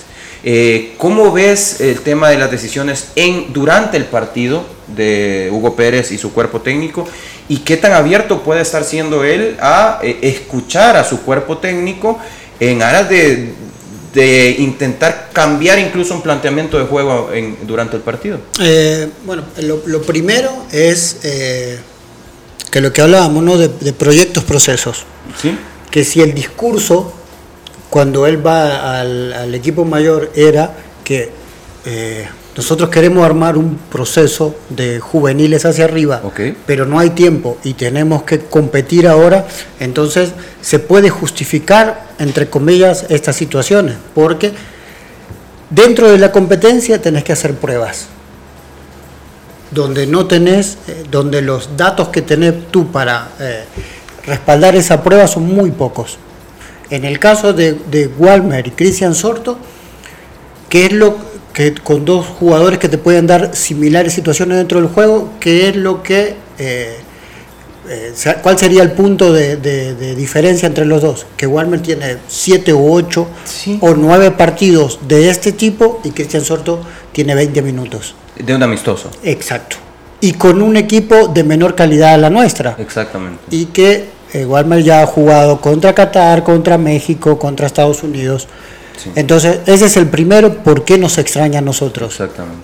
Eh, 0.45 0.93
¿Cómo 0.97 1.31
ves 1.31 1.79
el 1.79 2.01
tema 2.01 2.29
de 2.29 2.37
las 2.37 2.51
decisiones 2.51 3.07
en, 3.15 3.53
durante 3.53 3.95
el 3.97 4.05
partido 4.05 4.65
de 4.87 5.49
Hugo 5.51 5.75
Pérez 5.75 6.11
y 6.11 6.17
su 6.17 6.33
cuerpo 6.33 6.59
técnico? 6.61 7.07
¿Y 7.47 7.59
qué 7.59 7.77
tan 7.77 7.93
abierto 7.93 8.41
puede 8.43 8.61
estar 8.61 8.83
siendo 8.83 9.23
él 9.23 9.55
a 9.61 9.99
eh, 10.03 10.19
escuchar 10.21 10.97
a 10.97 11.03
su 11.03 11.21
cuerpo 11.21 11.57
técnico 11.59 12.19
en 12.59 12.81
aras 12.83 13.09
de, 13.09 13.53
de 14.13 14.55
intentar 14.59 15.29
cambiar 15.31 15.79
incluso 15.79 16.13
un 16.13 16.21
planteamiento 16.21 16.77
de 16.77 16.85
juego 16.85 17.31
en- 17.33 17.57
durante 17.65 17.95
el 17.95 18.01
partido? 18.01 18.39
Eh, 18.61 19.07
bueno, 19.25 19.43
lo, 19.61 19.81
lo 19.85 20.01
primero 20.01 20.51
es 20.73 21.17
que 22.69 22.81
lo 22.81 22.91
que 22.91 23.01
hablábamos, 23.01 23.43
¿no? 23.43 23.57
De, 23.57 23.69
de 23.69 23.93
proyectos, 23.93 24.43
procesos. 24.43 25.05
¿Sí? 25.41 25.57
que 25.89 26.03
si 26.03 26.21
el 26.21 26.33
discurso 26.33 27.13
cuando 27.93 28.25
él 28.25 28.43
va 28.43 29.01
al, 29.01 29.53
equipo 29.53 29.85
mayor 29.85 30.31
era 30.33 30.71
que 31.03 31.29
eh, 31.85 32.27
nosotros 32.57 32.89
queremos 32.89 33.23
armar 33.23 33.55
un 33.55 33.77
proceso 33.77 34.55
de 34.69 34.99
juveniles 34.99 35.63
hacia 35.63 35.85
arriba, 35.85 36.19
pero 36.65 36.87
no 36.87 36.97
hay 36.97 37.11
tiempo 37.11 37.59
y 37.63 37.75
tenemos 37.75 38.23
que 38.23 38.39
competir 38.39 39.07
ahora, 39.07 39.45
entonces 39.79 40.31
se 40.59 40.79
puede 40.79 41.11
justificar, 41.11 42.07
entre 42.17 42.49
comillas, 42.49 43.05
estas 43.09 43.35
situaciones, 43.35 43.95
porque 44.15 44.53
dentro 45.69 46.09
de 46.09 46.17
la 46.17 46.31
competencia 46.31 46.99
tenés 46.99 47.23
que 47.23 47.33
hacer 47.33 47.53
pruebas. 47.53 48.07
Donde 49.69 50.07
no 50.07 50.25
tenés, 50.25 50.79
eh, 50.87 51.03
donde 51.11 51.43
los 51.43 51.77
datos 51.77 52.07
que 52.07 52.23
tenés 52.23 52.55
tú 52.71 52.91
para 52.91 53.29
eh, 53.39 53.65
respaldar 54.25 54.75
esa 54.75 55.03
prueba 55.03 55.27
son 55.27 55.43
muy 55.43 55.69
pocos. 55.69 56.17
En 56.93 57.05
el 57.05 57.17
caso 57.17 57.53
de, 57.53 57.73
de 57.89 58.05
Walmer 58.19 58.67
y 58.67 58.69
Cristian 58.69 59.15
Sorto, 59.15 59.57
que 60.69 60.85
es 60.85 60.93
lo 60.93 61.17
que 61.51 61.73
con 61.73 62.05
dos 62.05 62.27
jugadores 62.27 62.77
que 62.77 62.87
te 62.87 62.99
pueden 62.99 63.25
dar 63.25 63.55
similares 63.55 64.13
situaciones 64.13 64.59
dentro 64.59 64.79
del 64.79 64.89
juego, 64.89 65.31
¿qué 65.39 65.69
es 65.69 65.75
lo 65.75 66.03
que 66.03 66.35
eh, 66.59 66.97
cuál 68.43 68.59
sería 68.59 68.83
el 68.83 68.91
punto 68.91 69.33
de, 69.33 70.15
diferencia 70.15 70.67
entre 70.67 70.85
los 70.85 71.01
dos? 71.01 71.25
Que 71.35 71.47
Walmer 71.47 71.81
tiene 71.81 72.17
siete 72.27 72.73
o 72.73 72.91
ocho 72.91 73.27
o 73.81 73.95
nueve 73.95 74.29
partidos 74.29 74.99
de 75.07 75.31
este 75.31 75.51
tipo 75.51 75.99
y 76.03 76.11
Cristian 76.11 76.45
Sorto 76.45 76.79
tiene 77.11 77.33
20 77.33 77.59
minutos. 77.63 78.13
De 78.37 78.53
un 78.53 78.61
amistoso. 78.61 79.09
Exacto. 79.23 79.77
Y 80.21 80.33
con 80.33 80.61
un 80.61 80.77
equipo 80.77 81.27
de 81.27 81.43
menor 81.43 81.73
calidad 81.73 82.13
a 82.13 82.17
la 82.19 82.29
nuestra. 82.29 82.75
Exactamente. 82.77 83.39
Y 83.49 83.65
que 83.65 84.05
eh, 84.33 84.45
Walmer 84.45 84.83
ya 84.83 85.03
ha 85.03 85.05
jugado 85.05 85.61
contra 85.61 85.93
Qatar, 85.93 86.43
contra 86.43 86.77
México, 86.77 87.37
contra 87.37 87.67
Estados 87.67 88.03
Unidos. 88.03 88.47
Entonces, 89.15 89.59
ese 89.65 89.85
es 89.85 89.97
el 89.97 90.07
primero, 90.07 90.63
¿por 90.63 90.85
qué 90.85 90.97
nos 90.97 91.17
extraña 91.17 91.59
a 91.59 91.61
nosotros? 91.61 92.11
Exactamente. 92.11 92.63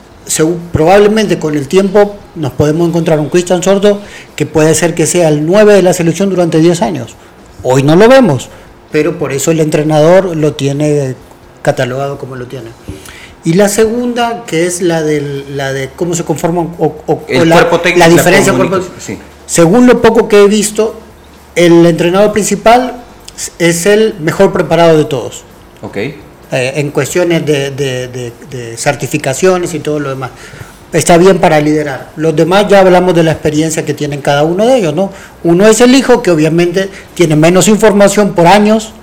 probablemente 0.72 1.38
con 1.38 1.56
el 1.56 1.68
tiempo 1.68 2.16
nos 2.36 2.54
podemos 2.54 2.88
encontrar 2.88 3.20
un 3.20 3.30
Cristian 3.30 3.62
Sordo 3.62 4.00
que 4.36 4.46
puede 4.46 4.74
ser 4.74 4.96
que 4.96 5.06
sea 5.06 5.28
el 5.30 5.46
9 5.46 5.74
de 5.74 5.82
la 5.82 5.94
selección 5.94 6.30
durante 6.30 6.60
10 6.60 6.82
años. 6.82 7.16
Hoy 7.64 7.84
no 7.84 7.96
lo 7.96 8.08
vemos, 8.08 8.50
pero 8.92 9.20
por 9.20 9.34
eso 9.34 9.52
el 9.52 9.60
entrenador 9.60 10.36
lo 10.36 10.54
tiene 10.54 11.16
catalogado 11.62 12.18
como 12.18 12.36
lo 12.36 12.48
tiene. 12.48 12.70
Y 13.44 13.54
la 13.54 13.70
segunda, 13.70 14.44
que 14.46 14.66
es 14.66 14.82
la, 14.82 15.02
de 15.02 15.46
la 15.50 15.72
de 15.72 15.90
cómo 15.96 16.14
se 16.14 16.24
conforman 16.24 16.76
o, 16.78 16.96
la, 17.46 18.10
diferencia. 18.10 18.54
Según 19.46 19.88
lo 19.88 20.02
poco 20.02 20.28
que 20.28 20.44
he 20.44 20.48
visto, 20.48 20.96
el 21.56 21.86
entrenador 21.86 22.32
principal 22.32 23.04
es 23.58 23.86
el 23.86 24.16
mejor 24.20 24.52
preparado 24.52 24.98
de 24.98 25.06
todos. 25.06 25.44
Ok. 25.82 25.98
Eh, 25.98 26.16
en 26.52 26.90
cuestiones 26.92 27.46
de, 27.46 27.72
de, 27.72 28.78
certificaciones 28.78 29.74
y 29.76 29.80
todo 29.80 30.00
lo 30.00 30.10
demás 30.10 30.32
está 30.92 31.18
bien 31.18 31.38
para 31.38 31.60
liderar. 31.60 32.10
Los 32.16 32.36
demás 32.36 32.66
ya 32.68 32.80
hablamos 32.80 33.14
de 33.14 33.24
la 33.24 33.32
experiencia 33.32 33.86
que 33.86 33.94
tienen 33.94 34.22
cada 34.22 34.44
uno 34.44 34.66
de 34.66 34.78
ellos, 34.78 34.96
¿no? 34.96 35.12
Uno 35.44 35.68
es 35.68 35.82
el 35.82 35.94
hijo 35.94 36.24
que 36.24 36.32
obviamente 36.32 36.90
tiene 37.14 37.36
menos 37.36 37.68
información 37.68 38.34
por 38.34 38.48
años, 38.48 38.94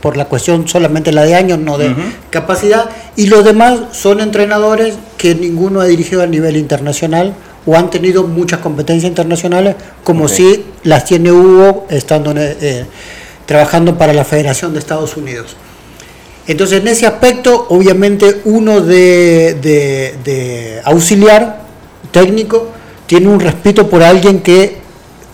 por 0.00 0.16
la 0.16 0.26
cuestión 0.26 0.68
solamente 0.68 1.10
la 1.10 1.24
de 1.24 1.34
años, 1.34 1.58
no 1.58 1.78
de 1.78 1.92
capacidad, 2.30 2.88
y 3.16 3.26
los 3.26 3.44
demás 3.44 3.80
son 3.90 4.20
entrenadores 4.20 4.94
que 5.16 5.34
ninguno 5.34 5.80
ha 5.80 5.86
dirigido 5.86 6.22
a 6.22 6.26
nivel 6.26 6.56
internacional 6.56 7.34
o 7.66 7.76
han 7.76 7.90
tenido 7.90 8.24
muchas 8.24 8.60
competencias 8.60 9.08
internacionales, 9.08 9.76
como 10.02 10.28
si 10.28 10.64
las 10.82 11.04
tiene 11.04 11.30
Hugo 11.30 11.86
estando 11.88 12.34
eh, 12.36 12.86
trabajando 13.46 13.96
para 13.96 14.12
la 14.12 14.24
Federación 14.24 14.72
de 14.72 14.78
Estados 14.78 15.16
Unidos. 15.16 15.56
Entonces, 16.46 16.80
en 16.80 16.88
ese 16.88 17.06
aspecto, 17.06 17.66
obviamente, 17.68 18.40
uno 18.44 18.80
de, 18.80 20.80
auxiliar 20.84 21.62
técnico 22.10 22.68
tiene 23.06 23.28
un 23.28 23.38
respeto 23.38 23.88
por 23.88 24.02
alguien 24.02 24.40
que 24.40 24.78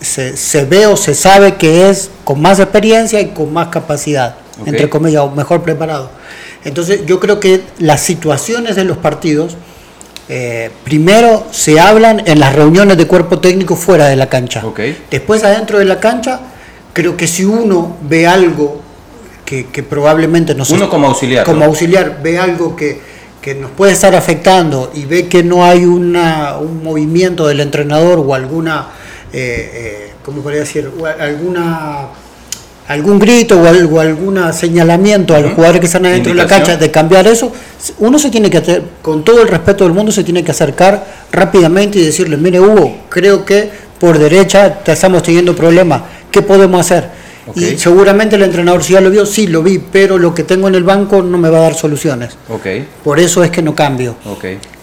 se, 0.01 0.65
ve 0.65 0.85
o 0.85 0.95
se 0.95 1.15
sabe 1.15 1.55
que 1.55 1.89
es 1.89 2.11
con 2.23 2.41
más 2.41 2.59
experiencia 2.59 3.19
y 3.19 3.29
con 3.29 3.51
más 3.51 3.69
capacidad, 3.69 4.35
entre 4.65 4.89
comillas, 4.89 5.23
o 5.23 5.31
mejor 5.31 5.63
preparado. 5.63 6.11
Entonces, 6.63 7.05
yo 7.05 7.19
creo 7.19 7.39
que 7.39 7.61
las 7.79 8.01
situaciones 8.01 8.75
de 8.75 8.83
los 8.83 8.97
partidos, 8.97 9.57
eh, 10.31 10.69
primero 10.83 11.47
se 11.49 11.79
hablan 11.79 12.21
en 12.27 12.39
las 12.39 12.55
reuniones 12.55 12.97
de 12.97 13.07
cuerpo 13.07 13.39
técnico 13.39 13.75
fuera 13.75 14.07
de 14.07 14.15
la 14.15 14.29
cancha. 14.29 14.63
Después, 15.09 15.43
adentro 15.43 15.79
de 15.79 15.85
la 15.85 15.99
cancha, 15.99 16.39
creo 16.93 17.17
que 17.17 17.25
si 17.25 17.45
uno 17.45 17.97
ve 18.01 18.27
algo 18.27 18.79
que, 19.43 19.65
probablemente 19.81 20.53
nos... 20.53 20.69
Uno 20.69 20.87
como 20.87 21.07
auxiliar. 21.07 21.45
Como 21.45 21.65
auxiliar 21.65 22.19
ve 22.21 22.37
algo 22.37 22.75
que, 22.75 23.01
que, 23.41 23.55
nos 23.55 23.71
puede 23.71 23.93
estar 23.93 24.13
afectando 24.13 24.91
y 24.93 25.05
ve 25.05 25.27
que 25.27 25.43
no 25.43 25.65
hay 25.65 25.85
una, 25.85 26.57
un 26.57 26.83
movimiento 26.83 27.47
del 27.47 27.59
entrenador 27.61 28.19
o 28.19 28.35
alguna, 28.35 28.89
eh, 29.33 29.71
eh 29.73 30.11
¿cómo 30.23 30.43
podría 30.43 30.59
decir? 30.59 30.91
alguna 31.19 32.09
algún 32.89 33.19
grito 33.19 33.61
o 33.61 33.67
algo, 33.67 33.99
algún 33.99 34.41
señalamiento 34.51 35.35
a 35.35 35.39
los 35.39 35.53
jugadores 35.53 35.79
que 35.79 35.85
están 35.85 36.07
adentro 36.07 36.33
de 36.33 36.37
la 36.37 36.47
cancha 36.47 36.75
de 36.75 36.89
cambiar 36.89 37.27
eso, 37.27 37.51
uno 37.99 38.17
se 38.17 38.31
tiene 38.31 38.49
que, 38.49 38.57
hacer, 38.57 38.83
con 39.03 39.23
todo 39.23 39.43
el 39.43 39.47
respeto 39.47 39.83
del 39.83 39.93
mundo, 39.93 40.11
se 40.11 40.23
tiene 40.23 40.43
que 40.43 40.51
acercar 40.51 41.05
rápidamente 41.31 41.99
y 41.99 42.05
decirle, 42.05 42.35
mire 42.35 42.59
Hugo, 42.59 42.97
creo 43.09 43.45
que 43.45 43.69
por 43.99 44.17
derecha 44.17 44.79
te 44.83 44.91
estamos 44.91 45.21
teniendo 45.21 45.55
problemas, 45.55 46.01
¿qué 46.31 46.41
podemos 46.41 46.81
hacer? 46.81 47.09
Y 47.55 47.77
seguramente 47.77 48.35
el 48.35 48.43
entrenador 48.43 48.83
si 48.83 48.93
ya 48.93 49.01
lo 49.01 49.11
vio, 49.11 49.25
sí 49.25 49.45
lo 49.45 49.61
vi, 49.61 49.77
pero 49.77 50.17
lo 50.17 50.33
que 50.33 50.43
tengo 50.43 50.67
en 50.67 50.73
el 50.73 50.83
banco 50.83 51.21
no 51.21 51.37
me 51.37 51.49
va 51.49 51.59
a 51.59 51.61
dar 51.61 51.75
soluciones. 51.75 52.37
Okay. 52.47 52.87
Por 53.03 53.19
eso 53.19 53.43
es 53.43 53.51
que 53.51 53.61
no 53.61 53.75
cambio. 53.75 54.15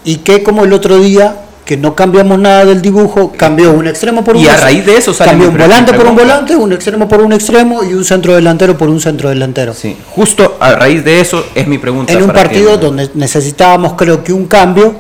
Y 0.05 0.17
que 0.19 0.45
como 0.45 0.65
el 0.65 0.73
otro 0.73 0.99
día, 0.99 1.37
que 1.67 1.77
no 1.77 1.95
cambiamos 1.95 2.39
nada 2.39 2.65
del 2.65 2.81
dibujo, 2.81 3.33
cambió 3.37 3.73
un 3.73 3.87
extremo 3.87 4.25
por 4.25 4.37
un 4.37 4.43
Y 4.43 4.47
a 4.47 4.57
raíz 4.57 4.87
de 4.87 4.97
eso 4.97 5.13
sale 5.13 5.33
cambió 5.33 5.49
un 5.51 5.59
volante 5.59 5.93
por 5.93 6.07
un 6.07 6.17
volante, 6.17 6.57
un 6.57 6.73
extremo 6.73 7.09
por 7.09 7.21
un 7.21 7.33
extremo 7.33 7.85
y 7.85 7.93
un 7.93 8.05
centro 8.05 8.35
delantero 8.35 8.79
por 8.79 8.89
un 8.89 9.01
centro 9.01 9.29
delantero. 9.29 9.75
Sí, 9.75 9.97
justo 10.11 10.57
a 10.61 10.73
raíz 10.77 11.05
de 11.05 11.21
eso 11.21 11.45
es 11.55 11.67
mi 11.67 11.77
pregunta. 11.77 12.13
En 12.13 12.23
un 12.23 12.31
partido 12.31 12.79
donde 12.79 13.11
necesitábamos 13.15 13.95
creo 13.95 14.25
que 14.25 14.33
un 14.33 14.47
cambio, 14.47 14.95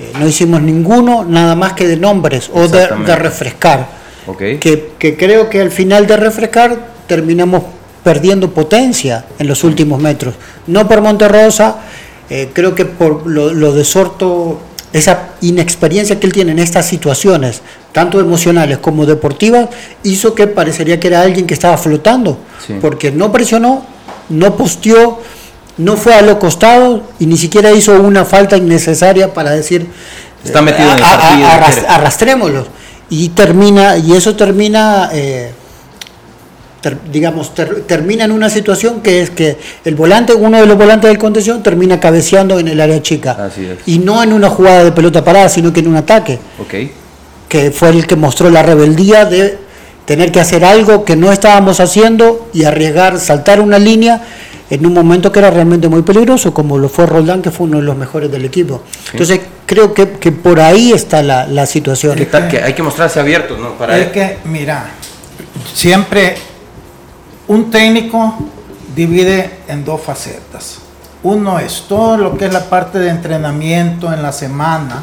eh, 0.00 0.12
no 0.18 0.26
hicimos 0.26 0.62
ninguno, 0.62 1.24
nada 1.28 1.56
más 1.56 1.72
que 1.72 1.86
de 1.88 1.96
nombres 1.96 2.50
o 2.54 2.68
de, 2.68 2.86
refrescar. 2.86 3.88
Okay. 4.28 4.58
Que, 4.58 4.92
que 4.98 5.16
creo 5.16 5.50
que 5.50 5.60
al 5.60 5.70
final 5.70 6.06
de 6.06 6.16
refrescar 6.16 6.76
terminamos 7.06 7.64
perdiendo 8.06 8.52
potencia 8.52 9.24
en 9.40 9.48
los 9.48 9.64
últimos 9.64 10.00
metros. 10.00 10.36
No 10.68 10.86
por 10.86 11.00
Monterrosa, 11.00 11.78
eh, 12.30 12.50
creo 12.52 12.72
que 12.72 12.84
por 12.84 13.26
lo, 13.26 13.72
de 13.72 13.84
Sorto, 13.84 14.60
esa 14.96 15.30
inexperiencia 15.40 16.18
que 16.18 16.26
él 16.26 16.32
tiene 16.32 16.52
en 16.52 16.58
estas 16.58 16.86
situaciones, 16.86 17.62
tanto 17.92 18.20
emocionales 18.20 18.78
como 18.78 19.06
deportivas, 19.06 19.68
hizo 20.02 20.34
que 20.34 20.46
parecería 20.46 21.00
que 21.00 21.08
era 21.08 21.22
alguien 21.22 21.46
que 21.46 21.54
estaba 21.54 21.76
flotando, 21.78 22.38
porque 22.80 23.10
no 23.10 23.32
presionó, 23.32 23.84
no 24.28 24.56
posteó, 24.56 25.20
no 25.78 25.96
fue 25.96 26.14
a 26.14 26.22
lo 26.22 26.38
costado 26.38 27.02
y 27.18 27.26
ni 27.26 27.36
siquiera 27.36 27.70
hizo 27.72 28.00
una 28.00 28.24
falta 28.24 28.56
innecesaria 28.56 29.34
para 29.34 29.50
decir 29.50 29.86
está 30.44 30.62
metido 30.62 30.90
en 30.90 30.96
el 30.96 31.02
partido, 31.02 31.48
arrastrémoslo. 31.88 32.66
Y 33.08 33.28
termina 33.30 33.96
y 33.98 34.12
eso 34.14 34.34
termina 34.34 35.10
eh, 35.12 35.52
digamos, 37.12 37.52
termina 37.86 38.24
en 38.24 38.32
una 38.32 38.50
situación 38.50 39.00
que 39.00 39.20
es 39.20 39.30
que 39.30 39.56
el 39.84 39.94
volante, 39.94 40.34
uno 40.34 40.60
de 40.60 40.66
los 40.66 40.76
volantes 40.76 41.08
del 41.08 41.18
contención, 41.18 41.62
termina 41.62 41.98
cabeceando 42.00 42.58
en 42.58 42.68
el 42.68 42.80
área 42.80 43.02
chica. 43.02 43.50
Y 43.86 43.98
no 43.98 44.22
en 44.22 44.32
una 44.32 44.50
jugada 44.50 44.84
de 44.84 44.92
pelota 44.92 45.24
parada, 45.24 45.48
sino 45.48 45.72
que 45.72 45.80
en 45.80 45.88
un 45.88 45.96
ataque. 45.96 46.38
Que 47.48 47.70
fue 47.70 47.90
el 47.90 48.06
que 48.06 48.16
mostró 48.16 48.50
la 48.50 48.62
rebeldía 48.62 49.24
de 49.24 49.58
tener 50.04 50.30
que 50.32 50.40
hacer 50.40 50.64
algo 50.64 51.04
que 51.04 51.16
no 51.16 51.32
estábamos 51.32 51.80
haciendo 51.80 52.48
y 52.52 52.64
arriesgar, 52.64 53.18
saltar 53.18 53.60
una 53.60 53.78
línea 53.78 54.22
en 54.70 54.84
un 54.84 54.92
momento 54.92 55.30
que 55.30 55.38
era 55.38 55.50
realmente 55.50 55.88
muy 55.88 56.02
peligroso, 56.02 56.52
como 56.52 56.78
lo 56.78 56.88
fue 56.88 57.06
Roldán, 57.06 57.42
que 57.42 57.50
fue 57.50 57.66
uno 57.66 57.78
de 57.78 57.84
los 57.84 57.96
mejores 57.96 58.30
del 58.30 58.44
equipo. 58.44 58.82
Entonces, 59.12 59.40
creo 59.64 59.94
que, 59.94 60.06
por 60.06 60.60
ahí 60.60 60.92
está 60.92 61.22
la, 61.22 61.66
situación. 61.66 62.16
Que, 62.16 62.60
hay 62.62 62.72
que 62.72 62.82
mostrarse 62.82 63.20
abierto, 63.20 63.56
¿no? 63.56 63.74
Para 63.74 63.98
es 63.98 64.08
que, 64.08 64.38
mira, 64.44 64.90
siempre 65.72 66.34
un 67.48 67.70
técnico 67.70 68.36
divide 68.94 69.58
en 69.68 69.84
dos 69.84 70.00
facetas. 70.00 70.78
Uno 71.22 71.58
es 71.58 71.84
todo 71.88 72.16
lo 72.16 72.36
que 72.36 72.46
es 72.46 72.52
la 72.52 72.64
parte 72.64 72.98
de 72.98 73.10
entrenamiento 73.10 74.12
en 74.12 74.22
la 74.22 74.32
semana 74.32 75.02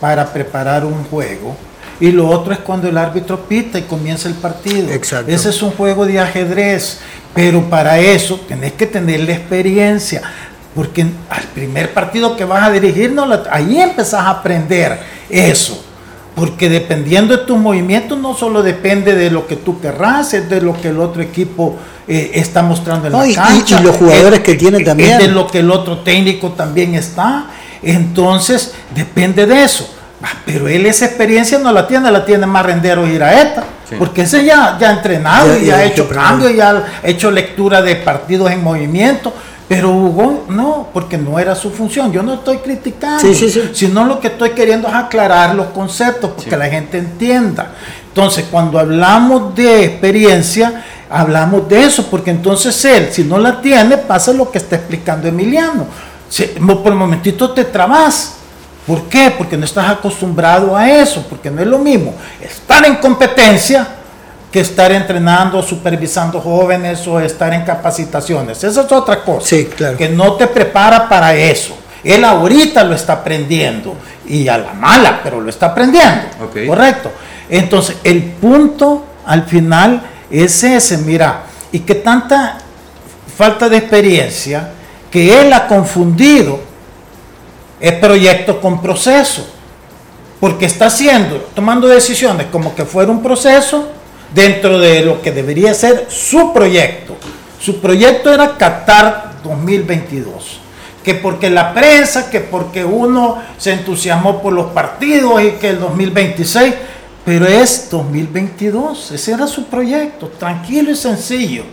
para 0.00 0.32
preparar 0.32 0.84
un 0.84 1.04
juego. 1.04 1.56
Y 2.00 2.10
lo 2.10 2.28
otro 2.28 2.52
es 2.52 2.58
cuando 2.58 2.88
el 2.88 2.98
árbitro 2.98 3.40
pita 3.40 3.78
y 3.78 3.82
comienza 3.82 4.28
el 4.28 4.34
partido. 4.34 4.90
Exacto. 4.90 5.30
Ese 5.30 5.50
es 5.50 5.62
un 5.62 5.70
juego 5.70 6.04
de 6.04 6.18
ajedrez. 6.20 7.00
Pero 7.34 7.62
para 7.70 7.98
eso 7.98 8.40
tenés 8.46 8.72
que 8.72 8.86
tener 8.86 9.20
la 9.20 9.32
experiencia. 9.32 10.22
Porque 10.74 11.02
al 11.02 11.44
primer 11.54 11.94
partido 11.94 12.36
que 12.36 12.44
vas 12.44 12.68
a 12.68 12.70
dirigir, 12.70 13.16
ahí 13.50 13.80
empezás 13.80 14.20
a 14.20 14.30
aprender 14.30 15.00
eso. 15.30 15.84
Porque 16.34 16.68
dependiendo 16.68 17.36
de 17.36 17.44
tus 17.44 17.56
movimientos, 17.58 18.18
no 18.18 18.34
solo 18.34 18.62
depende 18.62 19.14
de 19.14 19.30
lo 19.30 19.46
que 19.46 19.54
tú 19.56 19.80
querrás, 19.80 20.34
es 20.34 20.48
de 20.50 20.60
lo 20.60 20.80
que 20.80 20.88
el 20.88 20.98
otro 20.98 21.22
equipo 21.22 21.76
eh, 22.08 22.32
está 22.34 22.62
mostrando 22.62 23.06
en 23.06 23.12
No, 23.12 23.20
la 23.20 23.26
y- 23.28 23.32
y- 23.32 23.34
cancha. 23.34 23.80
y 23.80 23.84
los 23.84 23.96
jugadores 23.96 24.40
es- 24.40 24.44
que 24.44 24.54
tiene 24.56 24.78
es 24.78 24.84
también. 24.84 25.16
de 25.18 25.28
lo 25.28 25.46
que 25.46 25.60
el 25.60 25.70
otro 25.70 25.98
técnico 25.98 26.50
también 26.50 26.94
está. 26.96 27.46
Entonces, 27.82 28.72
depende 28.94 29.46
de 29.46 29.62
eso. 29.62 29.88
Ah, 30.22 30.28
Pero 30.46 30.68
él 30.68 30.86
esa 30.86 31.04
experiencia 31.06 31.58
no 31.58 31.70
la 31.70 31.86
tiene, 31.86 32.10
la 32.10 32.24
tiene 32.24 32.46
más 32.46 32.64
Rendero 32.64 33.06
Iraeta. 33.06 33.62
Sí. 33.88 33.96
Porque 33.98 34.22
ese 34.22 34.42
ya, 34.44 34.76
ya 34.80 34.88
ha 34.88 34.92
entrenado 34.94 35.48
Ya- 35.54 35.58
y 35.62 35.66
ya 35.66 35.76
ha 35.76 35.84
hecho 35.84 36.08
cambios, 36.08 36.54
ya 36.54 36.70
ha 36.70 37.06
hecho 37.08 37.30
lectura 37.30 37.82
de 37.82 37.96
partidos 37.96 38.50
en 38.50 38.62
movimiento. 38.62 39.34
Pero 39.68 39.90
Hugo 39.90 40.44
no, 40.48 40.88
porque 40.92 41.16
no 41.16 41.38
era 41.38 41.54
su 41.54 41.70
función. 41.70 42.12
Yo 42.12 42.22
no 42.22 42.34
estoy 42.34 42.58
criticando, 42.58 43.20
Sí, 43.20 43.34
sí, 43.34 43.50
sí. 43.50 43.70
sino 43.72 44.04
lo 44.04 44.20
que 44.20 44.28
estoy 44.28 44.50
queriendo 44.50 44.88
es 44.88 44.94
aclarar 44.94 45.54
los 45.54 45.68
conceptos, 45.68 46.32
porque 46.36 46.56
la 46.56 46.66
gente 46.66 46.98
entienda. 46.98 47.72
Entonces, 48.08 48.44
cuando 48.50 48.78
hablamos 48.78 49.54
de 49.54 49.84
experiencia, 49.84 50.84
hablamos 51.10 51.66
de 51.68 51.82
eso, 51.84 52.06
porque 52.10 52.30
entonces 52.30 52.84
él, 52.84 53.08
si 53.10 53.24
no 53.24 53.38
la 53.38 53.60
tiene, 53.62 53.96
pasa 53.96 54.32
lo 54.34 54.50
que 54.50 54.58
está 54.58 54.76
explicando 54.76 55.28
Emiliano. 55.28 55.86
Si- 56.28 56.44
por 56.44 56.92
el 56.92 56.98
momentito 56.98 57.50
te 57.52 57.64
trabas. 57.64 58.34
¿Por 58.86 59.04
qué? 59.04 59.32
Porque 59.36 59.56
no 59.56 59.64
estás 59.64 59.88
acostumbrado 59.88 60.76
a 60.76 60.90
eso, 60.90 61.24
porque 61.30 61.50
no 61.50 61.62
es 61.62 61.66
lo 61.66 61.78
mismo 61.78 62.14
estar 62.42 62.84
en 62.84 62.96
competencia 62.96 63.86
que 64.54 64.60
estar 64.60 64.92
entrenando, 64.92 65.60
supervisando 65.64 66.40
jóvenes 66.40 67.04
o 67.08 67.18
estar 67.18 67.52
en 67.52 67.64
capacitaciones. 67.64 68.62
Esa 68.62 68.82
es 68.82 68.92
otra 68.92 69.24
cosa. 69.24 69.48
Sí, 69.48 69.64
claro. 69.64 69.96
Que 69.96 70.08
no 70.08 70.34
te 70.34 70.46
prepara 70.46 71.08
para 71.08 71.34
eso. 71.34 71.76
Él 72.04 72.24
ahorita 72.24 72.84
lo 72.84 72.94
está 72.94 73.14
aprendiendo 73.14 73.96
y 74.28 74.46
a 74.46 74.56
la 74.56 74.72
mala, 74.72 75.18
pero 75.24 75.40
lo 75.40 75.50
está 75.50 75.66
aprendiendo. 75.66 76.26
Correcto. 76.68 77.10
Entonces, 77.48 77.96
el 78.04 78.22
punto 78.22 79.04
al 79.26 79.42
final 79.42 80.00
es 80.30 80.62
ese, 80.62 80.98
mira, 80.98 81.46
y 81.72 81.80
que 81.80 81.96
tanta 81.96 82.58
falta 83.36 83.68
de 83.68 83.78
experiencia 83.78 84.70
que 85.10 85.40
él 85.40 85.52
ha 85.52 85.66
confundido 85.66 86.60
el 87.80 87.98
proyecto 87.98 88.60
con 88.60 88.80
proceso 88.80 89.48
porque 90.38 90.66
está 90.66 90.86
haciendo, 90.86 91.38
tomando 91.56 91.88
decisiones 91.88 92.46
como 92.52 92.72
que 92.72 92.84
fuera 92.84 93.10
un 93.10 93.20
proceso 93.20 93.88
dentro 94.34 94.78
de 94.78 95.02
lo 95.02 95.22
que 95.22 95.32
debería 95.32 95.72
ser 95.74 96.06
su 96.08 96.52
proyecto. 96.52 97.16
Su 97.60 97.80
proyecto 97.80 98.32
era 98.32 98.56
Qatar 98.56 99.34
2022. 99.44 100.60
Que 101.04 101.14
porque 101.14 101.50
la 101.50 101.72
prensa, 101.72 102.30
que 102.30 102.40
porque 102.40 102.84
uno 102.84 103.38
se 103.58 103.72
entusiasmó 103.72 104.42
por 104.42 104.52
los 104.52 104.72
partidos 104.72 105.42
y 105.42 105.50
que 105.52 105.70
el 105.70 105.80
2026, 105.80 106.74
pero 107.24 107.46
es 107.46 107.88
2022, 107.90 109.12
ese 109.12 109.32
era 109.32 109.46
su 109.46 109.66
proyecto, 109.66 110.28
tranquilo 110.38 110.90
y 110.90 110.96
sencillo. 110.96 111.64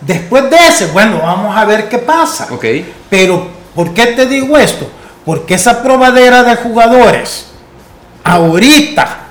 Después 0.00 0.50
de 0.50 0.56
ese, 0.56 0.86
bueno, 0.86 1.20
vamos 1.22 1.56
a 1.56 1.64
ver 1.64 1.88
qué 1.88 1.98
pasa. 1.98 2.48
Ok. 2.50 2.64
Pero, 3.08 3.46
¿por 3.74 3.94
qué 3.94 4.06
te 4.08 4.26
digo 4.26 4.58
esto? 4.58 4.88
Porque 5.24 5.54
esa 5.54 5.82
probadera 5.82 6.42
de 6.42 6.56
jugadores, 6.56 7.46
ahorita 8.24 9.21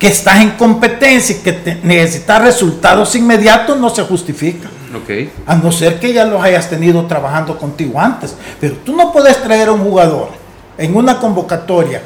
que 0.00 0.08
estás 0.08 0.40
en 0.40 0.50
competencia 0.52 1.36
y 1.36 1.38
que 1.40 1.52
te- 1.52 1.78
necesitas 1.84 2.42
resultados 2.42 3.14
inmediatos, 3.14 3.78
no 3.78 3.90
se 3.90 4.02
justifica. 4.02 4.68
Ok. 4.96 5.28
A 5.46 5.54
no 5.54 5.70
ser 5.70 6.00
que 6.00 6.12
ya 6.12 6.24
los 6.24 6.42
hayas 6.42 6.68
tenido 6.68 7.04
trabajando 7.06 7.56
contigo 7.58 8.00
antes. 8.00 8.34
Pero 8.60 8.74
tú 8.84 8.96
no 8.96 9.12
puedes 9.12 9.40
traer 9.42 9.68
a 9.68 9.72
un 9.72 9.84
jugador 9.84 10.30
en 10.78 10.96
una 10.96 11.18
convocatoria 11.20 12.02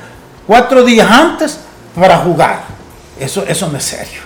cuatro 0.47 0.85
días 0.85 1.09
antes 1.11 1.61
para 1.95 2.19
jugar. 2.19 2.65
Eso, 3.19 3.45
eso 3.49 3.69
no 3.71 3.79
es 3.79 3.85
serio. 3.85 4.21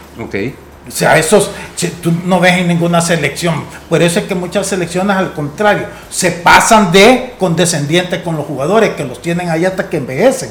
O 0.89 0.91
sea, 0.91 1.19
esos 1.19 1.51
si 1.77 1.89
tú 1.89 2.11
no 2.25 2.41
ves 2.41 2.55
en 2.55 2.69
ninguna 2.69 3.03
selección. 3.03 3.65
Por 3.91 4.01
eso 4.01 4.19
es 4.21 4.25
que 4.25 4.35
muchas 4.35 4.67
selecciones, 4.67 5.15
al 5.15 5.35
contrario, 5.35 5.85
se 6.09 6.31
pasan 6.31 6.91
de 6.91 7.35
condescendientes 7.39 8.23
con 8.23 8.35
los 8.37 8.47
jugadores, 8.47 8.95
que 8.95 9.05
los 9.05 9.21
tienen 9.21 9.51
ahí 9.51 9.67
hasta 9.67 9.91
que 9.91 9.99
envejecen. 9.99 10.49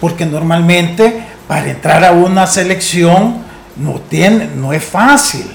Porque 0.00 0.26
normalmente 0.26 1.22
para 1.48 1.68
entrar 1.70 2.04
a 2.04 2.12
una 2.12 2.46
selección 2.46 3.38
no, 3.76 4.00
tiene, 4.08 4.46
no 4.54 4.72
es 4.72 4.84
fácil. 4.84 5.46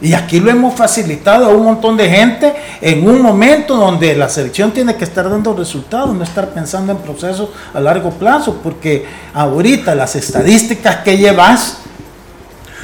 Y 0.00 0.14
aquí 0.14 0.40
lo 0.40 0.50
hemos 0.50 0.74
facilitado 0.74 1.46
a 1.46 1.48
un 1.50 1.64
montón 1.64 1.96
de 1.96 2.08
gente 2.08 2.52
en 2.80 3.08
un 3.08 3.22
momento 3.22 3.76
donde 3.76 4.16
la 4.16 4.28
selección 4.28 4.72
tiene 4.72 4.96
que 4.96 5.04
estar 5.04 5.28
dando 5.30 5.54
resultados, 5.54 6.12
no 6.14 6.24
estar 6.24 6.48
pensando 6.50 6.90
en 6.92 6.98
procesos 6.98 7.50
a 7.72 7.78
largo 7.78 8.10
plazo, 8.10 8.58
porque 8.62 9.04
ahorita 9.34 9.94
las 9.94 10.16
estadísticas 10.16 10.96
que 11.04 11.16
llevas, 11.18 11.78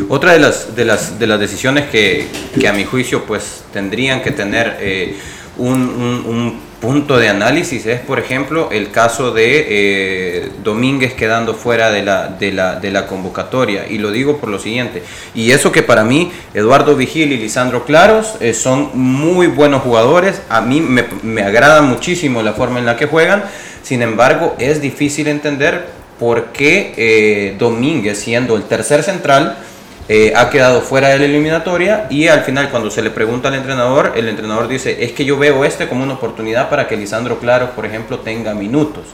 Otra 0.09 0.33
de 0.35 0.39
las, 0.39 0.77
de 0.77 0.85
las, 0.85 1.19
de 1.19 1.27
las 1.27 1.41
decisiones 1.41 1.89
que, 1.91 2.29
que 2.59 2.69
a 2.69 2.73
mi 2.73 2.85
juicio 2.85 3.25
pues 3.25 3.63
tendrían 3.73 4.23
que 4.23 4.31
tener 4.31 4.77
eh, 4.81 5.19
un, 5.57 5.73
un- 5.75 6.25
un 6.27 6.61
punto 6.81 7.19
de 7.19 7.29
análisis 7.29 7.87
es, 7.87 8.01
por 8.01 8.19
ejemplo, 8.19 8.69
el 8.71 8.91
caso 8.91 9.33
de 9.33 9.67
eh, 9.69 10.49
Domínguez 10.63 11.15
quedando 11.15 11.55
fuera 11.55 11.91
de 11.91 12.03
la, 12.03 12.29
de, 12.29 12.53
la, 12.53 13.07
convocatoria. 13.07 13.87
Y 13.89 13.99
lo 13.99 14.11
digo 14.11 14.39
por 14.39 14.49
lo 14.49 14.59
siguiente. 14.59 15.03
Y 15.35 15.51
eso 15.51 15.73
que 15.73 15.83
para 15.83 16.05
mí, 16.05 16.31
Eduardo 16.55 16.95
Vigil 16.95 17.33
y 17.33 17.37
Lisandro 17.37 17.85
Claros 17.85 18.37
eh, 18.41 18.55
son 18.55 18.91
muy 18.95 19.49
buenos 19.49 19.83
jugadores. 19.83 20.43
A 20.49 20.61
mí 20.61 20.81
me, 20.81 21.05
me 21.23 21.43
agrada 21.43 21.83
muchísimo 21.83 22.43
la 22.43 22.53
forma 22.53 22.79
en 22.79 22.87
la 22.87 22.97
que 22.97 23.07
juegan. 23.07 23.45
Sin 23.83 24.03
embargo, 24.03 24.55
es 24.59 24.81
difícil 24.81 25.29
entender 25.29 25.87
por 26.19 26.47
qué 26.47 26.93
eh, 26.97 27.57
Domínguez, 27.59 28.19
siendo 28.19 28.57
el 28.57 28.65
tercer 28.65 29.03
central, 29.03 29.57
eh, 30.09 30.33
ha 30.35 30.49
quedado 30.51 30.81
fuera 30.81 31.09
de 31.09 31.19
la 31.19 31.25
eliminatoria 31.27 32.07
y 32.11 32.29
al 32.29 32.43
final 32.43 32.71
cuando 32.71 32.91
se 32.91 33.03
le 33.03 33.11
pregunta 33.11 33.49
al 33.49 33.55
entrenador, 33.55 34.13
el 34.17 34.29
entrenador 34.29 34.67
dice, 34.69 35.05
es 35.05 35.13
que 35.13 35.25
yo 35.25 35.37
veo 35.39 35.65
este 35.65 35.87
como 35.89 36.03
una 36.03 36.15
oportunidad 36.15 36.71
para 36.71 36.89
que 36.89 36.97
Lisandro 36.97 37.39
Claro, 37.39 37.71
por 37.73 37.85
ejemplo, 37.85 38.19
tenga 38.21 38.55
minutos. 38.55 39.05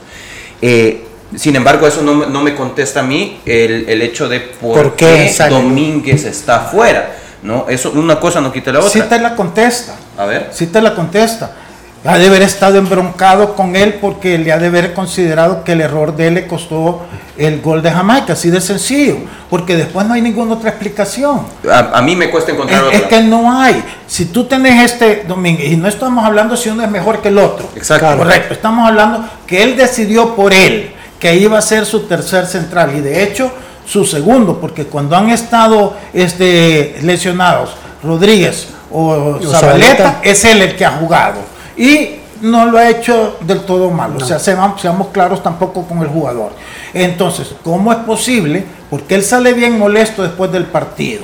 Eh, 0.61 1.03
sin 1.35 1.55
embargo, 1.55 1.85
eso 1.87 2.01
no, 2.01 2.13
me- 2.13 2.27
no 2.27 2.41
me 2.41 2.55
contesta 2.55 3.01
a 3.01 3.03
mí 3.03 3.41
el, 3.45 3.89
el 3.89 4.01
hecho 4.01 4.29
de 4.29 4.39
por, 4.39 4.73
¿Por 4.81 4.95
qué 4.95 5.31
qué? 5.35 5.43
Domínguez 5.49 6.23
está 6.25 6.61
fuera. 6.61 7.15
¿no? 7.43 7.65
Eso, 7.69 7.91
una 7.91 8.19
cosa 8.19 8.41
no 8.41 8.51
quita 8.51 8.71
la 8.71 8.79
otra. 8.79 8.89
sí 8.91 9.01
te 9.01 9.19
la 9.19 9.35
contesta. 9.35 9.95
A 10.17 10.25
ver. 10.25 10.49
sí 10.51 10.67
te 10.67 10.81
la 10.81 10.95
contesta. 10.95 11.51
Ha 12.05 12.17
de 12.19 12.27
haber 12.27 12.43
estado 12.43 12.77
embroncado 12.77 13.55
con 13.55 13.75
él 13.75 13.95
porque 13.99 14.37
le 14.37 14.51
ha 14.51 14.57
de 14.59 14.67
haber 14.67 14.93
considerado 14.93 15.63
que 15.63 15.71
el 15.71 15.81
error 15.81 16.15
de 16.15 16.27
él 16.27 16.33
le 16.35 16.47
costó 16.47 17.01
el 17.37 17.61
gol 17.61 17.81
de 17.81 17.91
Jamaica, 17.91 18.33
así 18.33 18.49
de 18.49 18.61
sencillo, 18.61 19.17
porque 19.49 19.75
después 19.75 20.05
no 20.07 20.13
hay 20.13 20.21
ninguna 20.21 20.53
otra 20.53 20.69
explicación. 20.69 21.41
A, 21.69 21.97
a 21.97 22.01
mí 22.01 22.15
me 22.15 22.29
cuesta 22.29 22.51
encontrar 22.51 22.79
Es, 22.81 22.85
otra. 22.87 22.97
es 22.99 23.03
que 23.05 23.21
no 23.21 23.59
hay. 23.59 23.83
Si 24.07 24.25
tú 24.25 24.45
tenés 24.45 24.91
este 24.91 25.25
Domínguez, 25.27 25.71
y 25.71 25.77
no 25.77 25.87
estamos 25.87 26.23
hablando 26.23 26.55
si 26.55 26.69
uno 26.69 26.83
es 26.83 26.89
mejor 26.91 27.21
que 27.21 27.29
el 27.29 27.37
otro. 27.39 27.67
Exacto. 27.75 28.15
Correcto. 28.17 28.53
Estamos 28.53 28.87
hablando 28.87 29.27
que 29.47 29.63
él 29.63 29.75
decidió 29.75 30.35
por 30.35 30.53
él 30.53 30.93
que 31.19 31.35
iba 31.35 31.57
a 31.57 31.61
ser 31.61 31.85
su 31.85 32.01
tercer 32.07 32.45
central 32.45 32.93
y 32.95 32.99
de 33.01 33.23
hecho 33.23 33.51
su 33.85 34.05
segundo, 34.05 34.59
porque 34.59 34.85
cuando 34.85 35.15
han 35.15 35.29
estado 35.29 35.95
este, 36.13 36.97
lesionados 37.01 37.71
Rodríguez 38.03 38.67
o 38.91 39.09
O 39.09 39.39
Zabaleta, 39.41 39.95
Zabaleta. 39.97 40.19
es 40.23 40.45
él 40.45 40.61
el 40.61 40.75
que 40.75 40.85
ha 40.85 40.91
jugado. 40.91 41.54
Y 41.77 42.19
no 42.41 42.65
lo 42.65 42.77
ha 42.77 42.89
hecho 42.89 43.37
del 43.41 43.61
todo 43.61 43.89
mal. 43.89 44.15
O 44.15 44.19
sea, 44.19 44.39
seamos, 44.39 44.81
seamos 44.81 45.07
claros 45.07 45.41
tampoco 45.41 45.83
con 45.83 45.99
el 45.99 46.07
jugador. 46.07 46.51
Entonces, 46.93 47.55
¿cómo 47.63 47.91
es 47.91 47.99
posible? 47.99 48.65
Porque 48.89 49.15
él 49.15 49.23
sale 49.23 49.53
bien 49.53 49.77
molesto 49.77 50.23
después 50.23 50.51
del 50.51 50.65
partido 50.65 51.23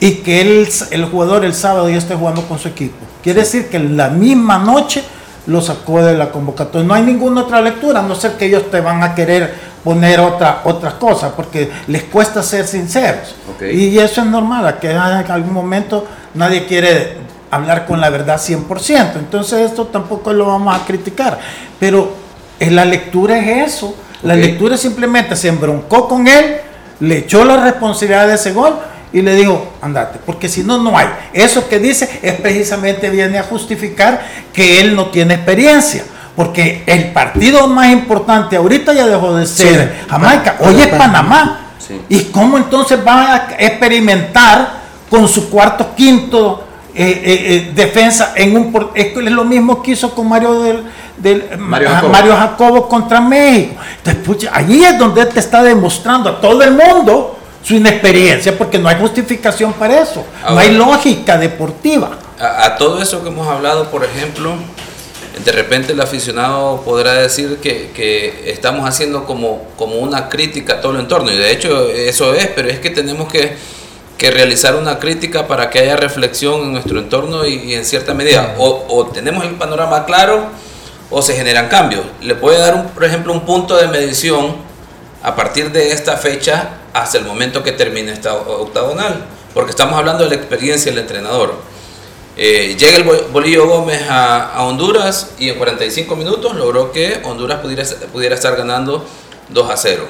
y 0.00 0.16
que 0.16 0.40
él, 0.40 0.68
el 0.90 1.04
jugador 1.06 1.44
el 1.44 1.54
sábado 1.54 1.88
ya 1.88 1.98
esté 1.98 2.14
jugando 2.14 2.42
con 2.42 2.58
su 2.58 2.68
equipo. 2.68 2.96
Quiere 3.22 3.40
decir 3.40 3.68
que 3.68 3.78
la 3.78 4.08
misma 4.08 4.58
noche 4.58 5.02
lo 5.46 5.60
sacó 5.60 6.02
de 6.02 6.16
la 6.16 6.30
convocatoria. 6.30 6.86
No 6.86 6.94
hay 6.94 7.02
ninguna 7.02 7.42
otra 7.42 7.60
lectura, 7.60 8.00
a 8.00 8.02
no 8.02 8.14
ser 8.14 8.32
que 8.32 8.46
ellos 8.46 8.70
te 8.70 8.80
van 8.80 9.02
a 9.02 9.14
querer 9.14 9.68
poner 9.82 10.20
otra, 10.20 10.60
otras 10.64 10.94
cosas, 10.94 11.32
porque 11.34 11.70
les 11.86 12.04
cuesta 12.04 12.42
ser 12.42 12.66
sinceros. 12.66 13.34
Ok. 13.54 13.62
Y 13.72 13.98
eso 13.98 14.20
es 14.20 14.26
normal, 14.26 14.78
que 14.78 14.90
en 14.90 14.98
algún 14.98 15.52
momento 15.52 16.06
nadie 16.34 16.66
quiere 16.66 17.27
hablar 17.50 17.86
con 17.86 18.00
la 18.00 18.10
verdad 18.10 18.40
100%. 18.40 19.16
Entonces 19.16 19.70
esto 19.70 19.86
tampoco 19.86 20.32
lo 20.32 20.46
vamos 20.46 20.74
a 20.74 20.84
criticar. 20.84 21.38
Pero 21.78 22.12
en 22.60 22.76
la 22.76 22.84
lectura 22.84 23.38
es 23.38 23.74
eso. 23.74 23.94
La 24.22 24.34
lectura 24.34 24.76
simplemente 24.76 25.36
se 25.36 25.48
embroncó 25.48 26.08
con 26.08 26.26
él, 26.26 26.56
le 27.00 27.18
echó 27.18 27.44
la 27.44 27.62
responsabilidad 27.62 28.26
de 28.26 28.34
ese 28.34 28.52
gol 28.52 28.74
y 29.12 29.22
le 29.22 29.36
dijo, 29.36 29.74
andate, 29.80 30.18
porque 30.26 30.48
si 30.48 30.64
no, 30.64 30.78
no 30.78 30.98
hay. 30.98 31.06
Eso 31.32 31.68
que 31.68 31.78
dice 31.78 32.18
es 32.20 32.34
precisamente 32.34 33.10
viene 33.10 33.38
a 33.38 33.44
justificar 33.44 34.20
que 34.52 34.80
él 34.80 34.96
no 34.96 35.06
tiene 35.06 35.34
experiencia. 35.34 36.04
Porque 36.34 36.82
el 36.86 37.12
partido 37.12 37.66
más 37.68 37.90
importante 37.90 38.56
ahorita 38.56 38.92
ya 38.92 39.06
dejó 39.06 39.34
de 39.34 39.46
ser 39.46 39.98
Sí. 39.98 40.10
Jamaica, 40.10 40.56
hoy 40.60 40.80
es 40.80 40.88
Panamá. 40.88 41.72
Sí. 41.78 42.00
¿Y 42.08 42.24
cómo 42.24 42.58
entonces 42.58 42.98
va 43.04 43.34
a 43.34 43.56
experimentar 43.58 44.78
con 45.08 45.26
su 45.26 45.48
cuarto, 45.48 45.94
quinto 45.96 46.67
eh, 47.00 47.22
eh, 47.24 47.72
defensa 47.76 48.32
en 48.34 48.56
un 48.56 48.90
es 48.96 49.14
lo 49.14 49.44
mismo 49.44 49.80
que 49.80 49.92
hizo 49.92 50.12
con 50.12 50.28
Mario 50.28 50.62
del, 50.62 50.82
del 51.16 51.58
Mario, 51.58 51.90
Jacobo. 52.36 52.88
contra 52.88 53.20
México. 53.20 53.76
Entonces, 54.04 54.50
allí 54.52 54.84
es 54.84 54.98
donde 54.98 55.24
te 55.26 55.38
está 55.38 55.62
demostrando 55.62 56.28
a 56.28 56.40
todo 56.40 56.60
el 56.64 56.72
mundo 56.72 57.38
su 57.62 57.74
inexperiencia, 57.74 58.58
porque 58.58 58.78
no 58.78 58.88
hay 58.88 58.96
justificación 58.98 59.74
para 59.74 60.00
eso, 60.00 60.24
no 60.48 60.58
hay 60.58 60.72
lógica 60.72 61.38
deportiva. 61.38 62.18
A, 62.40 62.76
todo 62.76 63.00
eso 63.00 63.22
que 63.22 63.28
hemos 63.28 63.46
hablado, 63.46 63.90
por 63.90 64.04
ejemplo, 64.04 64.54
de 65.44 65.52
repente 65.52 65.92
el 65.92 66.00
aficionado 66.00 66.82
podrá 66.82 67.14
decir 67.14 67.58
que, 67.62 67.90
que, 67.94 68.50
estamos 68.50 68.88
haciendo 68.88 69.24
como, 69.24 69.62
como 69.76 69.96
una 69.96 70.28
crítica 70.28 70.74
a 70.74 70.80
todo 70.80 70.94
el 70.94 71.00
entorno, 71.00 71.30
y 71.30 71.36
de 71.36 71.52
hecho 71.52 71.88
eso 71.90 72.34
es, 72.34 72.48
pero 72.48 72.68
es 72.68 72.80
que 72.80 72.90
tenemos 72.90 73.30
que 73.30 73.56
que 74.18 74.32
realizar 74.32 74.74
una 74.74 74.98
crítica 74.98 75.46
para 75.46 75.70
que 75.70 75.78
haya 75.78 75.96
reflexión 75.96 76.62
en 76.62 76.72
nuestro 76.72 76.98
entorno 76.98 77.46
y, 77.46 77.72
en 77.74 77.84
cierta 77.84 78.14
medida 78.14 78.56
o, 78.58 79.06
tenemos 79.14 79.44
el 79.44 79.54
panorama 79.54 80.04
claro 80.04 80.48
o 81.08 81.22
se 81.22 81.34
generan 81.34 81.68
cambios. 81.68 82.04
Le 82.20 82.34
puede 82.34 82.58
dar, 82.58 82.74
un, 82.74 82.88
por 82.88 83.04
ejemplo, 83.04 83.32
un 83.32 83.46
punto 83.46 83.76
de 83.76 83.86
medición 83.86 84.56
a 85.22 85.36
partir 85.36 85.70
de 85.70 85.92
esta 85.92 86.16
fecha 86.16 86.70
hasta 86.92 87.16
el 87.16 87.24
momento 87.24 87.62
que 87.62 87.72
termine 87.72 88.12
esta 88.12 88.34
octagonal, 88.34 89.24
porque 89.54 89.70
estamos 89.70 89.96
hablando 89.96 90.24
de 90.24 90.30
la 90.30 90.36
experiencia 90.36 90.90
del 90.90 91.00
entrenador. 91.00 91.54
Eh, 92.36 92.76
llega 92.78 92.98
el 92.98 93.04
Bolillo 93.32 93.66
Gómez 93.68 94.02
a, 94.08 94.64
Honduras 94.64 95.30
y 95.38 95.48
en 95.48 95.56
45 95.56 96.16
minutos 96.16 96.56
logró 96.56 96.92
que 96.92 97.20
Honduras 97.24 97.60
pudiera, 97.60 97.84
pudiera 98.12 98.34
estar 98.34 98.56
ganando 98.56 99.04
2 99.48 99.70
a 99.70 99.76
0. 99.76 100.04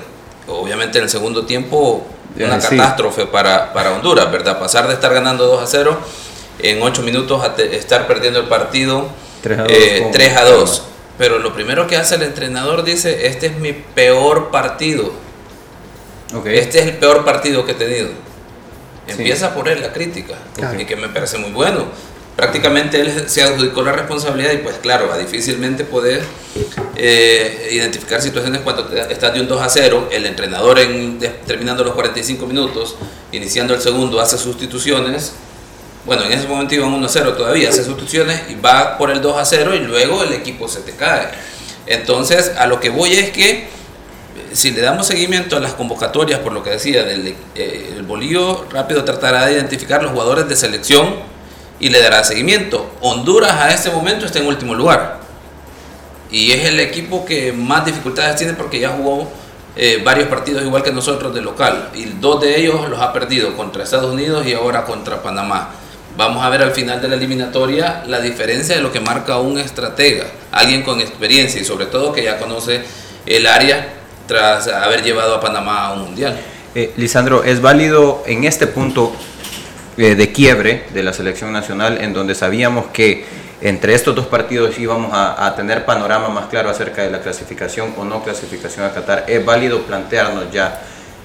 Obviamente 0.47 0.99
en 0.99 1.05
el 1.05 1.11
segundo 1.11 1.45
tiempo 1.45 2.07
una 2.45 2.59
catástrofe 2.59 3.27
para, 3.27 3.73
para, 3.73 3.93
Honduras, 3.93 4.31
¿verdad? 4.31 4.59
Pasar 4.59 4.87
de 4.89 4.95
estar 4.95 5.13
ganando 5.13 5.47
2 5.47 5.63
a 5.63 5.67
0 5.67 5.99
en 6.61 6.83
8 6.83 7.03
minutos 7.03 7.43
a 7.43 7.55
estar 7.63 8.07
perdiendo 8.07 8.41
el 8.41 8.47
partido 8.47 9.09
3 9.43 9.59
a 10.37 10.45
2. 10.45 10.79
Eh, 10.79 10.83
Pero 11.19 11.39
lo 11.39 11.53
primero 11.53 11.87
que 11.87 11.97
hace 11.97 12.15
el 12.15 12.23
entrenador 12.23 12.85
dice, 12.85 13.27
este 13.27 13.47
es 13.47 13.57
mi 13.57 13.73
peor 13.73 14.51
partido. 14.51 15.13
Este 16.45 16.81
es 16.81 16.87
el 16.87 16.97
peor 16.99 17.25
partido 17.25 17.65
que 17.65 17.73
he 17.73 17.75
tenido. 17.75 18.11
Empieza 19.07 19.55
por 19.55 19.69
él 19.69 19.81
la 19.81 19.93
crítica, 19.93 20.35
y 20.79 20.85
que 20.85 20.97
me 20.97 21.09
parece 21.09 21.39
muy 21.39 21.51
bueno 21.51 21.87
prácticamente 22.39 23.01
él 23.01 23.25
se 23.29 23.43
adjudicó 23.43 23.83
la 23.83 23.91
responsabilidad 23.91 24.53
y 24.53 24.59
pues 24.59 24.77
claro, 24.77 25.09
va 25.09 25.19
difícilmente 25.19 25.83
poder 25.83 26.23
eh, 26.95 27.71
identificar 27.73 28.23
situaciones 28.23 28.61
cuando 28.61 28.89
estás 29.11 29.35
de 29.35 29.41
un 29.41 29.49
2 29.49 29.61
a 29.61 29.69
0, 29.69 30.09
el 30.13 30.25
entrenador 30.25 30.79
en, 30.79 31.19
terminando 31.45 31.83
los 31.83 31.95
45 31.95 32.47
minutos, 32.47 32.95
iniciando 33.33 33.75
el 33.75 33.81
segundo, 33.81 34.21
hace 34.21 34.39
sustituciones, 34.39 35.33
bueno, 36.07 36.23
en 36.23 36.31
ese 36.31 36.47
momento 36.47 36.77
iban 36.77 36.95
1 36.95 37.07
a 37.07 37.09
0 37.09 37.33
todavía, 37.33 37.71
hace 37.71 37.83
sustituciones 37.83 38.43
y 38.49 38.55
va 38.55 38.97
por 38.99 39.11
el 39.11 39.21
2 39.21 39.37
a 39.37 39.45
0 39.45 39.75
y 39.75 39.81
luego 39.81 40.23
el 40.23 40.33
equipo 40.33 40.69
se 40.69 40.79
te 40.83 40.93
cae. 40.93 41.27
Entonces, 41.89 42.53
a 42.57 42.69
lo 42.69 42.79
que 42.79 42.91
voy 42.91 43.15
es 43.15 43.31
que 43.31 43.67
si 44.53 44.71
le 44.71 44.81
damos 44.81 45.09
seguimiento 45.09 45.57
a 45.57 45.61
las 45.61 45.73
convocatorias, 45.73 46.39
por 46.39 46.53
lo 46.53 46.63
que 46.63 46.71
decía, 46.71 47.03
del, 47.03 47.35
eh, 47.57 47.95
el 47.97 48.05
Bolío 48.05 48.65
rápido 48.71 49.03
tratará 49.03 49.47
de 49.47 49.55
identificar 49.55 50.05
los 50.05 50.13
jugadores 50.13 50.49
de 50.49 50.55
selección 50.55 51.37
y 51.81 51.89
le 51.89 52.01
dará 52.01 52.25
seguimiento. 52.25 52.91
Honduras 53.01 53.53
a 53.53 53.73
este 53.73 53.91
momento 53.91 54.27
está 54.27 54.39
en 54.39 54.47
último 54.47 54.75
lugar 54.75 55.19
y 56.31 56.53
es 56.53 56.67
el 56.67 56.81
equipo 56.81 57.25
que 57.25 57.53
más 57.53 57.85
dificultades 57.85 58.37
tiene 58.37 58.53
porque 58.53 58.81
ya 58.81 58.91
jugó 58.91 59.31
eh, 59.77 60.03
varios 60.05 60.29
partidos 60.29 60.63
igual 60.63 60.83
que 60.83 60.93
nosotros 60.93 61.35
de 61.35 61.41
local 61.41 61.91
y 61.95 62.05
dos 62.05 62.41
de 62.41 62.61
ellos 62.61 62.89
los 62.89 63.01
ha 63.01 63.13
perdido 63.13 63.57
contra 63.57 63.85
Estados 63.85 64.13
Unidos 64.13 64.47
y 64.47 64.53
ahora 64.53 64.85
contra 64.85 65.23
Panamá. 65.23 65.71
Vamos 66.17 66.45
a 66.45 66.49
ver 66.49 66.63
al 66.63 66.73
final 66.73 67.01
de 67.01 67.09
la 67.09 67.15
eliminatoria 67.15 68.03
la 68.07 68.21
diferencia 68.21 68.75
de 68.75 68.83
lo 68.83 68.91
que 68.91 68.99
marca 68.99 69.39
un 69.39 69.59
estratega, 69.59 70.27
alguien 70.51 70.83
con 70.83 71.01
experiencia 71.01 71.61
y 71.61 71.65
sobre 71.65 71.87
todo 71.87 72.13
que 72.13 72.25
ya 72.25 72.39
conoce 72.39 72.83
el 73.25 73.47
área 73.47 73.95
tras 74.27 74.67
haber 74.67 75.03
llevado 75.03 75.37
a 75.37 75.41
Panamá 75.41 75.87
a 75.87 75.93
un 75.93 76.03
mundial. 76.03 76.39
Eh, 76.75 76.93
Lisandro, 76.97 77.45
¿es 77.45 77.61
válido 77.61 78.25
en 78.27 78.45
este 78.45 78.67
punto 78.67 79.13
eh, 79.99 80.15
de 80.15 80.33
quiebre 80.33 80.85
de 80.95 81.03
la 81.03 81.13
selección 81.13 81.53
nacional, 81.53 81.99
en 82.01 82.13
donde 82.13 82.37
sabíamos 82.37 82.87
que 82.93 83.25
entre 83.61 83.95
estos 83.95 84.15
dos 84.15 84.27
partidos 84.27 84.79
íbamos 84.79 85.11
a, 85.13 85.53
tener 85.57 85.85
panorama 85.85 86.29
más 86.29 86.47
claro 86.47 86.71
acerca 86.71 87.03
de 87.03 87.11
la 87.11 87.21
clasificación 87.21 87.93
o 87.97 88.05
no 88.05 88.23
clasificación 88.23 88.87
a 88.87 88.93
Qatar. 88.93 89.25
Es 89.27 89.45
válido 89.45 89.83
plantearnos 89.83 90.53
ya 90.53 90.81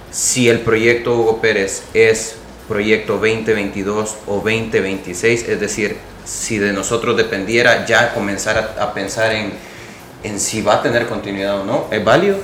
si 0.10 0.50
el 0.50 0.62
proyecto 0.62 1.14
Hugo 1.14 1.40
Pérez 1.40 1.84
es 1.94 2.36
proyecto 2.68 3.14
2022 3.20 4.16
o 4.26 4.36
2026, 4.38 5.50
es 5.50 5.60
decir, 5.60 5.98
si 6.26 6.58
de 6.58 6.74
nosotros 6.74 7.16
dependiera 7.16 7.86
ya 7.86 8.12
comenzar 8.12 8.74
a, 8.80 8.94
pensar 8.96 9.34
en, 9.34 9.54
en 10.24 10.40
si 10.40 10.64
va 10.64 10.76
a 10.76 10.82
tener 10.82 11.06
continuidad 11.06 11.62
o 11.62 11.64
no. 11.64 11.86
¿Es 11.92 12.04
válido? 12.04 12.38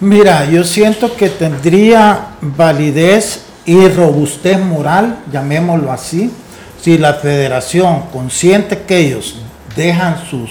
Mira, 0.00 0.48
yo 0.48 0.64
siento 0.64 1.14
que 1.14 1.28
tendría 1.28 2.28
validez 2.40 3.42
y 3.68 3.86
robustez 3.88 4.58
moral, 4.58 5.18
llamémoslo 5.30 5.92
así, 5.92 6.32
si 6.80 6.96
la 6.96 7.12
federación 7.12 8.04
consciente 8.10 8.80
que 8.80 8.96
ellos 8.96 9.36
dejan 9.76 10.16
sus 10.24 10.50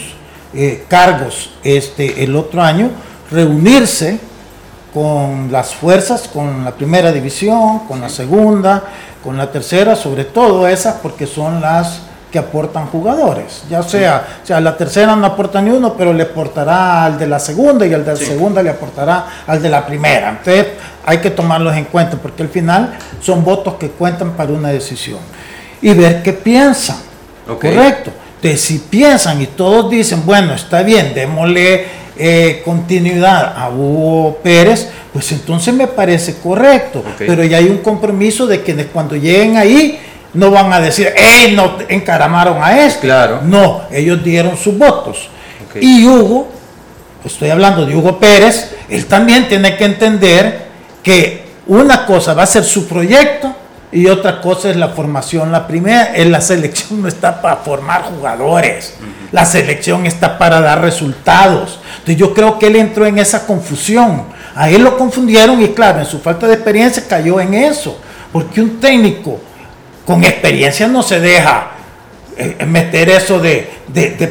eh, 0.54 0.86
cargos 0.88 1.50
este, 1.64 2.24
el 2.24 2.36
otro 2.36 2.62
año, 2.62 2.92
reunirse 3.32 4.20
con 4.94 5.52
las 5.52 5.74
fuerzas, 5.74 6.28
con 6.32 6.64
la 6.64 6.76
primera 6.76 7.12
división, 7.12 7.88
con 7.88 8.02
la 8.02 8.10
segunda, 8.10 8.84
con 9.24 9.36
la 9.36 9.52
tercera, 9.52 9.96
sobre 9.96 10.24
todo 10.24 10.68
esas 10.68 10.98
porque 11.02 11.26
son 11.26 11.60
las 11.60 12.02
que 12.32 12.40
aportan 12.40 12.88
jugadores. 12.88 13.64
Ya 13.70 13.82
sea, 13.84 14.40
sea, 14.44 14.60
la 14.60 14.76
tercera 14.76 15.16
no 15.16 15.26
aporta 15.26 15.62
ni 15.62 15.70
uno, 15.70 15.94
pero 15.98 16.14
le 16.14 16.24
aportará 16.24 17.06
al 17.06 17.18
de 17.18 17.28
la 17.28 17.40
segunda 17.40 17.86
y 17.86 17.94
al 17.94 18.04
de 18.04 18.12
la 18.12 18.18
segunda 18.18 18.62
le 18.62 18.70
aportará 18.70 19.26
al 19.46 19.62
de 19.62 19.70
la 19.70 19.86
primera. 19.86 20.30
Entonces 20.30 20.68
hay 21.06 21.20
que 21.20 21.32
tomarlos 21.32 21.76
en 21.76 21.86
cuenta 21.86 22.18
porque 22.18 22.44
al 22.44 22.50
final 22.50 22.98
son 23.22 23.44
votos 23.44 23.76
que 23.76 23.90
cuentan 23.90 24.32
para 24.32 24.52
una 24.52 24.70
decisión. 24.70 25.20
Y 25.82 25.94
ver 25.94 26.22
qué 26.22 26.34
piensan. 26.34 26.98
Correcto. 27.46 28.12
Entonces 28.36 28.62
si 28.62 28.80
piensan 28.80 29.42
y 29.42 29.48
todos 29.48 29.90
dicen, 29.90 30.24
bueno, 30.26 30.54
está 30.54 30.84
bien, 30.84 31.14
démosle 31.14 31.86
eh, 32.18 32.62
continuidad 32.66 33.54
a 33.56 33.70
Hugo 33.70 34.40
Pérez, 34.44 34.90
pues 35.14 35.32
entonces 35.32 35.74
me 35.74 35.88
parece 35.88 36.36
correcto. 36.40 37.04
Pero 37.18 37.44
ya 37.44 37.58
hay 37.58 37.66
un 37.66 37.78
compromiso 37.78 38.46
de 38.46 38.62
que 38.62 38.76
cuando 38.88 39.16
lleguen 39.16 39.56
ahí, 39.56 40.00
no 40.38 40.52
van 40.52 40.72
a 40.72 40.80
decir, 40.80 41.12
¡Ey! 41.16 41.56
No 41.56 41.78
encaramaron 41.90 42.62
a 42.62 42.86
este. 42.86 43.08
Claro. 43.08 43.42
No, 43.44 43.82
ellos 43.92 44.24
dieron 44.24 44.56
sus 44.56 44.78
votos. 44.78 45.30
Y 45.82 46.06
Hugo, 46.06 46.48
estoy 47.26 47.50
hablando 47.50 47.86
de 47.86 47.96
Hugo 47.96 48.20
Pérez, 48.20 48.76
él 48.88 49.08
también 49.08 49.48
tiene 49.48 49.76
que 49.76 49.86
entender 49.86 50.68
que 51.02 51.48
una 51.66 52.06
cosa 52.06 52.36
va 52.36 52.44
a 52.44 52.48
ser 52.48 52.64
su 52.64 52.88
proyecto 52.88 53.54
y 53.92 54.08
otra 54.08 54.40
cosa 54.40 54.70
es 54.70 54.76
la 54.76 54.90
formación. 54.90 55.52
La 55.52 55.66
primera, 55.66 56.16
en 56.16 56.32
la 56.32 56.42
selección 56.42 57.02
no 57.02 57.08
está 57.08 57.42
para 57.42 57.58
formar 57.58 58.04
jugadores, 58.04 58.94
la 59.32 59.44
selección 59.44 60.06
está 60.06 60.38
para 60.38 60.62
dar 60.62 60.82
resultados. 60.82 61.80
Entonces 61.94 62.18
yo 62.18 62.34
creo 62.36 62.60
que 62.60 62.68
él 62.68 62.76
entró 62.76 63.08
en 63.08 63.18
esa 63.18 63.48
confusión. 63.48 64.26
A 64.56 64.70
él 64.70 64.84
lo 64.84 64.98
confundieron 65.00 65.62
y 65.64 65.70
claro, 65.70 66.00
en 66.00 66.06
su 66.06 66.20
falta 66.20 66.48
de 66.48 66.54
experiencia 66.54 67.04
cayó 67.08 67.40
en 67.40 67.56
eso. 67.56 68.00
Porque 68.32 68.62
un 68.62 68.80
técnico 68.80 69.40
con 70.08 70.24
experiencia 70.24 70.88
no 70.88 71.04
se 71.04 71.20
deja 71.20 71.72
eh, 72.38 72.66
meter 72.66 73.10
eso 73.10 73.40
de, 73.40 73.70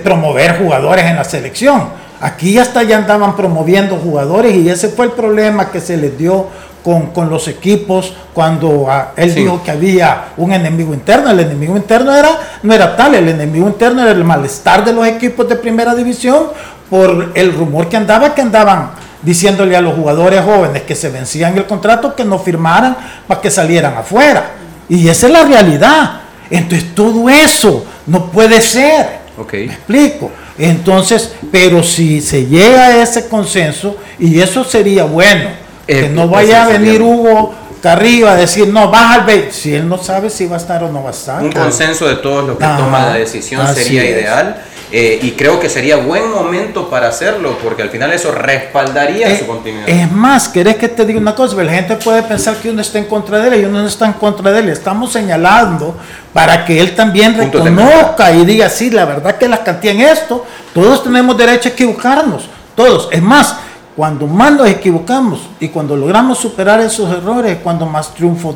promover 0.03 0.59
jugadores 0.59 1.05
en 1.05 1.17
la 1.17 1.25
selección. 1.25 1.91
Aquí 2.19 2.59
hasta 2.59 2.83
ya 2.83 2.97
andaban 2.97 3.37
promoviendo 3.37 3.97
jugadores 3.97 4.55
y 4.55 4.71
ese 4.71 4.89
fue 4.89 5.05
el 5.05 5.13
problema 5.13 5.71
que 5.71 5.83
se 5.83 5.99
les 5.99 6.17
dio 6.17 6.47
con, 6.83 7.29
los 7.29 7.47
equipos 7.49 8.15
cuando 8.33 8.87
ah, 8.89 9.13
él 9.17 9.35
dijo 9.35 9.63
que 9.63 9.71
había 9.71 10.29
un 10.39 10.53
enemigo 10.53 10.95
interno. 10.95 11.31
El 11.31 11.41
enemigo 11.41 11.77
interno 11.77 12.17
era, 12.17 12.31
no 12.63 12.73
era 12.73 12.97
tal, 12.97 13.15
el 13.15 13.29
enemigo 13.29 13.67
interno 13.67 14.01
era 14.01 14.13
el 14.13 14.25
malestar 14.25 14.83
de 14.83 14.95
los 14.95 15.07
equipos 15.07 15.47
de 15.47 15.57
primera 15.57 15.95
división 15.95 16.47
por 16.89 17.33
el 17.35 17.53
rumor 17.53 17.91
que 17.91 17.99
andaba, 17.99 18.35
que 18.35 18.41
andaban 18.41 18.93
diciéndole 19.21 19.77
a 19.77 19.83
los 19.83 19.95
jugadores 19.95 20.41
jóvenes 20.43 20.85
que 20.85 20.95
se 20.95 21.11
vencían 21.11 21.59
el 21.59 21.67
contrato 21.67 22.15
que 22.15 22.25
no 22.25 22.39
firmaran 22.39 22.97
para 23.27 23.43
que 23.43 23.51
salieran 23.51 23.95
afuera. 23.99 24.53
Y 24.89 25.09
esa 25.09 25.27
es 25.27 25.33
la 25.33 25.45
realidad. 25.45 26.21
Entonces 26.51 26.95
todo 26.95 27.29
eso 27.29 27.85
no 28.07 28.31
puede 28.31 28.61
ser. 28.61 29.27
Okay. 29.39 29.67
¿Me 29.67 29.75
explico? 29.75 30.31
Entonces, 30.59 31.33
pero 31.51 31.83
si 31.83 32.21
se 32.21 32.47
llega 32.47 32.87
a 32.87 33.03
ese 33.03 33.29
consenso, 33.29 33.97
y 34.19 34.41
eso 34.41 34.65
sería 34.65 35.05
bueno, 35.05 35.51
que 35.87 36.09
no 36.09 36.29
vaya 36.29 36.65
a 36.65 36.69
venir 36.69 37.03
Hugo 37.03 37.55
Carrillo 37.83 38.29
a 38.29 38.35
decir, 38.35 38.69
no, 38.69 38.91
baja 38.91 39.15
al 39.15 39.25
B, 39.27 39.51
si 39.53 39.75
él 39.75 39.89
no 39.89 39.99
sabe 39.99 40.31
si 40.31 40.47
va 40.47 40.57
a 40.57 40.59
estar 40.59 40.83
o 40.83 40.91
no 40.91 41.03
va 41.03 41.11
a 41.11 41.13
estar. 41.13 41.43
Un 41.43 41.53
consenso 41.53 42.07
de 42.09 42.17
todos 42.17 42.47
los 42.47 42.57
que 42.57 42.65
toman 42.65 43.07
la 43.07 43.15
decisión 43.15 43.67
sería 43.75 44.05
ideal. 44.05 44.63
Eh, 44.93 45.19
y 45.21 45.33
creo 45.33 45.59
que 45.59 45.69
sería 45.69 45.97
buen 45.97 46.31
momento 46.31 46.89
para 46.89 47.09
hacerlo, 47.09 47.59
porque 47.63 47.83
al 47.83 47.91
final 47.91 48.13
eso 48.13 48.31
respaldaría 48.31 49.29
Eh, 49.29 49.39
su 49.41 49.47
continuidad. 49.47 49.89
Es 49.89 50.13
más, 50.13 50.49
¿querés 50.49 50.77
que 50.77 50.89
te 50.89 51.05
diga 51.05 51.19
una 51.19 51.35
cosa? 51.35 51.61
La 51.63 51.73
gente 51.73 51.97
puede 51.97 52.23
pensar 52.23 52.55
que 52.57 52.71
uno 52.71 52.81
está 52.83 52.99
en 52.99 53.07
contra 53.07 53.41
de 53.41 53.49
él 53.49 53.63
y 53.63 53.65
uno 53.65 53.81
no 53.81 53.89
está 53.89 54.07
en 54.07 54.13
contra 54.13 54.53
de 54.53 54.61
él. 54.61 54.69
Estamos 54.69 55.13
señalando 55.13 55.97
para 56.33 56.65
que 56.65 56.79
él 56.81 56.95
también 56.95 57.35
Puntos 57.35 57.65
reconozca 57.65 58.31
y 58.33 58.45
diga, 58.45 58.69
sí, 58.69 58.91
la 58.91 59.05
verdad 59.05 59.37
que 59.37 59.49
la 59.49 59.65
cantidad 59.65 59.95
en 59.95 60.03
esto, 60.03 60.45
todos 60.73 61.03
tenemos 61.03 61.37
derecho 61.37 61.69
a 61.69 61.73
equivocarnos, 61.73 62.49
todos. 62.77 63.09
Es 63.11 63.23
más, 63.23 63.57
cuando 63.97 64.27
más 64.27 64.53
nos 64.53 64.69
equivocamos 64.69 65.41
y 65.59 65.69
cuando 65.69 65.97
logramos 65.97 66.39
superar 66.39 66.81
esos 66.81 67.11
errores, 67.11 67.59
cuando 67.63 67.87
más 67.87 68.15
triunfo, 68.15 68.55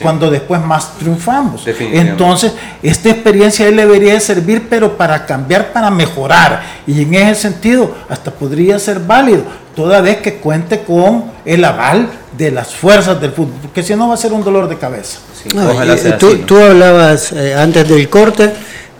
cuando 0.00 0.30
después 0.30 0.60
más 0.60 0.96
triunfamos. 0.98 1.64
Definitivamente. 1.64 2.10
Entonces, 2.12 2.52
esta 2.82 3.10
experiencia 3.10 3.66
a 3.66 3.68
él 3.68 3.76
debería 3.76 4.14
de 4.14 4.20
servir, 4.20 4.66
pero 4.68 4.96
para 4.96 5.26
cambiar, 5.26 5.72
para 5.72 5.90
mejorar. 5.90 6.62
Y 6.86 7.02
en 7.02 7.14
ese 7.14 7.42
sentido, 7.42 7.94
hasta 8.08 8.30
podría 8.30 8.78
ser 8.78 9.00
válido, 9.00 9.42
toda 9.74 10.00
vez 10.00 10.18
que 10.18 10.34
cuente 10.36 10.82
con 10.82 11.24
el 11.44 11.64
aval 11.64 12.08
de 12.36 12.50
las 12.50 12.74
fuerzas 12.74 13.20
del 13.20 13.32
fútbol, 13.32 13.54
porque 13.62 13.82
si 13.82 13.94
no 13.94 14.08
va 14.08 14.14
a 14.14 14.16
ser 14.18 14.32
un 14.32 14.42
dolor 14.42 14.68
de 14.68 14.76
cabeza. 14.76 15.18
No, 15.54 15.72
tú, 16.18 16.36
tú 16.46 16.56
hablabas 16.58 17.32
eh, 17.32 17.54
antes 17.54 17.86
del 17.88 18.08
corte 18.08 18.50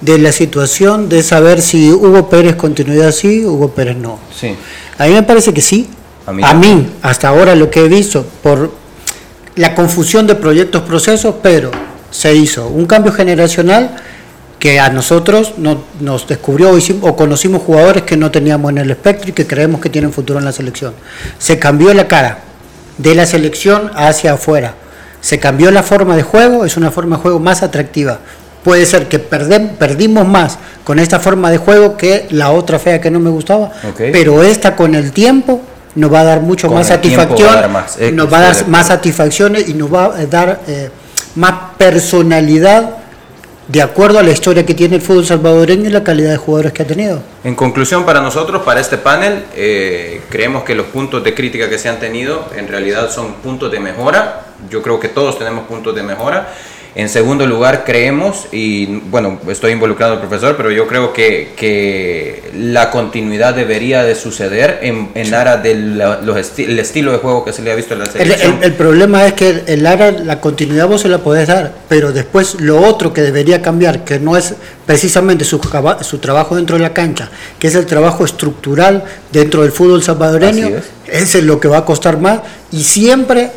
de 0.00 0.18
la 0.18 0.30
situación 0.32 1.08
de 1.08 1.22
saber 1.22 1.62
si 1.62 1.90
Hugo 1.90 2.28
Pérez 2.28 2.56
continuidad 2.56 3.12
sí, 3.12 3.44
Hugo 3.46 3.70
Pérez 3.70 3.96
no. 3.96 4.18
Sí. 4.38 4.54
A 4.98 5.06
mí 5.06 5.14
me 5.14 5.22
parece 5.22 5.54
que 5.54 5.62
sí. 5.62 5.88
A 6.26 6.30
A 6.30 6.32
mí 6.34 6.42
mí, 6.42 6.42
también. 6.48 6.90
hasta 7.02 7.28
ahora 7.28 7.54
lo 7.54 7.70
que 7.70 7.84
he 7.84 7.88
visto 7.88 8.26
por 8.42 8.70
la 9.56 9.74
confusión 9.74 10.26
de 10.26 10.34
proyectos, 10.34 10.82
procesos, 10.82 11.36
pero 11.42 11.70
se 12.10 12.34
hizo 12.34 12.68
un 12.68 12.86
cambio 12.86 13.12
generacional 13.12 13.96
que 14.58 14.80
a 14.80 14.88
nosotros 14.88 15.54
no- 15.58 15.82
nos 16.00 16.26
descubrió 16.26 16.70
o, 16.70 16.78
hicimos- 16.78 17.08
o 17.10 17.16
conocimos 17.16 17.62
jugadores 17.62 18.04
que 18.04 18.16
no 18.16 18.30
teníamos 18.30 18.70
en 18.72 18.78
el 18.78 18.90
espectro 18.90 19.30
y 19.30 19.32
que 19.32 19.46
creemos 19.46 19.80
que 19.80 19.90
tienen 19.90 20.12
futuro 20.12 20.38
en 20.38 20.44
la 20.44 20.52
selección. 20.52 20.94
Se 21.38 21.58
cambió 21.58 21.92
la 21.94 22.08
cara 22.08 22.38
de 22.98 23.14
la 23.14 23.26
selección 23.26 23.90
hacia 23.94 24.34
afuera. 24.34 24.74
Se 25.20 25.38
cambió 25.38 25.70
la 25.70 25.82
forma 25.82 26.16
de 26.16 26.22
juego, 26.22 26.64
es 26.64 26.76
una 26.76 26.90
forma 26.90 27.16
de 27.16 27.22
juego 27.22 27.38
más 27.40 27.62
atractiva. 27.62 28.18
Puede 28.62 28.86
ser 28.86 29.08
que 29.08 29.20
perdem- 29.20 29.72
perdimos 29.76 30.26
más 30.26 30.58
con 30.84 30.98
esta 30.98 31.18
forma 31.20 31.50
de 31.50 31.58
juego 31.58 31.96
que 31.96 32.26
la 32.30 32.50
otra 32.50 32.78
fea 32.78 33.00
que 33.00 33.10
no 33.10 33.20
me 33.20 33.30
gustaba, 33.30 33.70
pero 34.12 34.42
esta 34.42 34.74
con 34.76 34.94
el 34.94 35.12
tiempo 35.12 35.60
nos 35.94 36.12
va 36.12 36.20
a 36.20 36.24
dar 36.24 36.40
mucho 36.40 36.68
Con 36.68 36.76
más 36.78 36.88
satisfacción, 36.88 37.54
dar 37.54 37.70
más, 37.70 37.96
eh, 37.98 38.10
nos 38.10 38.32
va 38.32 38.38
a 38.38 38.40
dar 38.52 38.68
más 38.68 38.88
satisfacciones 38.88 39.68
y 39.68 39.74
nos 39.74 39.92
va 39.92 40.06
a 40.06 40.26
dar 40.26 40.60
eh, 40.66 40.90
más 41.36 41.54
personalidad 41.76 42.98
de 43.68 43.80
acuerdo 43.80 44.18
a 44.18 44.22
la 44.22 44.30
historia 44.30 44.66
que 44.66 44.74
tiene 44.74 44.96
el 44.96 45.02
fútbol 45.02 45.24
salvadoreño 45.24 45.88
y 45.88 45.92
la 45.92 46.04
calidad 46.04 46.32
de 46.32 46.36
jugadores 46.36 46.72
que 46.72 46.82
ha 46.82 46.86
tenido. 46.86 47.22
En 47.44 47.54
conclusión, 47.54 48.04
para 48.04 48.20
nosotros, 48.20 48.62
para 48.62 48.80
este 48.80 48.98
panel, 48.98 49.44
eh, 49.54 50.22
creemos 50.28 50.64
que 50.64 50.74
los 50.74 50.86
puntos 50.86 51.24
de 51.24 51.34
crítica 51.34 51.68
que 51.68 51.78
se 51.78 51.88
han 51.88 51.98
tenido 51.98 52.46
en 52.54 52.68
realidad 52.68 53.10
son 53.10 53.34
puntos 53.34 53.72
de 53.72 53.80
mejora. 53.80 54.42
Yo 54.70 54.82
creo 54.82 55.00
que 55.00 55.08
todos 55.08 55.38
tenemos 55.38 55.66
puntos 55.66 55.94
de 55.94 56.02
mejora. 56.02 56.52
En 56.96 57.08
segundo 57.08 57.44
lugar, 57.44 57.82
creemos, 57.84 58.46
y 58.52 58.86
bueno, 58.86 59.40
estoy 59.48 59.72
involucrado 59.72 60.14
el 60.14 60.20
profesor, 60.20 60.56
pero 60.56 60.70
yo 60.70 60.86
creo 60.86 61.12
que, 61.12 61.52
que 61.56 62.52
la 62.56 62.92
continuidad 62.92 63.52
debería 63.52 64.04
de 64.04 64.14
suceder 64.14 64.78
en, 64.82 65.08
en 65.16 65.34
aras 65.34 65.60
del 65.60 65.98
los 65.98 66.36
esti- 66.36 66.66
el 66.68 66.78
estilo 66.78 67.10
de 67.10 67.18
juego 67.18 67.44
que 67.44 67.52
se 67.52 67.62
le 67.62 67.72
ha 67.72 67.74
visto 67.74 67.94
en 67.94 67.98
la 67.98 68.04
El, 68.06 68.10
selección. 68.12 68.58
el- 68.58 68.64
el 68.64 68.72
problema 68.74 69.26
es 69.26 69.32
que 69.32 69.64
el 69.66 69.84
ARA, 69.86 70.12
la 70.12 70.40
continuidad 70.40 70.86
vos 70.86 71.00
se 71.00 71.08
la 71.08 71.18
podés 71.18 71.48
dar, 71.48 71.72
pero 71.88 72.12
después 72.12 72.60
lo 72.60 72.80
otro 72.80 73.12
que 73.12 73.22
debería 73.22 73.60
cambiar, 73.60 74.04
que 74.04 74.20
no 74.20 74.36
es 74.36 74.54
precisamente 74.86 75.44
su, 75.44 75.60
su 76.02 76.18
trabajo 76.18 76.54
dentro 76.54 76.76
de 76.76 76.82
la 76.82 76.92
cancha, 76.92 77.28
que 77.58 77.66
es 77.66 77.74
el 77.74 77.86
trabajo 77.86 78.24
estructural 78.24 79.02
dentro 79.32 79.62
del 79.62 79.72
fútbol 79.72 80.00
salvadoreño, 80.00 80.68
Así 80.68 80.74
ese 81.08 81.38
es 81.38 81.44
lo 81.44 81.58
que 81.58 81.66
va 81.66 81.78
a 81.78 81.84
costar 81.84 82.18
más 82.20 82.38
y 82.70 82.84
siempre 82.84 83.50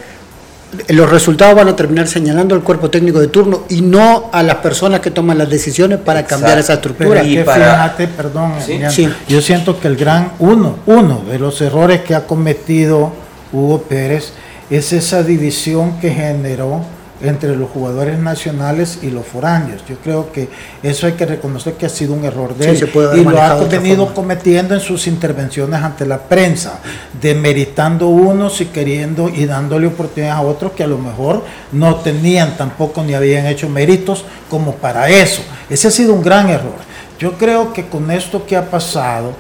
los 0.89 1.09
resultados 1.09 1.55
van 1.55 1.67
a 1.67 1.75
terminar 1.75 2.07
señalando 2.07 2.55
al 2.55 2.61
cuerpo 2.63 2.89
técnico 2.89 3.19
de 3.19 3.27
turno 3.27 3.63
y 3.69 3.81
no 3.81 4.29
a 4.31 4.43
las 4.43 4.55
personas 4.57 4.99
que 4.99 5.11
toman 5.11 5.37
las 5.37 5.49
decisiones 5.49 5.99
para 5.99 6.25
cambiar 6.25 6.57
esa 6.57 6.73
estructura. 6.75 7.09
Pero 7.09 7.21
es 7.21 7.27
que 7.35 7.43
fíjate, 7.43 8.07
perdón, 8.07 8.53
Sí. 8.65 8.71
Emiliano, 8.73 8.93
Sí. 8.93 9.09
yo 9.27 9.41
siento 9.41 9.79
que 9.79 9.87
el 9.87 9.95
gran 9.95 10.31
uno, 10.39 10.79
uno 10.85 11.21
de 11.29 11.39
los 11.39 11.61
errores 11.61 12.01
que 12.01 12.15
ha 12.15 12.25
cometido 12.25 13.11
Hugo 13.51 13.81
Pérez 13.83 14.33
es 14.69 14.91
esa 14.93 15.23
división 15.23 15.99
que 15.99 16.09
generó 16.11 16.81
entre 17.21 17.55
los 17.55 17.69
jugadores 17.69 18.19
nacionales 18.19 18.99
y 19.01 19.09
los 19.09 19.25
foráneos. 19.25 19.81
Yo 19.87 19.97
creo 19.97 20.31
que 20.31 20.49
eso 20.83 21.07
hay 21.07 21.13
que 21.13 21.25
reconocer 21.25 21.73
que 21.73 21.85
ha 21.85 21.89
sido 21.89 22.13
un 22.13 22.23
error 22.25 22.55
de 22.55 22.75
Sí, 22.75 22.83
él 22.83 23.19
y 23.19 23.23
lo 23.23 23.41
ha 23.41 23.55
venido 23.63 24.13
cometiendo 24.13 24.73
en 24.73 24.79
sus 24.79 25.07
intervenciones 25.07 25.81
ante 25.81 26.05
la 26.05 26.19
prensa, 26.19 26.79
demeritando 27.19 28.07
unos 28.07 28.61
y 28.61 28.65
queriendo 28.65 29.29
y 29.29 29.45
dándole 29.45 29.87
oportunidades 29.87 30.37
a 30.37 30.41
otros 30.41 30.73
que 30.73 30.83
a 30.83 30.87
lo 30.87 30.97
mejor 30.97 31.43
no 31.71 31.95
tenían 31.95 32.57
tampoco 32.57 33.03
ni 33.03 33.13
habían 33.13 33.47
hecho 33.47 33.69
méritos 33.69 34.25
como 34.49 34.75
para 34.75 35.09
eso. 35.09 35.41
Ese 35.69 35.87
ha 35.87 35.91
sido 35.91 36.13
un 36.13 36.21
gran 36.21 36.49
error. 36.49 36.87
Yo 37.19 37.33
creo 37.33 37.73
que 37.73 37.87
con 37.87 38.11
esto 38.11 38.45
que 38.45 38.55
ha 38.55 38.69
pasado, 38.69 39.33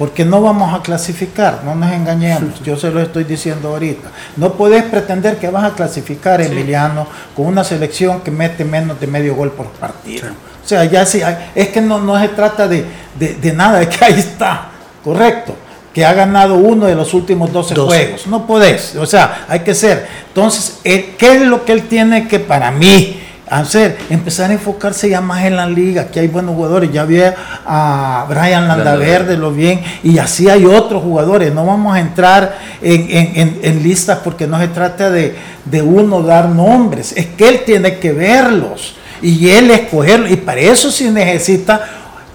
porque 0.00 0.24
no 0.24 0.40
vamos 0.40 0.72
a 0.74 0.80
clasificar, 0.82 1.60
no 1.62 1.74
nos 1.74 1.92
engañemos, 1.92 2.62
yo 2.64 2.74
se 2.74 2.90
lo 2.90 3.02
estoy 3.02 3.24
diciendo 3.24 3.68
ahorita. 3.68 4.08
No 4.38 4.54
puedes 4.54 4.82
pretender 4.84 5.36
que 5.36 5.50
vas 5.50 5.62
a 5.64 5.74
clasificar, 5.74 6.40
Emiliano, 6.40 7.06
con 7.36 7.44
una 7.44 7.62
selección 7.64 8.22
que 8.22 8.30
mete 8.30 8.64
menos 8.64 8.98
de 8.98 9.06
medio 9.06 9.34
gol 9.34 9.50
por 9.52 9.66
partido. 9.66 10.28
O 10.64 10.66
sea, 10.66 10.86
ya 10.86 11.04
sí, 11.04 11.20
es 11.54 11.68
que 11.68 11.82
no, 11.82 11.98
no 12.00 12.18
se 12.18 12.28
trata 12.28 12.66
de, 12.66 12.82
de- 13.18 13.34
de 13.34 13.52
nada, 13.52 13.82
es 13.82 13.88
que 13.88 14.02
ahí 14.02 14.18
está, 14.18 14.70
correcto, 15.04 15.54
que 15.92 16.02
ha 16.02 16.14
ganado 16.14 16.54
uno 16.54 16.86
de 16.86 16.94
los 16.94 17.12
últimos 17.12 17.52
12 17.52 17.74
Doce. 17.74 17.86
juegos. 17.98 18.26
No 18.26 18.46
podés, 18.46 18.96
o 18.96 19.04
sea, 19.04 19.44
hay 19.48 19.60
que 19.60 19.74
ser. 19.74 20.06
Entonces, 20.28 20.78
él- 20.82 21.14
¿qué 21.18 21.34
es 21.34 21.42
lo 21.42 21.66
que 21.66 21.72
él 21.72 21.88
tiene 21.88 22.26
que 22.26 22.40
para 22.40 22.70
mí 22.70 23.20
hacer? 23.50 23.98
Empezar 24.10 24.50
a 24.50 24.52
enfocarse 24.54 25.08
ya 25.10 25.20
más 25.20 25.44
en 25.44 25.56
la 25.56 25.66
liga, 25.66 26.06
que 26.10 26.20
hay 26.20 26.28
buenos 26.28 26.54
jugadores. 26.54 26.92
Ya 26.92 27.04
vi 27.04 27.20
a 27.66 28.24
Brian 28.28 28.68
Landaverde, 28.68 29.36
lo 29.36 29.50
bien, 29.52 29.80
y 30.02 30.18
así 30.18 30.48
hay 30.48 30.64
otros 30.66 31.02
jugadores. 31.02 31.52
No 31.52 31.66
vamos 31.66 31.94
a 31.96 32.00
entrar 32.00 32.58
en, 32.80 33.02
en- 33.10 33.32
en- 33.34 33.58
en 33.62 33.82
listas 33.82 34.18
porque 34.22 34.46
no 34.46 34.58
se 34.58 34.68
trata 34.68 35.10
de, 35.10 35.34
de 35.64 35.82
uno 35.82 36.22
dar 36.22 36.48
nombres, 36.48 37.12
es 37.16 37.26
que 37.26 37.48
él 37.48 37.60
tiene 37.66 37.98
que 37.98 38.12
verlos 38.12 38.94
y 39.22 39.50
él 39.50 39.70
escogerlos, 39.70 40.30
y 40.30 40.36
para 40.36 40.60
eso 40.60 40.90
sí 40.90 41.10
necesita 41.10 41.84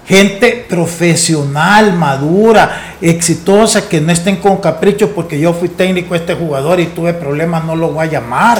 gente 0.06 0.64
profesional, 0.68 1.92
madura, 1.94 2.94
exitosa, 3.00 3.88
que 3.88 4.00
no 4.00 4.12
estén 4.12 4.36
con 4.36 4.58
caprichos 4.58 5.10
porque 5.14 5.38
yo 5.40 5.52
fui 5.52 5.68
técnico 5.68 6.14
de 6.14 6.20
este 6.20 6.34
jugador 6.34 6.78
y 6.78 6.86
tuve 6.86 7.12
problemas, 7.12 7.64
no 7.64 7.74
lo 7.74 7.88
voy 7.88 8.06
a 8.06 8.10
llamar. 8.10 8.58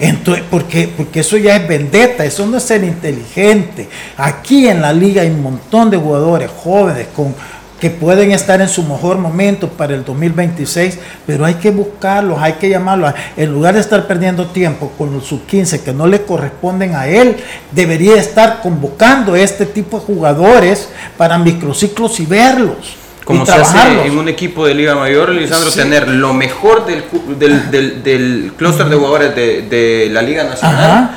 Entonces, 0.00 0.42
porque, 0.50 0.88
porque 0.96 1.20
eso 1.20 1.36
ya 1.36 1.56
es 1.56 1.68
vendetta, 1.68 2.24
eso 2.24 2.46
no 2.46 2.56
es 2.56 2.62
ser 2.62 2.82
inteligente. 2.82 3.86
Aquí 4.16 4.66
en 4.66 4.80
la 4.80 4.94
liga 4.94 5.20
hay 5.20 5.28
un 5.28 5.42
montón 5.42 5.90
de 5.90 5.98
jugadores 5.98 6.50
jóvenes 6.50 7.08
con, 7.14 7.34
que 7.78 7.90
pueden 7.90 8.32
estar 8.32 8.62
en 8.62 8.68
su 8.68 8.82
mejor 8.82 9.18
momento 9.18 9.68
para 9.68 9.94
el 9.94 10.02
2026, 10.02 10.98
pero 11.26 11.44
hay 11.44 11.54
que 11.54 11.70
buscarlos, 11.70 12.38
hay 12.40 12.54
que 12.54 12.70
llamarlos. 12.70 13.12
En 13.36 13.52
lugar 13.52 13.74
de 13.74 13.80
estar 13.80 14.06
perdiendo 14.06 14.46
tiempo 14.46 14.90
con 14.96 15.12
los 15.12 15.26
sub-15 15.26 15.80
que 15.80 15.92
no 15.92 16.06
le 16.06 16.22
corresponden 16.22 16.94
a 16.94 17.06
él, 17.06 17.36
debería 17.70 18.16
estar 18.16 18.62
convocando 18.62 19.36
este 19.36 19.66
tipo 19.66 19.98
de 19.98 20.06
jugadores 20.06 20.88
para 21.18 21.38
microciclos 21.38 22.20
y 22.20 22.26
verlos. 22.26 22.99
Como 23.30 23.46
se 23.46 23.52
hace 23.52 24.06
en 24.06 24.18
un 24.18 24.28
equipo 24.28 24.66
de 24.66 24.74
Liga 24.74 24.94
Mayor, 24.94 25.30
Lisandro, 25.30 25.70
Sí. 25.70 25.78
tener 25.78 26.08
lo 26.08 26.32
mejor 26.34 26.86
del, 26.86 27.04
cu- 27.04 27.34
del, 27.38 27.70
del, 27.70 28.02
del 28.02 28.52
clúster 28.56 28.86
de 28.88 28.96
jugadores 28.96 29.34
de, 29.34 29.62
de 29.62 30.08
la 30.10 30.22
Liga 30.22 30.44
Nacional 30.44 30.84
Ajá. 30.84 31.10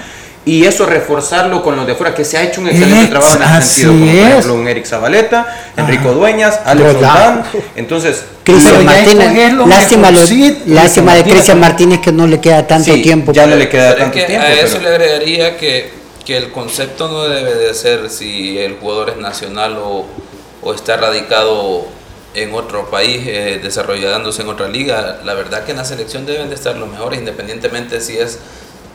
y 0.45 0.65
eso 0.65 0.85
reforzarlo 0.85 1.63
con 1.63 1.75
los 1.75 1.87
de 1.87 1.95
fuera, 1.95 2.13
que 2.13 2.25
se 2.25 2.37
ha 2.37 2.43
hecho 2.43 2.61
un 2.61 2.67
excelente 2.67 3.01
Ex- 3.03 3.09
trabajo 3.09 3.35
en 3.37 3.43
ese 3.43 3.61
sentido, 3.61 3.91
como 3.93 4.05
por 4.05 4.17
ejemplo 4.29 4.53
un 4.55 4.67
Eric 4.67 4.85
Zabaleta, 4.85 5.71
Enrico 5.77 6.11
Dueñas, 6.13 6.59
Alex 6.65 6.93
Roldán. 6.93 7.43
Entonces, 7.75 8.23
Cristian 8.43 8.83
Martínez, 8.85 9.53
lástima, 9.67 10.07
lo- 10.11 10.19
mejorcito, 10.19 10.59
lástima 10.67 11.15
de 11.15 11.23
Cristian 11.23 11.59
Martínez. 11.59 11.99
Que 12.01 12.11
no 12.11 12.27
le 12.27 12.39
queda 12.41 12.67
tanto 12.67 12.91
Sí, 12.93 13.01
tiempo. 13.01 13.31
ya 13.31 13.47
no 13.47 13.55
le 13.55 13.69
queda 13.69 13.91
es 13.91 13.97
tanto 13.97 14.17
que 14.17 14.23
tiempo. 14.25 14.45
a 14.45 14.51
eso 14.51 14.77
pero- 14.79 14.89
le 14.89 14.95
agregaría 14.95 15.57
que, 15.57 15.89
que 16.25 16.35
el 16.37 16.51
concepto 16.51 17.07
no 17.07 17.23
debe 17.23 17.53
de 17.55 17.73
ser 17.73 18.09
si 18.09 18.57
el 18.57 18.75
jugador 18.75 19.11
es 19.11 19.17
nacional 19.17 19.77
o, 19.77 20.05
o 20.61 20.73
está 20.73 20.97
radicado 20.97 21.85
en 22.33 22.53
otro 22.53 22.89
país, 22.89 23.21
eh, 23.25 23.59
desarrollándose 23.61 24.41
en 24.41 24.49
otra 24.49 24.67
liga. 24.67 25.19
La 25.23 25.33
verdad 25.33 25.65
que 25.65 25.71
en 25.71 25.77
la 25.77 25.85
selección 25.85 26.25
deben 26.25 26.49
de 26.49 26.55
estar 26.55 26.75
los 26.75 26.89
mejores, 26.89 27.19
independientemente 27.19 28.01
si 28.01 28.17
es 28.17 28.39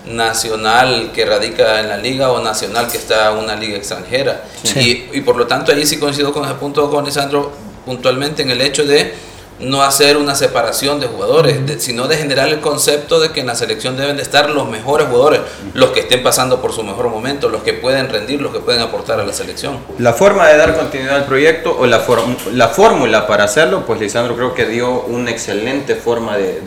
nacional 0.06 1.12
que 1.12 1.24
radica 1.24 1.80
en 1.80 1.88
la 1.88 1.96
liga 1.96 2.32
o 2.32 2.42
nacional 2.42 2.88
que 2.90 2.96
está 2.96 3.32
en 3.32 3.38
una 3.38 3.56
liga 3.56 3.76
extranjera. 3.76 4.44
Sí. 4.62 5.08
Y, 5.12 5.18
y 5.18 5.20
por 5.20 5.36
lo 5.36 5.46
tanto 5.46 5.72
ahí 5.72 5.84
sí 5.86 5.98
coincido 5.98 6.32
con 6.32 6.44
ese 6.44 6.54
punto 6.54 6.90
con 6.90 7.04
Lisandro 7.04 7.52
puntualmente 7.84 8.42
en 8.42 8.50
el 8.50 8.60
hecho 8.60 8.84
de 8.84 9.14
no 9.60 9.82
hacer 9.82 10.16
una 10.16 10.34
separación 10.34 11.00
de 11.00 11.06
jugadores, 11.06 11.58
sino 11.78 12.06
de 12.06 12.16
generar 12.16 12.48
el 12.48 12.60
concepto 12.60 13.20
de 13.20 13.30
que 13.30 13.40
en 13.40 13.46
la 13.46 13.54
selección 13.54 13.96
deben 13.96 14.16
de 14.16 14.22
estar 14.22 14.50
los 14.50 14.68
mejores 14.68 15.08
jugadores, 15.08 15.40
los 15.74 15.90
que 15.90 16.00
estén 16.00 16.22
pasando 16.22 16.60
por 16.60 16.72
su 16.72 16.82
mejor 16.82 17.08
momento, 17.08 17.48
los 17.48 17.62
que 17.62 17.72
pueden 17.72 18.08
rendir, 18.08 18.40
los 18.40 18.52
que 18.52 18.60
pueden 18.60 18.80
aportar 18.80 19.20
a 19.20 19.24
la 19.24 19.32
selección. 19.32 19.78
La 19.98 20.12
forma 20.12 20.48
de 20.48 20.56
dar 20.56 20.76
continuidad 20.76 21.16
al 21.16 21.24
proyecto 21.24 21.76
o 21.78 21.86
la, 21.86 22.02
la 22.52 22.68
fórmula 22.68 23.26
para 23.26 23.44
hacerlo, 23.44 23.84
pues 23.86 24.00
Lisandro 24.00 24.36
creo 24.36 24.54
que 24.54 24.66
dio 24.66 25.02
una 25.02 25.30
excelente 25.30 25.94
forma 25.96 26.36
de, 26.36 26.60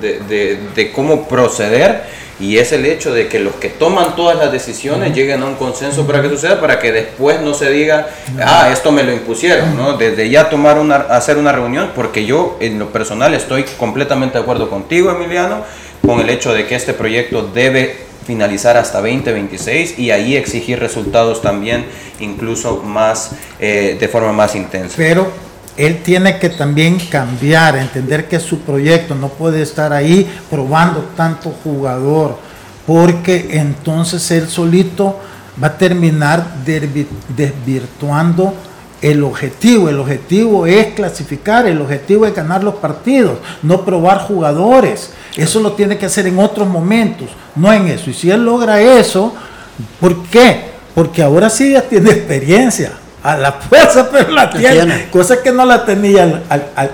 de 0.76 0.92
cómo 0.92 1.28
proceder 1.28 2.22
y 2.42 2.58
es 2.58 2.72
el 2.72 2.86
hecho 2.86 3.14
de 3.14 3.28
que 3.28 3.40
los 3.40 3.54
que 3.56 3.70
toman 3.70 4.16
todas 4.16 4.36
las 4.36 4.52
decisiones 4.52 5.14
lleguen 5.14 5.44
a 5.44 5.46
un 5.46 5.56
consenso 5.56 6.08
para 6.08 6.22
que 6.24 6.30
suceda, 6.30 6.60
para 6.60 6.80
que 6.80 6.92
después 6.92 7.40
no 7.40 7.54
se 7.54 7.70
diga, 7.70 8.10
ah, 8.44 8.70
esto 8.74 8.92
me 8.92 9.04
lo 9.04 9.14
impusieron, 9.14 9.78
¿no? 9.78 9.96
Desde 9.96 10.28
ya 10.30 10.50
tomar 10.50 10.80
una, 10.80 10.96
hacer 10.96 11.38
una 11.38 11.52
reunión, 11.52 11.92
porque 11.96 12.26
yo 12.26 12.58
en 12.60 12.80
lo 12.80 12.92
personal 12.92 13.36
estoy 13.36 13.64
completamente 13.78 14.40
de 14.40 14.42
acuerdo 14.42 14.70
contigo, 14.70 15.12
Emiliano, 15.12 15.64
con 16.06 16.20
el 16.20 16.30
hecho 16.32 16.52
de 16.52 16.66
que 16.66 16.74
este 16.74 16.94
proyecto 16.94 17.44
debe 17.44 17.96
finalizar 18.26 18.76
hasta 18.76 19.00
2026 19.00 20.00
y 20.00 20.10
ahí 20.10 20.36
exigir 20.36 20.80
resultados 20.80 21.42
también 21.42 21.86
incluso 22.20 22.78
más 22.78 23.32
eh, 23.60 23.98
de 24.00 24.08
forma 24.08 24.32
más 24.32 24.56
intensa. 24.56 24.96
Pero 24.98 25.51
él 25.78 26.02
tiene 26.04 26.38
que 26.38 26.50
también 26.50 27.00
cambiar, 27.00 27.78
entender 27.78 28.28
que 28.28 28.40
su 28.40 28.60
proyecto 28.60 29.16
no 29.16 29.30
puede 29.30 29.62
estar 29.62 29.94
ahí 29.94 30.30
probando 30.50 31.10
tanto 31.16 31.54
jugador, 31.64 32.38
porque 32.86 33.48
entonces 33.52 34.30
él 34.32 34.50
solito 34.50 35.20
va 35.62 35.68
a 35.68 35.78
terminar 35.78 36.46
desvirtuando 37.36 38.54
el 39.02 39.24
objetivo. 39.24 39.90
El 39.90 40.00
objetivo 40.00 40.66
es 40.66 40.94
clasificar, 40.94 41.66
el 41.66 41.82
objetivo 41.82 42.26
es 42.26 42.36
ganar 42.36 42.64
los 42.64 42.76
partidos, 42.76 43.40
no 43.64 43.86
probar 43.86 44.20
jugadores. 44.20 45.12
Eso 45.36 45.62
lo 45.62 45.74
tiene 45.74 45.98
que 45.98 46.06
hacer 46.06 46.28
en 46.28 46.40
otros 46.40 46.68
momentos, 46.68 47.30
no 47.56 47.72
en 47.72 47.88
eso. 47.88 48.10
Y 48.10 48.14
si 48.14 48.30
él 48.30 48.44
logra 48.44 48.82
eso, 48.82 49.34
¿por 50.00 50.24
qué? 50.26 50.72
Porque 50.94 51.24
ahora 51.24 51.50
sí 51.50 51.72
ya 51.72 51.82
tiene 51.82 52.12
experiencia 52.12 52.92
a 53.24 53.38
la 53.38 53.52
fuerza, 53.54 54.10
pero 54.12 54.32
la 54.32 54.50
tiene, 54.50 55.10
cosa 55.10 55.42
que 55.42 55.52
no 55.52 55.66
la 55.66 55.86
tenía 55.86 56.44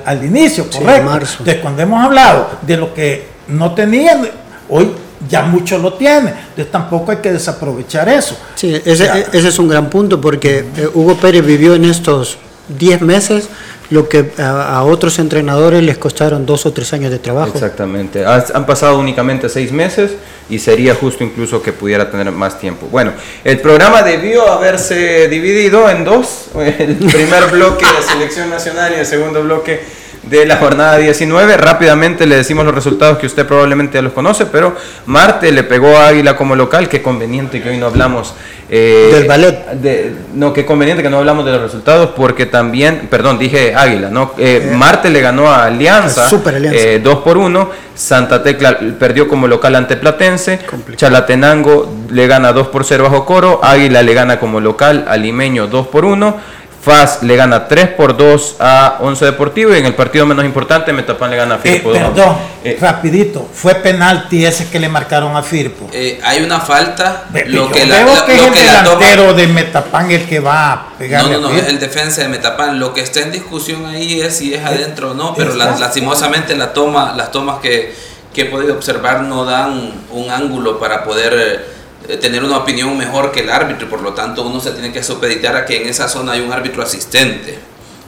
al, 0.05 0.23
inicio, 0.23 0.69
correcto. 0.69 1.13
Entonces, 1.13 1.55
cuando 1.61 1.81
hemos 1.81 2.03
hablado 2.03 2.49
de 2.61 2.77
lo 2.77 2.93
que 2.93 3.27
no 3.47 3.73
tenían, 3.73 4.27
hoy 4.69 4.91
ya 5.27 5.43
mucho 5.43 5.77
lo 5.77 5.93
tiene, 5.93 6.29
entonces 6.29 6.71
tampoco 6.71 7.11
hay 7.11 7.17
que 7.17 7.31
desaprovechar 7.31 8.07
eso. 8.09 8.37
Sí, 8.55 8.79
ese, 8.85 9.25
ese 9.33 9.47
es 9.47 9.59
un 9.59 9.67
gran 9.67 9.89
punto 9.89 10.21
porque 10.21 10.65
eh, 10.75 10.89
Hugo 10.93 11.15
Pérez 11.15 11.45
vivió 11.45 11.73
en 11.73 11.85
estos 11.85 12.37
10 12.69 13.01
meses 13.01 13.49
lo 13.89 14.09
que 14.09 14.31
a, 14.37 14.83
otros 14.83 15.17
entrenadores 15.19 15.81
les 15.81 15.97
costaron 15.97 16.45
dos 16.45 16.65
o 16.65 16.73
tres 16.73 16.91
años 16.93 17.09
de 17.09 17.19
trabajo. 17.19 17.53
Exactamente, 17.53 18.25
han 18.25 18.65
pasado 18.65 18.99
únicamente 18.99 19.47
seis 19.47 19.71
meses 19.71 20.11
y 20.49 20.59
sería 20.59 20.93
justo 20.95 21.23
incluso 21.23 21.61
que 21.61 21.71
pudiera 21.71 22.09
tener 22.09 22.31
más 22.31 22.59
tiempo. 22.59 22.87
Bueno, 22.91 23.13
el 23.43 23.59
programa 23.59 24.01
debió 24.01 24.51
haberse 24.51 25.27
dividido 25.29 25.89
en 25.89 26.03
dos, 26.03 26.47
el 26.55 26.95
primer 26.97 27.49
bloque 27.51 27.85
de 27.85 28.01
selección 28.01 28.49
nacional 28.49 28.93
y 28.95 28.99
el 28.99 29.05
segundo 29.05 29.41
bloque 29.43 29.81
de 30.23 30.45
la 30.45 30.57
jornada 30.57 30.97
19. 30.97 31.57
Rápidamente 31.57 32.25
le 32.25 32.35
decimos 32.35 32.65
los 32.65 32.75
resultados 32.75 33.17
que 33.17 33.25
usted 33.25 33.45
probablemente 33.45 33.95
ya 33.95 34.01
los 34.01 34.13
conoce, 34.13 34.45
pero 34.45 34.75
Marte 35.05 35.51
le 35.51 35.63
pegó 35.63 35.97
a 35.97 36.07
Águila 36.07 36.35
como 36.35 36.55
local. 36.55 36.89
Qué 36.89 37.01
conveniente 37.01 37.61
que 37.61 37.69
hoy 37.69 37.77
no 37.77 37.87
hablamos 37.87 38.33
eh, 38.69 39.09
del 39.13 39.27
ballet. 39.27 39.71
De, 39.73 40.13
no, 40.33 40.51
qué 40.51 40.65
conveniente 40.65 41.01
que 41.01 41.09
no 41.09 41.19
hablamos 41.19 41.45
de 41.45 41.51
los 41.51 41.61
resultados 41.61 42.11
porque 42.15 42.45
también, 42.45 43.07
perdón, 43.09 43.39
dije 43.39 43.73
Águila, 43.75 44.09
¿no? 44.09 44.33
Eh, 44.37 44.69
eh, 44.71 44.75
Marte 44.75 45.09
le 45.09 45.21
ganó 45.21 45.49
a 45.49 45.65
Alianza, 45.65 46.27
2 46.29 47.15
por 47.19 47.37
1. 47.37 47.87
Santa 47.95 48.43
Tecla 48.43 48.77
perdió 48.99 49.27
como 49.27 49.47
local 49.47 49.75
ante 49.75 49.95
Platense. 49.97 50.59
Chalatenango 50.95 51.91
le 52.11 52.27
gana 52.27 52.53
2 52.53 52.67
por 52.67 52.85
0 52.85 53.05
bajo 53.05 53.25
Coro. 53.25 53.59
Águila 53.63 54.03
le 54.03 54.13
gana 54.13 54.39
como 54.39 54.59
local 54.59 55.05
a 55.07 55.17
Limeño 55.17 55.67
2 55.67 55.87
por 55.87 56.05
1. 56.05 56.57
FAS 56.87 57.23
le 57.23 57.35
gana 57.35 57.67
3 57.67 57.89
por 57.89 58.15
2 58.15 58.55
a 58.59 58.97
11 59.01 59.25
Deportivo 59.25 59.75
y 59.75 59.79
en 59.79 59.85
el 59.85 59.93
partido 59.93 60.25
menos 60.25 60.45
importante 60.45 60.93
Metapan 60.93 61.31
le 61.31 61.37
gana 61.37 61.55
a 61.55 61.57
Firpo. 61.57 61.93
Eh, 61.93 61.99
perdón, 61.99 62.37
eh, 62.63 62.77
rapidito, 62.79 63.47
fue 63.53 63.75
penalti 63.75 64.45
ese 64.45 64.69
que 64.69 64.79
le 64.79 64.87
marcaron 64.87 65.35
a 65.35 65.43
Firpo. 65.43 65.89
Eh, 65.91 66.19
hay 66.23 66.43
una 66.43 66.61
falta. 66.61 67.25
lo 67.47 67.69
que 67.69 67.85
la, 67.85 68.05
veo 68.05 68.25
que 68.25 68.35
es 68.35 68.41
el 68.41 68.53
delantero 68.53 69.33
de 69.33 69.47
Metapan 69.47 70.11
el 70.11 70.25
que 70.25 70.39
va 70.39 70.71
a 70.71 70.89
pegar. 70.97 71.23
No, 71.23 71.29
no, 71.29 71.49
no, 71.49 71.51
es 71.51 71.67
el 71.67 71.79
defensa 71.79 72.21
de 72.21 72.29
Metapan. 72.29 72.79
Lo 72.79 72.93
que 72.93 73.01
está 73.01 73.19
en 73.19 73.31
discusión 73.31 73.85
ahí 73.85 74.21
es 74.21 74.37
si 74.37 74.53
es 74.53 74.63
adentro 74.63 75.11
o 75.11 75.13
no, 75.13 75.35
pero 75.35 75.55
lastimosamente 75.55 76.55
la 76.55 76.71
toma, 76.71 77.13
las 77.17 77.31
tomas 77.31 77.59
que, 77.59 77.93
que 78.33 78.43
he 78.43 78.45
podido 78.45 78.73
observar 78.75 79.23
no 79.23 79.43
dan 79.43 79.91
un 80.11 80.31
ángulo 80.31 80.79
para 80.79 81.03
poder 81.03 81.33
eh, 81.37 81.76
tener 82.15 82.43
una 82.43 82.57
opinión 82.57 82.97
mejor 82.97 83.31
que 83.31 83.41
el 83.41 83.49
árbitro, 83.49 83.89
por 83.89 84.01
lo 84.01 84.13
tanto 84.13 84.43
uno 84.43 84.61
se 84.61 84.71
tiene 84.71 84.93
que 84.93 85.03
supeditar 85.03 85.55
a 85.57 85.65
que 85.65 85.81
en 85.81 85.89
esa 85.89 86.07
zona 86.07 86.31
hay 86.33 86.41
un 86.41 86.53
árbitro 86.53 86.81
asistente. 86.81 87.59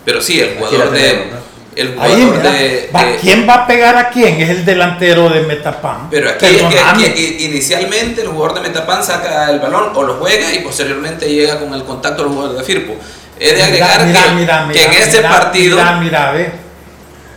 Pero 0.06 0.22
sí, 0.22 0.40
el 0.40 0.56
jugador 0.56 0.92
de... 0.92 1.50
El 1.76 1.94
jugador 1.94 2.42
de, 2.42 2.90
¿Quién 3.22 3.48
va 3.48 3.54
a 3.54 3.68
pegar 3.68 3.96
a 3.96 4.10
quién? 4.10 4.42
Es 4.42 4.50
el 4.50 4.66
delantero 4.66 5.30
de 5.30 5.42
Metapan. 5.42 6.10
Pero 6.10 6.30
aquí, 6.30 7.38
inicialmente 7.40 8.22
el 8.22 8.28
jugador 8.30 8.56
de 8.56 8.62
Metapan 8.68 9.04
saca 9.04 9.50
el 9.50 9.60
balón 9.60 9.92
o 9.94 10.04
lo 10.04 10.16
juega 10.16 10.54
y 10.54 10.60
posteriormente 10.60 11.30
llega 11.30 11.60
con 11.60 11.74
el 11.74 11.84
contacto 11.84 12.24
del 12.24 12.34
jugador 12.34 12.58
de 12.58 12.64
Firpo. 12.64 12.96
He 13.40 13.54
de 13.54 13.64
agregar 13.64 14.72
que, 14.72 14.84
en 14.84 14.92
este 14.94 15.22
partido... 15.22 15.80
Mira, 16.02 16.32
ve. 16.32 16.69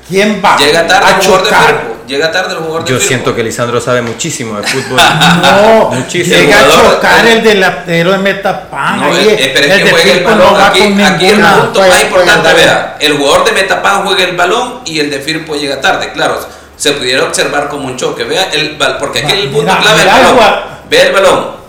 ¿Quién 0.08 0.42
va 0.44 0.56
llega 0.56 0.86
tarde 0.86 1.06
a 1.06 1.16
el 1.16 1.22
jugador 1.22 1.44
de 1.44 1.50
Firpo 1.50 1.92
llega 2.06 2.30
tarde 2.30 2.52
el 2.52 2.58
jugador 2.58 2.84
de 2.84 2.90
Yo 2.90 3.00
siento 3.00 3.34
que 3.34 3.42
Lisandro 3.42 3.80
sabe 3.80 4.02
muchísimo 4.02 4.60
de 4.60 4.66
fútbol. 4.66 5.00
no, 5.42 5.90
muchísimo. 5.90 6.36
Llega 6.36 6.60
a 6.60 6.68
chocar 6.68 7.26
el 7.26 7.42
delantero 7.42 8.12
de 8.12 8.18
Metapan. 8.18 9.00
No, 9.00 9.06
ahí, 9.06 9.36
espera 9.38 9.76
que 9.76 9.90
juegue 9.90 10.12
el 10.12 10.24
balón. 10.24 10.60
aquí, 10.60 11.02
aquí 11.02 11.26
el 11.26 11.40
punto 11.40 11.80
más 11.80 12.02
importante, 12.02 12.54
vea, 12.54 12.96
el 13.00 13.16
jugador 13.16 13.44
de 13.44 13.52
Metapan 13.52 14.04
juega 14.04 14.24
el 14.24 14.36
balón 14.36 14.80
y 14.84 15.00
el 15.00 15.10
de 15.10 15.20
Firpo 15.20 15.54
llega 15.54 15.80
tarde. 15.80 16.12
Claro, 16.12 16.40
se 16.76 16.92
pudiera 16.92 17.24
observar 17.24 17.68
como 17.68 17.86
un 17.86 17.96
choque. 17.96 18.24
Vea, 18.24 18.50
el, 18.52 18.76
porque 18.98 19.20
aquí 19.20 19.32
el 19.32 19.50
punto 19.50 19.72
clave 19.80 20.00
es 20.00 20.06
el 20.06 20.12
balón. 20.12 20.54
Ve 20.90 21.02
el 21.02 21.12
balón. 21.12 21.62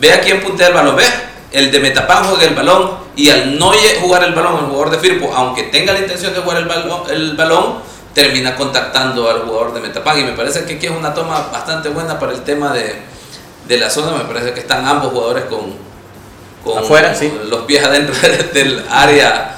Ve 0.00 0.12
a 0.12 0.20
quién 0.20 0.40
puntea 0.40 0.68
el 0.68 0.74
balón. 0.74 0.96
Ve, 0.96 1.04
el 1.54 1.70
de 1.70 1.78
Metapan 1.78 2.24
juega 2.24 2.44
el 2.44 2.54
balón 2.54 2.90
y 3.14 3.30
al 3.30 3.56
no 3.58 3.72
jugar 4.00 4.24
el 4.24 4.34
balón, 4.34 4.58
el 4.58 4.64
jugador 4.66 4.90
de 4.90 4.98
Firpo, 4.98 5.32
aunque 5.32 5.64
tenga 5.64 5.92
la 5.92 6.00
intención 6.00 6.34
de 6.34 6.40
jugar 6.40 6.58
el 6.58 6.64
balón, 6.64 7.02
el 7.08 7.36
balón 7.36 7.76
termina 8.12 8.56
contactando 8.56 9.30
al 9.30 9.42
jugador 9.42 9.72
de 9.72 9.80
Metapan. 9.80 10.18
Y 10.18 10.24
me 10.24 10.32
parece 10.32 10.64
que 10.64 10.74
aquí 10.74 10.86
es 10.86 10.92
una 10.92 11.14
toma 11.14 11.48
bastante 11.52 11.88
buena 11.90 12.18
para 12.18 12.32
el 12.32 12.42
tema 12.42 12.72
de, 12.72 13.02
de 13.68 13.78
la 13.78 13.88
zona. 13.88 14.18
Me 14.18 14.24
parece 14.24 14.52
que 14.52 14.60
están 14.60 14.84
ambos 14.84 15.12
jugadores 15.12 15.44
con, 15.44 15.72
con 16.64 16.82
Afuera, 16.82 17.14
sí. 17.14 17.32
los 17.48 17.62
pies 17.62 17.84
adentro 17.84 18.14
del 18.52 18.84
área 18.90 19.54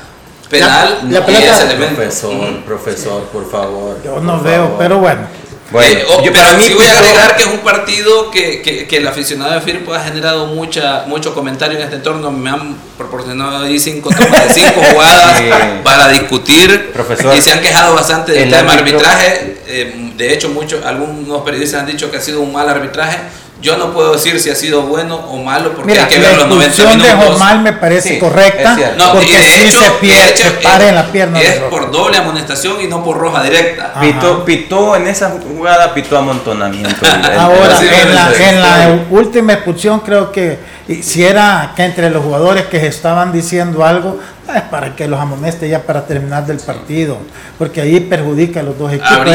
penal. 0.50 1.00
La, 1.08 1.24
Profesor, 1.24 2.62
profesor, 2.66 3.22
por 3.32 3.50
favor. 3.50 4.02
Yo 4.04 4.20
no 4.20 4.40
veo, 4.42 4.76
pero 4.78 4.98
bueno. 4.98 5.26
Bueno, 5.70 5.98
eh, 5.98 6.06
yo, 6.24 6.32
pero 6.32 6.60
sí 6.60 6.74
voy 6.74 6.86
a 6.86 6.98
agregar 6.98 7.36
que 7.36 7.42
es 7.42 7.48
un 7.48 7.58
partido 7.58 8.30
que, 8.30 8.62
que, 8.62 8.86
que 8.86 8.96
el 8.98 9.06
aficionado 9.08 9.52
de 9.52 9.60
Firpo 9.60 9.92
ha 9.92 10.00
generado 10.00 10.46
mucha, 10.46 11.04
mucho 11.06 11.34
comentario 11.34 11.76
en 11.76 11.84
este 11.84 11.96
entorno. 11.96 12.30
Me 12.30 12.50
han 12.50 12.76
proporcionado 12.96 13.64
ahí 13.64 13.78
cinco 13.78 14.10
tomas 14.10 14.48
de 14.48 14.54
cinco 14.54 14.80
jugadas 14.92 15.42
para 15.82 16.08
discutir 16.08 16.92
y 17.36 17.40
se 17.40 17.52
han 17.52 17.60
quejado 17.60 17.94
bastante 17.94 18.32
del 18.32 18.50
tema 18.50 18.74
arbitraje. 18.74 19.58
Eh, 19.66 20.12
de 20.16 20.32
hecho, 20.32 20.50
muchos, 20.50 20.84
algunos 20.84 21.42
periodistas 21.42 21.80
han 21.80 21.86
dicho 21.86 22.10
que 22.10 22.18
ha 22.18 22.20
sido 22.20 22.40
un 22.40 22.52
mal 22.52 22.68
arbitraje. 22.68 23.18
Yo 23.62 23.78
no 23.78 23.92
puedo 23.92 24.12
decir 24.12 24.38
si 24.38 24.50
ha 24.50 24.54
sido 24.54 24.82
bueno 24.82 25.16
o 25.16 25.38
malo 25.38 25.72
porque 25.72 25.98
hay 25.98 26.06
que 26.06 26.18
ver 26.18 26.36
los 26.36 26.46
90 26.46 26.94
minutos. 26.94 27.32
de 27.32 27.38
mal 27.38 27.60
me 27.62 27.72
parece 27.72 28.18
correcta 28.18 28.76
no, 28.98 29.12
porque 29.14 29.42
si 29.42 29.70
se 29.70 29.90
pierde, 29.92 30.36
se 30.36 30.50
para 30.62 30.88
en 30.88 30.94
la 30.94 31.06
pierna. 31.06 31.40
Es 31.40 31.60
por 31.62 31.90
doble 31.90 32.18
amonestación 32.18 32.80
y 32.82 32.86
no 32.86 33.02
por 33.02 33.16
roja 33.16 33.42
directa. 33.42 33.94
Pitó, 34.00 34.44
pitó, 34.44 34.96
en 34.96 35.06
esa 35.06 35.30
jugada, 35.30 35.94
pitó 35.94 36.18
amontonamiento. 36.18 37.06
Ahora, 37.38 37.78
en 37.80 38.14
la, 38.14 38.32
en 38.34 38.60
la 38.60 38.98
última 39.10 39.54
expulsión 39.54 40.00
creo 40.00 40.30
que 40.30 40.58
si 41.02 41.24
era 41.24 41.72
que 41.74 41.84
entre 41.84 42.10
los 42.10 42.22
jugadores 42.22 42.66
que 42.66 42.86
estaban 42.86 43.32
diciendo 43.32 43.84
algo, 43.84 44.20
para 44.70 44.94
que 44.94 45.08
los 45.08 45.20
amoneste 45.20 45.68
ya 45.68 45.82
para 45.82 46.06
terminar 46.06 46.46
del 46.46 46.58
partido, 46.58 47.18
porque 47.58 47.80
ahí 47.80 48.00
perjudica 48.00 48.60
a 48.60 48.62
los 48.62 48.78
dos 48.78 48.92
equipos. 48.92 49.26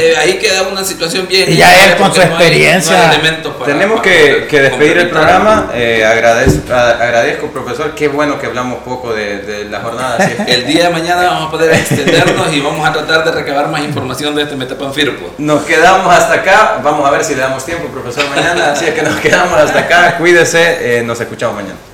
Eh, 0.00 0.14
ahí 0.18 0.38
queda 0.38 0.62
una 0.62 0.84
situación 0.84 1.26
bien. 1.28 1.52
Y 1.52 1.56
ya 1.56 1.84
él 1.84 1.96
con 1.96 2.12
su 2.14 2.20
experiencia. 2.20 3.20
Tenemos 3.64 4.00
que, 4.00 4.46
despedir 4.50 4.98
el 4.98 5.10
programa. 5.10 5.70
Eh, 5.74 6.04
agradezco, 6.04 6.72
agradezco, 6.72 7.46
profesor. 7.48 7.94
Qué 7.94 8.08
bueno 8.08 8.38
que 8.38 8.46
hablamos 8.46 8.78
poco 8.84 9.12
de, 9.12 9.68
la 9.70 9.80
jornada. 9.80 10.16
el 10.46 10.66
día 10.66 10.84
de 10.84 10.90
mañana 10.90 11.24
vamos 11.24 11.48
a 11.48 11.50
poder 11.50 11.74
extendernos 11.74 12.52
y 12.52 12.60
vamos 12.60 12.86
a 12.88 12.92
tratar 12.92 13.24
de 13.24 13.32
recabar 13.32 13.68
más 13.68 13.82
información 13.82 14.34
de 14.34 14.42
este 14.42 14.56
Metapan 14.56 14.92
Firpo. 14.92 15.34
Nos 15.38 15.62
quedamos 15.64 16.12
hasta 16.14 16.34
acá. 16.34 16.80
Vamos 16.82 17.06
a 17.06 17.10
ver 17.10 17.24
si 17.24 17.34
le 17.34 17.42
damos 17.42 17.64
tiempo, 17.64 17.88
profesor, 17.88 18.28
mañana. 18.30 18.72
Así 18.72 18.86
es 18.86 18.94
que 18.94 19.02
nos 19.02 19.20
quedamos 19.20 19.58
hasta 19.58 19.80
acá. 19.80 20.16
Cuídese. 20.18 20.98
Eh, 20.98 21.02
nos 21.02 21.20
escuchamos 21.20 21.56
mañana. 21.56 21.93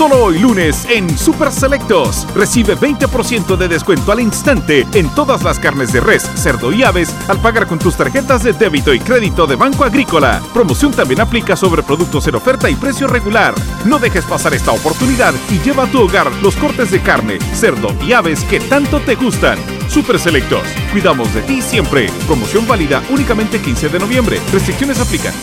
Solo 0.00 0.24
hoy 0.24 0.38
lunes 0.38 0.86
en 0.88 1.18
Super 1.18 1.52
Selectos 1.52 2.26
recibe 2.34 2.74
20% 2.74 3.54
de 3.58 3.68
descuento 3.68 4.12
al 4.12 4.20
instante 4.20 4.86
en 4.94 5.14
todas 5.14 5.42
las 5.42 5.58
carnes 5.58 5.92
de 5.92 6.00
res, 6.00 6.22
cerdo 6.36 6.72
y 6.72 6.82
aves 6.82 7.14
al 7.28 7.38
pagar 7.38 7.66
con 7.66 7.78
tus 7.78 7.96
tarjetas 7.96 8.42
de 8.42 8.54
débito 8.54 8.94
y 8.94 8.98
crédito 8.98 9.46
de 9.46 9.56
Banco 9.56 9.84
Agrícola. 9.84 10.40
Promoción 10.54 10.92
también 10.92 11.20
aplica 11.20 11.54
sobre 11.54 11.82
productos 11.82 12.26
en 12.28 12.36
oferta 12.36 12.70
y 12.70 12.76
precio 12.76 13.08
regular. 13.08 13.52
No 13.84 13.98
dejes 13.98 14.24
pasar 14.24 14.54
esta 14.54 14.72
oportunidad 14.72 15.34
y 15.50 15.58
lleva 15.58 15.84
a 15.84 15.90
tu 15.90 16.00
hogar 16.00 16.32
los 16.36 16.56
cortes 16.56 16.90
de 16.90 17.02
carne, 17.02 17.38
cerdo 17.52 17.94
y 18.02 18.14
aves 18.14 18.42
que 18.44 18.58
tanto 18.58 19.00
te 19.00 19.16
gustan. 19.16 19.58
Super 19.86 20.18
Selectos, 20.18 20.62
cuidamos 20.92 21.34
de 21.34 21.42
ti 21.42 21.60
siempre. 21.60 22.08
Promoción 22.26 22.66
válida 22.66 23.02
únicamente 23.10 23.60
15 23.60 23.90
de 23.90 23.98
noviembre. 23.98 24.40
Restricciones 24.50 24.98
aplican. 24.98 25.34